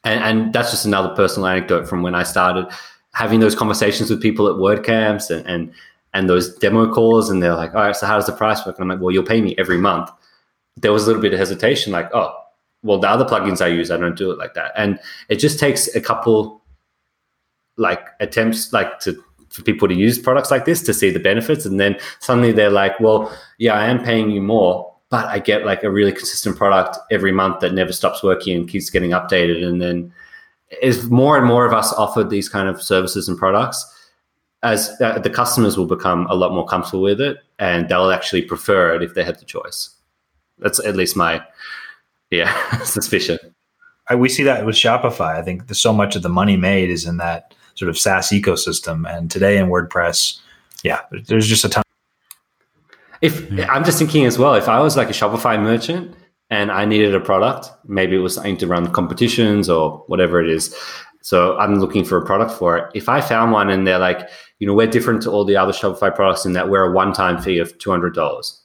And, 0.04 0.24
and 0.24 0.54
that's 0.54 0.72
just 0.72 0.86
another 0.86 1.16
personal 1.16 1.48
anecdote 1.48 1.88
from 1.88 2.04
when 2.04 2.16
I 2.16 2.24
started 2.24 2.68
having 3.14 3.40
those 3.40 3.56
conversations 3.56 4.10
with 4.10 4.22
people 4.22 4.48
at 4.48 4.56
WordCamps 4.56 5.30
and, 5.30 5.48
and 5.48 5.74
and 6.14 6.30
those 6.30 6.56
demo 6.56 6.90
calls, 6.94 7.30
and 7.30 7.44
they're 7.44 7.56
like, 7.56 7.76
"All 7.76 7.82
right, 7.82 7.96
so 7.96 8.08
how 8.08 8.16
does 8.16 8.26
the 8.26 8.32
price 8.32 8.66
work?" 8.66 8.78
And 8.78 8.84
I'm 8.84 8.90
like, 8.98 9.04
"Well, 9.04 9.14
you'll 9.14 9.24
pay 9.24 9.42
me 9.42 9.54
every 9.58 9.78
month." 9.78 10.10
There 10.78 10.94
was 10.94 11.04
a 11.04 11.08
little 11.08 11.22
bit 11.22 11.34
of 11.34 11.40
hesitation, 11.40 11.92
like, 11.92 12.10
"Oh, 12.14 12.34
well, 12.86 13.00
the 13.00 13.10
other 13.10 13.26
plugins 13.26 13.62
I 13.62 13.68
use, 13.68 13.90
I 13.90 13.98
don't 13.98 14.16
do 14.16 14.32
it 14.32 14.38
like 14.38 14.54
that. 14.54 14.72
And 14.78 15.00
it 15.28 15.38
just 15.38 15.60
takes 15.60 15.94
a 15.96 16.00
couple 16.00 16.62
like 17.78 18.08
attempts, 18.20 18.72
like 18.72 19.00
to 19.00 19.22
for 19.50 19.64
people 19.64 19.88
to 19.88 19.94
use 19.94 20.20
products 20.20 20.52
like 20.52 20.66
this 20.66 20.82
to 20.84 20.94
see 20.94 21.10
the 21.10 21.20
benefits, 21.20 21.66
and 21.66 21.80
then 21.80 21.98
suddenly 22.20 22.52
they're 22.52 22.70
like, 22.70 23.00
well, 23.00 23.36
yeah, 23.58 23.74
I 23.74 23.86
am 23.88 24.04
paying 24.04 24.30
you 24.30 24.42
more, 24.42 24.94
but 25.10 25.26
I 25.26 25.40
get 25.40 25.66
like 25.66 25.84
a 25.84 25.90
really 25.90 26.12
consistent 26.12 26.58
product 26.58 26.98
every 27.10 27.32
month 27.32 27.62
that 27.62 27.74
never 27.74 27.92
stops 27.92 28.22
working 28.22 28.56
and 28.56 28.70
keeps 28.70 28.90
getting 28.90 29.12
updated, 29.12 29.66
and 29.66 29.82
then 29.82 30.14
as 30.84 31.10
more 31.10 31.38
and 31.38 31.46
more 31.46 31.66
of 31.66 31.74
us 31.74 31.94
offer 31.94 32.24
these 32.24 32.50
kind 32.50 32.70
of 32.70 32.82
services 32.82 33.28
and 33.28 33.38
products 33.38 33.92
as 34.64 35.00
uh, 35.00 35.20
the 35.20 35.30
customers 35.30 35.78
will 35.78 35.86
become 35.86 36.26
a 36.28 36.36
lot 36.36 36.52
more 36.52 36.66
comfortable 36.66 37.04
with 37.04 37.22
it 37.22 37.38
and 37.60 37.88
they'll 37.88 38.10
actually 38.10 38.42
prefer 38.42 38.96
it 38.96 39.04
if 39.04 39.14
they 39.14 39.24
have 39.24 39.38
the 39.38 39.46
choice. 39.46 39.92
That's 40.58 40.84
at 40.86 40.96
least 40.96 41.16
my 41.16 41.46
yeah 42.38 42.78
suspicion 42.84 43.38
I, 44.10 44.16
we 44.16 44.30
see 44.30 44.44
that 44.44 44.66
with 44.66 44.76
shopify 44.76 45.36
i 45.36 45.42
think 45.42 45.74
so 45.74 45.94
much 45.94 46.16
of 46.16 46.22
the 46.22 46.30
money 46.30 46.58
made 46.58 46.90
is 46.90 47.06
in 47.06 47.18
that 47.18 47.54
sort 47.76 47.90
of 47.90 47.98
saas 47.98 48.30
ecosystem 48.30 49.10
and 49.10 49.30
today 49.30 49.58
in 49.58 49.68
wordpress 49.68 50.40
yeah 50.84 51.02
there's 51.28 51.48
just 51.48 51.66
a 51.66 51.70
ton 51.70 51.84
if 53.22 53.50
i'm 53.70 53.84
just 53.84 53.98
thinking 53.98 54.26
as 54.26 54.38
well 54.38 54.56
if 54.56 54.68
i 54.68 54.80
was 54.80 54.96
like 54.96 55.10
a 55.10 55.14
shopify 55.14 55.62
merchant 55.62 56.16
and 56.50 56.72
I 56.72 56.86
needed 56.86 57.16
a 57.16 57.20
product. 57.20 57.72
Maybe 57.86 58.16
it 58.16 58.20
was 58.20 58.36
something 58.36 58.58
to 58.58 58.68
run 58.68 58.92
competitions 58.92 59.70
or 59.70 60.04
whatever 60.08 60.42
it 60.42 60.50
is. 60.50 60.76
So 61.22 61.58
I'm 61.58 61.80
looking 61.80 62.06
for 62.06 62.18
a 62.18 62.26
product 62.26 62.52
for 62.52 62.78
it. 62.78 62.92
If 62.94 63.10
I 63.10 63.20
found 63.20 63.52
one 63.52 63.70
and 63.70 63.88
they're 63.88 64.00
like, 64.00 64.30
you 64.60 64.68
know, 64.68 64.74
we're 64.74 64.88
different 64.88 65.24
to 65.24 65.32
all 65.32 65.44
the 65.44 65.58
other 65.58 65.72
Shopify 65.72 66.14
products 66.14 66.46
in 66.46 66.54
that 66.54 66.70
we're 66.70 66.84
a 66.84 66.92
one-time 66.92 67.42
fee 67.42 67.58
of 67.58 67.76
two 67.80 67.90
hundred 67.90 68.14
dollars. 68.14 68.62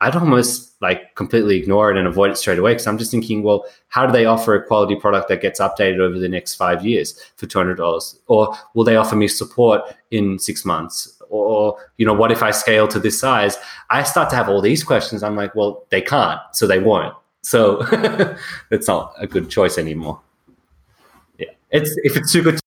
I'd 0.00 0.14
almost 0.14 0.80
like 0.80 1.14
completely 1.16 1.56
ignore 1.56 1.90
it 1.90 1.96
and 1.96 2.06
avoid 2.06 2.30
it 2.30 2.36
straight 2.36 2.58
away 2.58 2.72
because 2.72 2.86
I'm 2.86 2.98
just 2.98 3.10
thinking, 3.10 3.42
well, 3.42 3.64
how 3.88 4.06
do 4.06 4.12
they 4.12 4.26
offer 4.26 4.54
a 4.54 4.64
quality 4.64 4.94
product 4.94 5.28
that 5.28 5.40
gets 5.40 5.60
updated 5.60 5.98
over 5.98 6.18
the 6.18 6.28
next 6.28 6.54
five 6.54 6.84
years 6.84 7.20
for 7.36 7.46
two 7.46 7.58
hundred 7.58 7.76
dollars, 7.76 8.18
or 8.26 8.54
will 8.74 8.84
they 8.84 8.96
offer 8.96 9.16
me 9.16 9.28
support 9.28 9.82
in 10.10 10.38
six 10.38 10.64
months? 10.64 11.18
or 11.30 11.78
you 11.98 12.06
know 12.06 12.14
what 12.14 12.32
if 12.32 12.42
i 12.42 12.50
scale 12.50 12.88
to 12.88 12.98
this 12.98 13.18
size? 13.18 13.56
I 13.90 14.02
start 14.02 14.30
to 14.30 14.36
have 14.36 14.48
all 14.48 14.60
these 14.60 14.82
questions. 14.84 15.22
I'm 15.22 15.36
like 15.36 15.54
well 15.54 15.84
they 15.90 16.00
can't 16.00 16.40
so 16.52 16.66
they 16.66 16.78
won't. 16.78 17.14
So 17.42 17.80
it's 18.70 18.88
not 18.88 19.14
a 19.18 19.26
good 19.26 19.50
choice 19.50 19.78
anymore. 19.78 20.20
Yeah. 21.38 21.48
It's 21.70 21.90
if 22.02 22.16
it's 22.16 22.32
too 22.32 22.42
good 22.42 22.60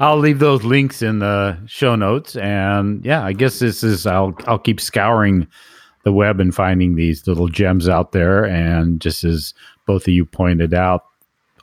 I'll 0.00 0.18
leave 0.18 0.38
those 0.38 0.64
links 0.64 1.02
in 1.02 1.18
the 1.20 1.58
show 1.66 1.94
notes, 1.94 2.36
and 2.36 3.04
yeah, 3.04 3.24
I 3.24 3.32
guess 3.32 3.58
this 3.58 3.82
is 3.82 4.06
I'll 4.06 4.34
I'll 4.46 4.58
keep 4.58 4.80
scouring 4.80 5.46
the 6.04 6.12
web 6.12 6.40
and 6.40 6.54
finding 6.54 6.94
these 6.94 7.26
little 7.26 7.48
gems 7.48 7.88
out 7.88 8.12
there, 8.12 8.44
and 8.44 9.00
just 9.00 9.24
as 9.24 9.54
both 9.86 10.02
of 10.02 10.14
you 10.14 10.24
pointed 10.24 10.74
out, 10.74 11.04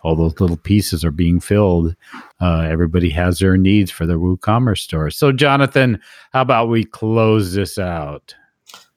all 0.02 0.16
those 0.16 0.40
little 0.40 0.58
pieces 0.58 1.04
are 1.04 1.12
being 1.12 1.40
filled. 1.40 1.96
Uh, 2.40 2.62
everybody 2.62 3.10
has 3.10 3.40
their 3.40 3.58
needs 3.58 3.92
for 3.92 4.06
the 4.06 4.14
WooCommerce 4.14 4.80
store. 4.80 5.10
So, 5.10 5.32
Jonathan, 5.32 6.00
how 6.32 6.42
about 6.42 6.70
we 6.70 6.86
close 6.86 7.54
this 7.54 7.78
out? 7.78 8.34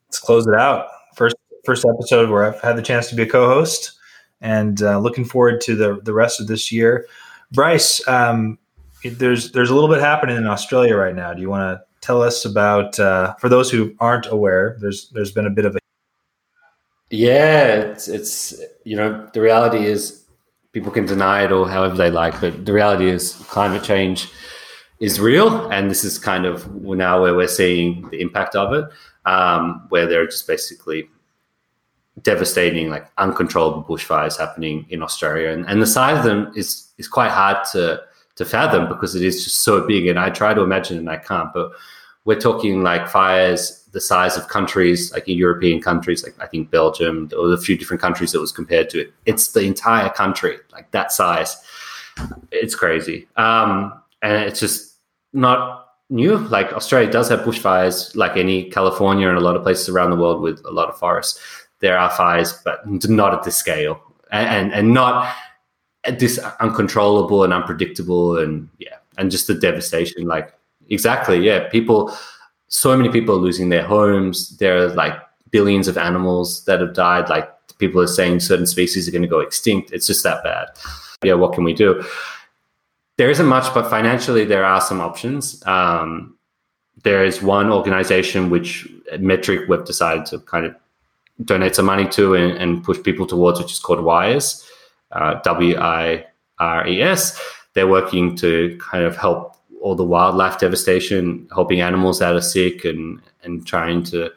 Let's 0.06 0.20
close 0.20 0.46
it 0.46 0.54
out. 0.54 0.86
First, 1.16 1.36
first 1.64 1.84
episode 1.84 2.30
where 2.30 2.44
I've 2.44 2.60
had 2.60 2.76
the 2.76 2.82
chance 2.82 3.08
to 3.08 3.16
be 3.16 3.22
a 3.22 3.28
co-host, 3.28 3.92
and 4.42 4.82
uh, 4.82 4.98
looking 4.98 5.24
forward 5.24 5.60
to 5.62 5.74
the 5.74 6.00
the 6.02 6.12
rest 6.12 6.40
of 6.40 6.46
this 6.46 6.70
year. 6.70 7.06
Bryce, 7.50 8.06
um, 8.06 8.58
there's 9.02 9.52
there's 9.52 9.70
a 9.70 9.74
little 9.74 9.88
bit 9.88 10.00
happening 10.00 10.36
in 10.36 10.46
Australia 10.46 10.96
right 10.96 11.14
now. 11.14 11.32
Do 11.32 11.40
you 11.40 11.48
want 11.48 11.62
to 11.62 11.84
tell 12.02 12.20
us 12.20 12.44
about? 12.44 13.00
Uh, 13.00 13.34
for 13.36 13.48
those 13.48 13.70
who 13.70 13.94
aren't 14.00 14.26
aware, 14.26 14.76
there's 14.80 15.08
there's 15.10 15.32
been 15.32 15.46
a 15.46 15.50
bit 15.50 15.64
of 15.64 15.76
a 15.76 15.78
yeah, 17.12 17.74
it's 17.74 18.08
it's 18.08 18.60
you 18.84 18.96
know 18.96 19.28
the 19.34 19.40
reality 19.40 19.84
is 19.84 20.24
people 20.72 20.90
can 20.90 21.04
deny 21.04 21.44
it 21.44 21.52
or 21.52 21.68
however 21.68 21.94
they 21.94 22.10
like, 22.10 22.40
but 22.40 22.64
the 22.64 22.72
reality 22.72 23.08
is 23.08 23.34
climate 23.50 23.84
change 23.84 24.30
is 24.98 25.20
real, 25.20 25.70
and 25.70 25.90
this 25.90 26.04
is 26.04 26.18
kind 26.18 26.46
of 26.46 26.74
now 26.74 27.20
where 27.20 27.34
we're 27.34 27.48
seeing 27.48 28.08
the 28.08 28.20
impact 28.20 28.56
of 28.56 28.72
it, 28.72 28.86
um, 29.26 29.84
where 29.90 30.06
they're 30.06 30.24
just 30.24 30.46
basically 30.46 31.06
devastating, 32.20 32.90
like 32.90 33.06
uncontrollable 33.18 33.84
bushfires 33.84 34.38
happening 34.38 34.84
in 34.90 35.02
Australia, 35.02 35.50
and, 35.50 35.64
and 35.66 35.80
the 35.80 35.86
size 35.86 36.18
of 36.18 36.24
them 36.24 36.52
is 36.54 36.92
is 36.98 37.08
quite 37.08 37.30
hard 37.30 37.58
to 37.72 38.00
to 38.36 38.44
fathom 38.44 38.88
because 38.88 39.14
it 39.14 39.22
is 39.22 39.44
just 39.44 39.62
so 39.62 39.86
big, 39.86 40.06
and 40.06 40.18
I 40.18 40.30
try 40.30 40.52
to 40.54 40.62
imagine 40.62 40.98
and 40.98 41.08
I 41.08 41.16
can't, 41.16 41.52
but 41.52 41.72
we're 42.24 42.40
talking 42.40 42.82
like 42.82 43.08
fires 43.08 43.82
the 43.92 44.00
size 44.00 44.36
of 44.36 44.48
countries, 44.48 45.12
like 45.12 45.28
in 45.28 45.36
European 45.36 45.80
countries, 45.80 46.22
like 46.22 46.34
I 46.40 46.46
think 46.46 46.70
Belgium, 46.70 47.30
or 47.36 47.52
a 47.52 47.58
few 47.58 47.76
different 47.76 48.00
countries 48.00 48.32
that 48.32 48.40
was 48.40 48.52
compared 48.52 48.88
to 48.90 49.00
it. 49.00 49.12
It's 49.26 49.52
the 49.52 49.60
entire 49.60 50.08
country, 50.08 50.58
like 50.72 50.90
that 50.92 51.12
size. 51.12 51.56
It's 52.50 52.74
crazy. 52.74 53.28
Um, 53.36 54.00
and 54.22 54.44
it's 54.44 54.60
just 54.60 54.96
not 55.32 55.88
new. 56.08 56.38
Like 56.38 56.72
Australia 56.72 57.10
does 57.10 57.28
have 57.28 57.40
bushfires, 57.40 58.14
like 58.16 58.36
any 58.36 58.70
California 58.70 59.28
and 59.28 59.36
a 59.36 59.40
lot 59.40 59.56
of 59.56 59.62
places 59.62 59.88
around 59.88 60.10
the 60.10 60.16
world 60.16 60.40
with 60.40 60.64
a 60.64 60.70
lot 60.70 60.88
of 60.88 60.98
forests. 60.98 61.40
There 61.82 61.98
are 61.98 62.10
fires, 62.10 62.54
but 62.64 62.80
not 62.86 63.34
at 63.34 63.42
this 63.42 63.56
scale 63.56 64.00
and, 64.32 64.72
and, 64.72 64.94
not 64.94 65.34
this 66.08 66.38
uncontrollable 66.60 67.44
and 67.44 67.52
unpredictable. 67.52 68.38
And 68.38 68.68
yeah, 68.78 68.96
and 69.18 69.30
just 69.30 69.46
the 69.46 69.54
devastation. 69.54 70.26
Like, 70.26 70.54
exactly. 70.88 71.38
Yeah. 71.38 71.68
People, 71.68 72.16
so 72.68 72.96
many 72.96 73.10
people 73.10 73.34
are 73.34 73.38
losing 73.38 73.68
their 73.68 73.84
homes. 73.84 74.56
There 74.56 74.78
are 74.78 74.88
like 74.88 75.14
billions 75.50 75.86
of 75.88 75.98
animals 75.98 76.64
that 76.64 76.80
have 76.80 76.94
died. 76.94 77.28
Like 77.28 77.50
people 77.78 78.00
are 78.00 78.06
saying 78.06 78.40
certain 78.40 78.66
species 78.66 79.06
are 79.06 79.12
going 79.12 79.22
to 79.22 79.28
go 79.28 79.40
extinct. 79.40 79.92
It's 79.92 80.06
just 80.06 80.22
that 80.24 80.42
bad. 80.42 80.68
Yeah, 81.22 81.34
what 81.34 81.52
can 81.52 81.64
we 81.64 81.74
do? 81.74 82.02
There 83.18 83.30
isn't 83.30 83.46
much, 83.46 83.72
but 83.74 83.90
financially 83.90 84.44
there 84.44 84.64
are 84.64 84.80
some 84.80 85.00
options. 85.00 85.64
Um, 85.66 86.36
there 87.02 87.24
is 87.24 87.42
one 87.42 87.70
organization 87.70 88.50
which 88.50 88.88
Metorik 89.12 89.68
we've 89.68 89.84
decided 89.84 90.24
to 90.26 90.38
kind 90.40 90.66
of 90.66 90.74
donate 91.44 91.74
some 91.74 91.86
money 91.86 92.08
to 92.08 92.34
and, 92.34 92.56
and 92.58 92.84
push 92.84 93.02
people 93.02 93.26
towards, 93.26 93.58
which 93.58 93.72
is 93.72 93.78
called 93.78 94.00
WIRES, 94.00 94.66
uh, 95.12 95.34
W 95.42 95.78
I 95.78 96.26
R 96.58 96.86
E 96.86 97.02
S. 97.02 97.40
They're 97.74 97.88
working 97.88 98.36
to 98.36 98.78
kind 98.80 99.04
of 99.04 99.16
help 99.16 99.56
all 99.80 99.94
the 99.94 100.04
wildlife 100.04 100.58
devastation, 100.58 101.48
helping 101.52 101.80
animals 101.80 102.18
that 102.18 102.34
are 102.34 102.40
sick 102.40 102.84
and 102.84 103.20
and 103.42 103.66
trying 103.66 104.04
to 104.04 104.30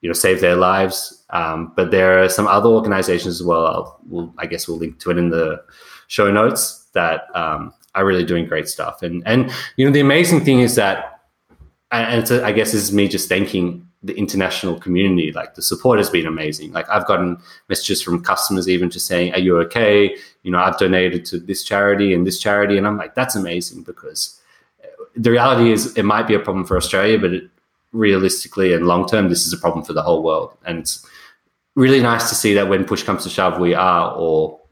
you 0.00 0.08
know 0.08 0.14
save 0.14 0.40
their 0.40 0.56
lives. 0.56 1.24
Um, 1.30 1.72
but 1.76 1.90
there 1.90 2.22
are 2.22 2.28
some 2.28 2.46
other 2.46 2.68
organizations 2.68 3.40
as 3.40 3.46
well. 3.46 3.66
I'll, 3.66 4.00
we'll, 4.08 4.34
I 4.38 4.46
guess 4.46 4.66
we'll 4.66 4.78
link 4.78 4.98
to 5.00 5.10
it 5.10 5.18
in 5.18 5.30
the 5.30 5.62
show 6.08 6.30
notes 6.30 6.88
that 6.92 7.24
um, 7.36 7.72
are 7.94 8.04
really 8.04 8.24
doing 8.24 8.46
great 8.46 8.68
stuff. 8.68 9.02
And 9.02 9.22
and 9.26 9.52
you 9.76 9.84
know 9.84 9.92
the 9.92 10.00
amazing 10.00 10.44
thing 10.44 10.60
is 10.60 10.74
that, 10.76 11.20
and 11.92 12.28
a, 12.30 12.44
I 12.44 12.52
guess 12.52 12.72
this 12.72 12.82
is 12.82 12.92
me 12.92 13.08
just 13.08 13.28
thanking 13.28 13.86
the 14.02 14.16
international 14.16 14.78
community. 14.78 15.32
Like 15.32 15.54
the 15.54 15.62
support 15.62 15.98
has 15.98 16.08
been 16.08 16.26
amazing. 16.26 16.72
Like 16.72 16.88
I've 16.88 17.06
gotten 17.06 17.38
messages 17.68 18.02
from 18.02 18.22
customers 18.22 18.68
even 18.68 18.90
just 18.90 19.06
saying, 19.06 19.34
"Are 19.34 19.38
you 19.40 19.58
okay?" 19.60 20.16
You 20.42 20.50
know, 20.50 20.58
I've 20.58 20.78
donated 20.78 21.24
to 21.26 21.38
this 21.38 21.64
charity 21.64 22.14
and 22.14 22.26
this 22.26 22.38
charity, 22.38 22.78
and 22.78 22.86
I'm 22.86 22.96
like, 22.96 23.14
that's 23.14 23.36
amazing 23.36 23.82
because 23.82 24.40
uh, 24.82 24.88
the 25.16 25.30
reality 25.30 25.70
is 25.70 25.96
it 25.96 26.04
might 26.04 26.26
be 26.26 26.34
a 26.34 26.40
problem 26.40 26.64
for 26.64 26.76
Australia, 26.76 27.18
but 27.18 27.32
it, 27.32 27.50
realistically 27.92 28.72
and 28.72 28.86
long 28.86 29.06
term, 29.06 29.28
this 29.28 29.46
is 29.46 29.52
a 29.52 29.58
problem 29.58 29.84
for 29.84 29.92
the 29.92 30.02
whole 30.02 30.22
world. 30.22 30.56
And 30.64 30.78
it's 30.78 31.06
really 31.74 32.00
nice 32.00 32.28
to 32.28 32.34
see 32.34 32.54
that 32.54 32.68
when 32.68 32.84
push 32.84 33.02
comes 33.02 33.22
to 33.24 33.28
shove, 33.30 33.60
we 33.60 33.74
are 33.74 34.12
all 34.12 34.68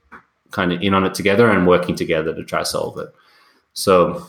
kind 0.50 0.72
of 0.72 0.80
in 0.80 0.94
on 0.94 1.04
it 1.04 1.14
together 1.14 1.50
and 1.50 1.66
working 1.66 1.94
together 1.94 2.34
to 2.34 2.44
try 2.44 2.62
solve 2.62 2.98
it. 2.98 3.08
So, 3.74 4.26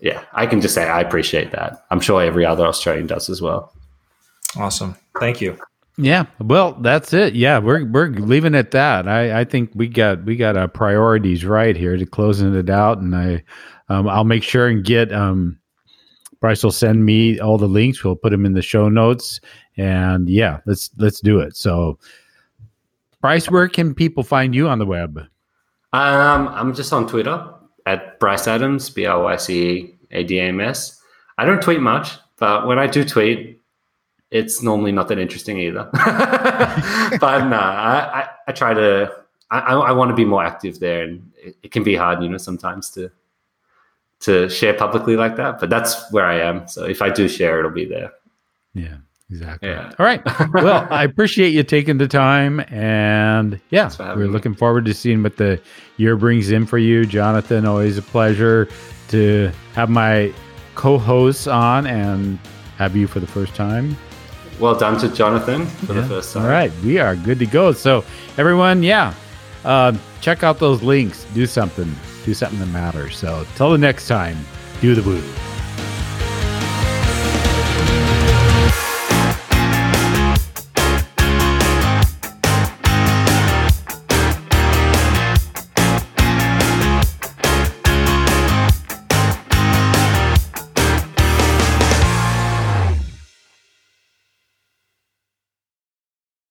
yeah, 0.00 0.24
I 0.32 0.46
can 0.46 0.60
just 0.60 0.74
say 0.74 0.88
I 0.88 1.00
appreciate 1.00 1.52
that. 1.52 1.84
I'm 1.90 2.00
sure 2.00 2.22
every 2.22 2.44
other 2.44 2.66
Australian 2.66 3.06
does 3.06 3.30
as 3.30 3.40
well. 3.40 3.72
Awesome. 4.56 4.96
Thank 5.18 5.40
you. 5.40 5.58
Yeah, 5.96 6.26
well, 6.40 6.72
that's 6.80 7.12
it. 7.12 7.34
Yeah, 7.34 7.58
we're 7.58 7.84
we're 7.84 8.08
leaving 8.08 8.54
it 8.54 8.58
at 8.58 8.70
that. 8.70 9.06
I 9.06 9.40
I 9.40 9.44
think 9.44 9.70
we 9.74 9.86
got 9.86 10.24
we 10.24 10.34
got 10.36 10.56
our 10.56 10.68
priorities 10.68 11.44
right 11.44 11.76
here 11.76 11.96
to 11.96 12.06
closing 12.06 12.54
it 12.54 12.70
out, 12.70 12.98
and 12.98 13.14
I 13.14 13.44
um, 13.88 14.08
I'll 14.08 14.24
make 14.24 14.42
sure 14.42 14.68
and 14.68 14.82
get 14.84 15.12
um, 15.12 15.58
Bryce 16.40 16.64
will 16.64 16.72
send 16.72 17.04
me 17.04 17.38
all 17.38 17.58
the 17.58 17.68
links. 17.68 18.02
We'll 18.02 18.16
put 18.16 18.30
them 18.30 18.46
in 18.46 18.54
the 18.54 18.62
show 18.62 18.88
notes, 18.88 19.40
and 19.76 20.28
yeah, 20.28 20.60
let's 20.64 20.90
let's 20.96 21.20
do 21.20 21.38
it. 21.40 21.54
So, 21.54 21.98
Bryce, 23.20 23.50
where 23.50 23.68
can 23.68 23.94
people 23.94 24.22
find 24.22 24.54
you 24.54 24.68
on 24.68 24.78
the 24.78 24.86
web? 24.86 25.18
Um, 25.92 26.48
I'm 26.48 26.74
just 26.74 26.92
on 26.92 27.06
Twitter 27.06 27.52
at 27.84 28.18
Bryce 28.20 28.46
Adams, 28.46 28.88
B 28.88 29.04
R 29.04 29.22
Y 29.22 29.36
C 29.36 29.68
E 29.68 29.94
A 30.12 30.24
D 30.24 30.38
A 30.38 30.44
M 30.44 30.60
S. 30.60 30.98
I 31.36 31.44
don't 31.44 31.60
tweet 31.60 31.80
much, 31.80 32.12
but 32.38 32.66
when 32.66 32.78
I 32.78 32.86
do 32.86 33.04
tweet, 33.04 33.59
it's 34.30 34.62
normally 34.62 34.92
not 34.92 35.08
that 35.08 35.18
interesting 35.18 35.58
either. 35.58 35.88
but 35.92 37.48
no, 37.48 37.56
I, 37.58 38.22
I, 38.22 38.28
I, 38.48 38.52
try 38.52 38.74
to. 38.74 39.12
I, 39.50 39.58
I 39.74 39.92
want 39.92 40.10
to 40.10 40.14
be 40.14 40.24
more 40.24 40.44
active 40.44 40.78
there, 40.78 41.02
and 41.02 41.32
it, 41.36 41.56
it 41.64 41.72
can 41.72 41.82
be 41.82 41.96
hard, 41.96 42.22
you 42.22 42.28
know, 42.28 42.38
sometimes 42.38 42.90
to 42.90 43.10
to 44.20 44.48
share 44.48 44.74
publicly 44.74 45.16
like 45.16 45.36
that. 45.36 45.58
But 45.58 45.70
that's 45.70 46.10
where 46.12 46.26
I 46.26 46.40
am. 46.40 46.68
So 46.68 46.84
if 46.84 47.02
I 47.02 47.10
do 47.10 47.28
share, 47.28 47.58
it'll 47.58 47.70
be 47.70 47.86
there. 47.86 48.12
Yeah. 48.74 48.98
Exactly. 49.30 49.68
Yeah. 49.68 49.92
All 49.98 50.06
right. 50.06 50.20
Well, 50.52 50.86
I 50.90 51.04
appreciate 51.04 51.50
you 51.50 51.62
taking 51.62 51.98
the 51.98 52.08
time, 52.08 52.60
and 52.68 53.60
yeah, 53.70 53.82
Thanks 53.82 53.96
for 53.96 54.02
having 54.02 54.18
we're 54.18 54.26
me. 54.26 54.32
looking 54.32 54.54
forward 54.54 54.84
to 54.86 54.94
seeing 54.94 55.22
what 55.22 55.36
the 55.36 55.60
year 55.96 56.16
brings 56.16 56.50
in 56.50 56.66
for 56.66 56.78
you, 56.78 57.06
Jonathan. 57.06 57.64
Always 57.64 57.96
a 57.96 58.02
pleasure 58.02 58.68
to 59.08 59.50
have 59.74 59.88
my 59.88 60.32
co-hosts 60.74 61.46
on 61.46 61.86
and 61.86 62.38
have 62.76 62.96
you 62.96 63.06
for 63.06 63.20
the 63.20 63.26
first 63.26 63.54
time. 63.54 63.96
Well 64.60 64.74
done 64.74 64.98
to 65.00 65.08
Jonathan 65.08 65.66
for 65.66 65.94
Yeah. 65.94 66.02
the 66.02 66.06
first 66.08 66.34
time. 66.34 66.42
All 66.44 66.48
right, 66.50 66.70
we 66.84 66.98
are 66.98 67.16
good 67.16 67.38
to 67.38 67.46
go. 67.46 67.72
So, 67.72 68.04
everyone, 68.36 68.82
yeah, 68.82 69.14
uh, 69.64 69.92
check 70.20 70.42
out 70.44 70.58
those 70.58 70.82
links. 70.82 71.24
Do 71.34 71.46
something. 71.46 71.92
Do 72.26 72.34
something 72.34 72.58
that 72.60 72.66
matters. 72.68 73.16
So, 73.16 73.46
till 73.56 73.70
the 73.72 73.78
next 73.78 74.06
time, 74.06 74.36
do 74.82 74.94
the 74.94 75.02
Woo. 75.02 75.22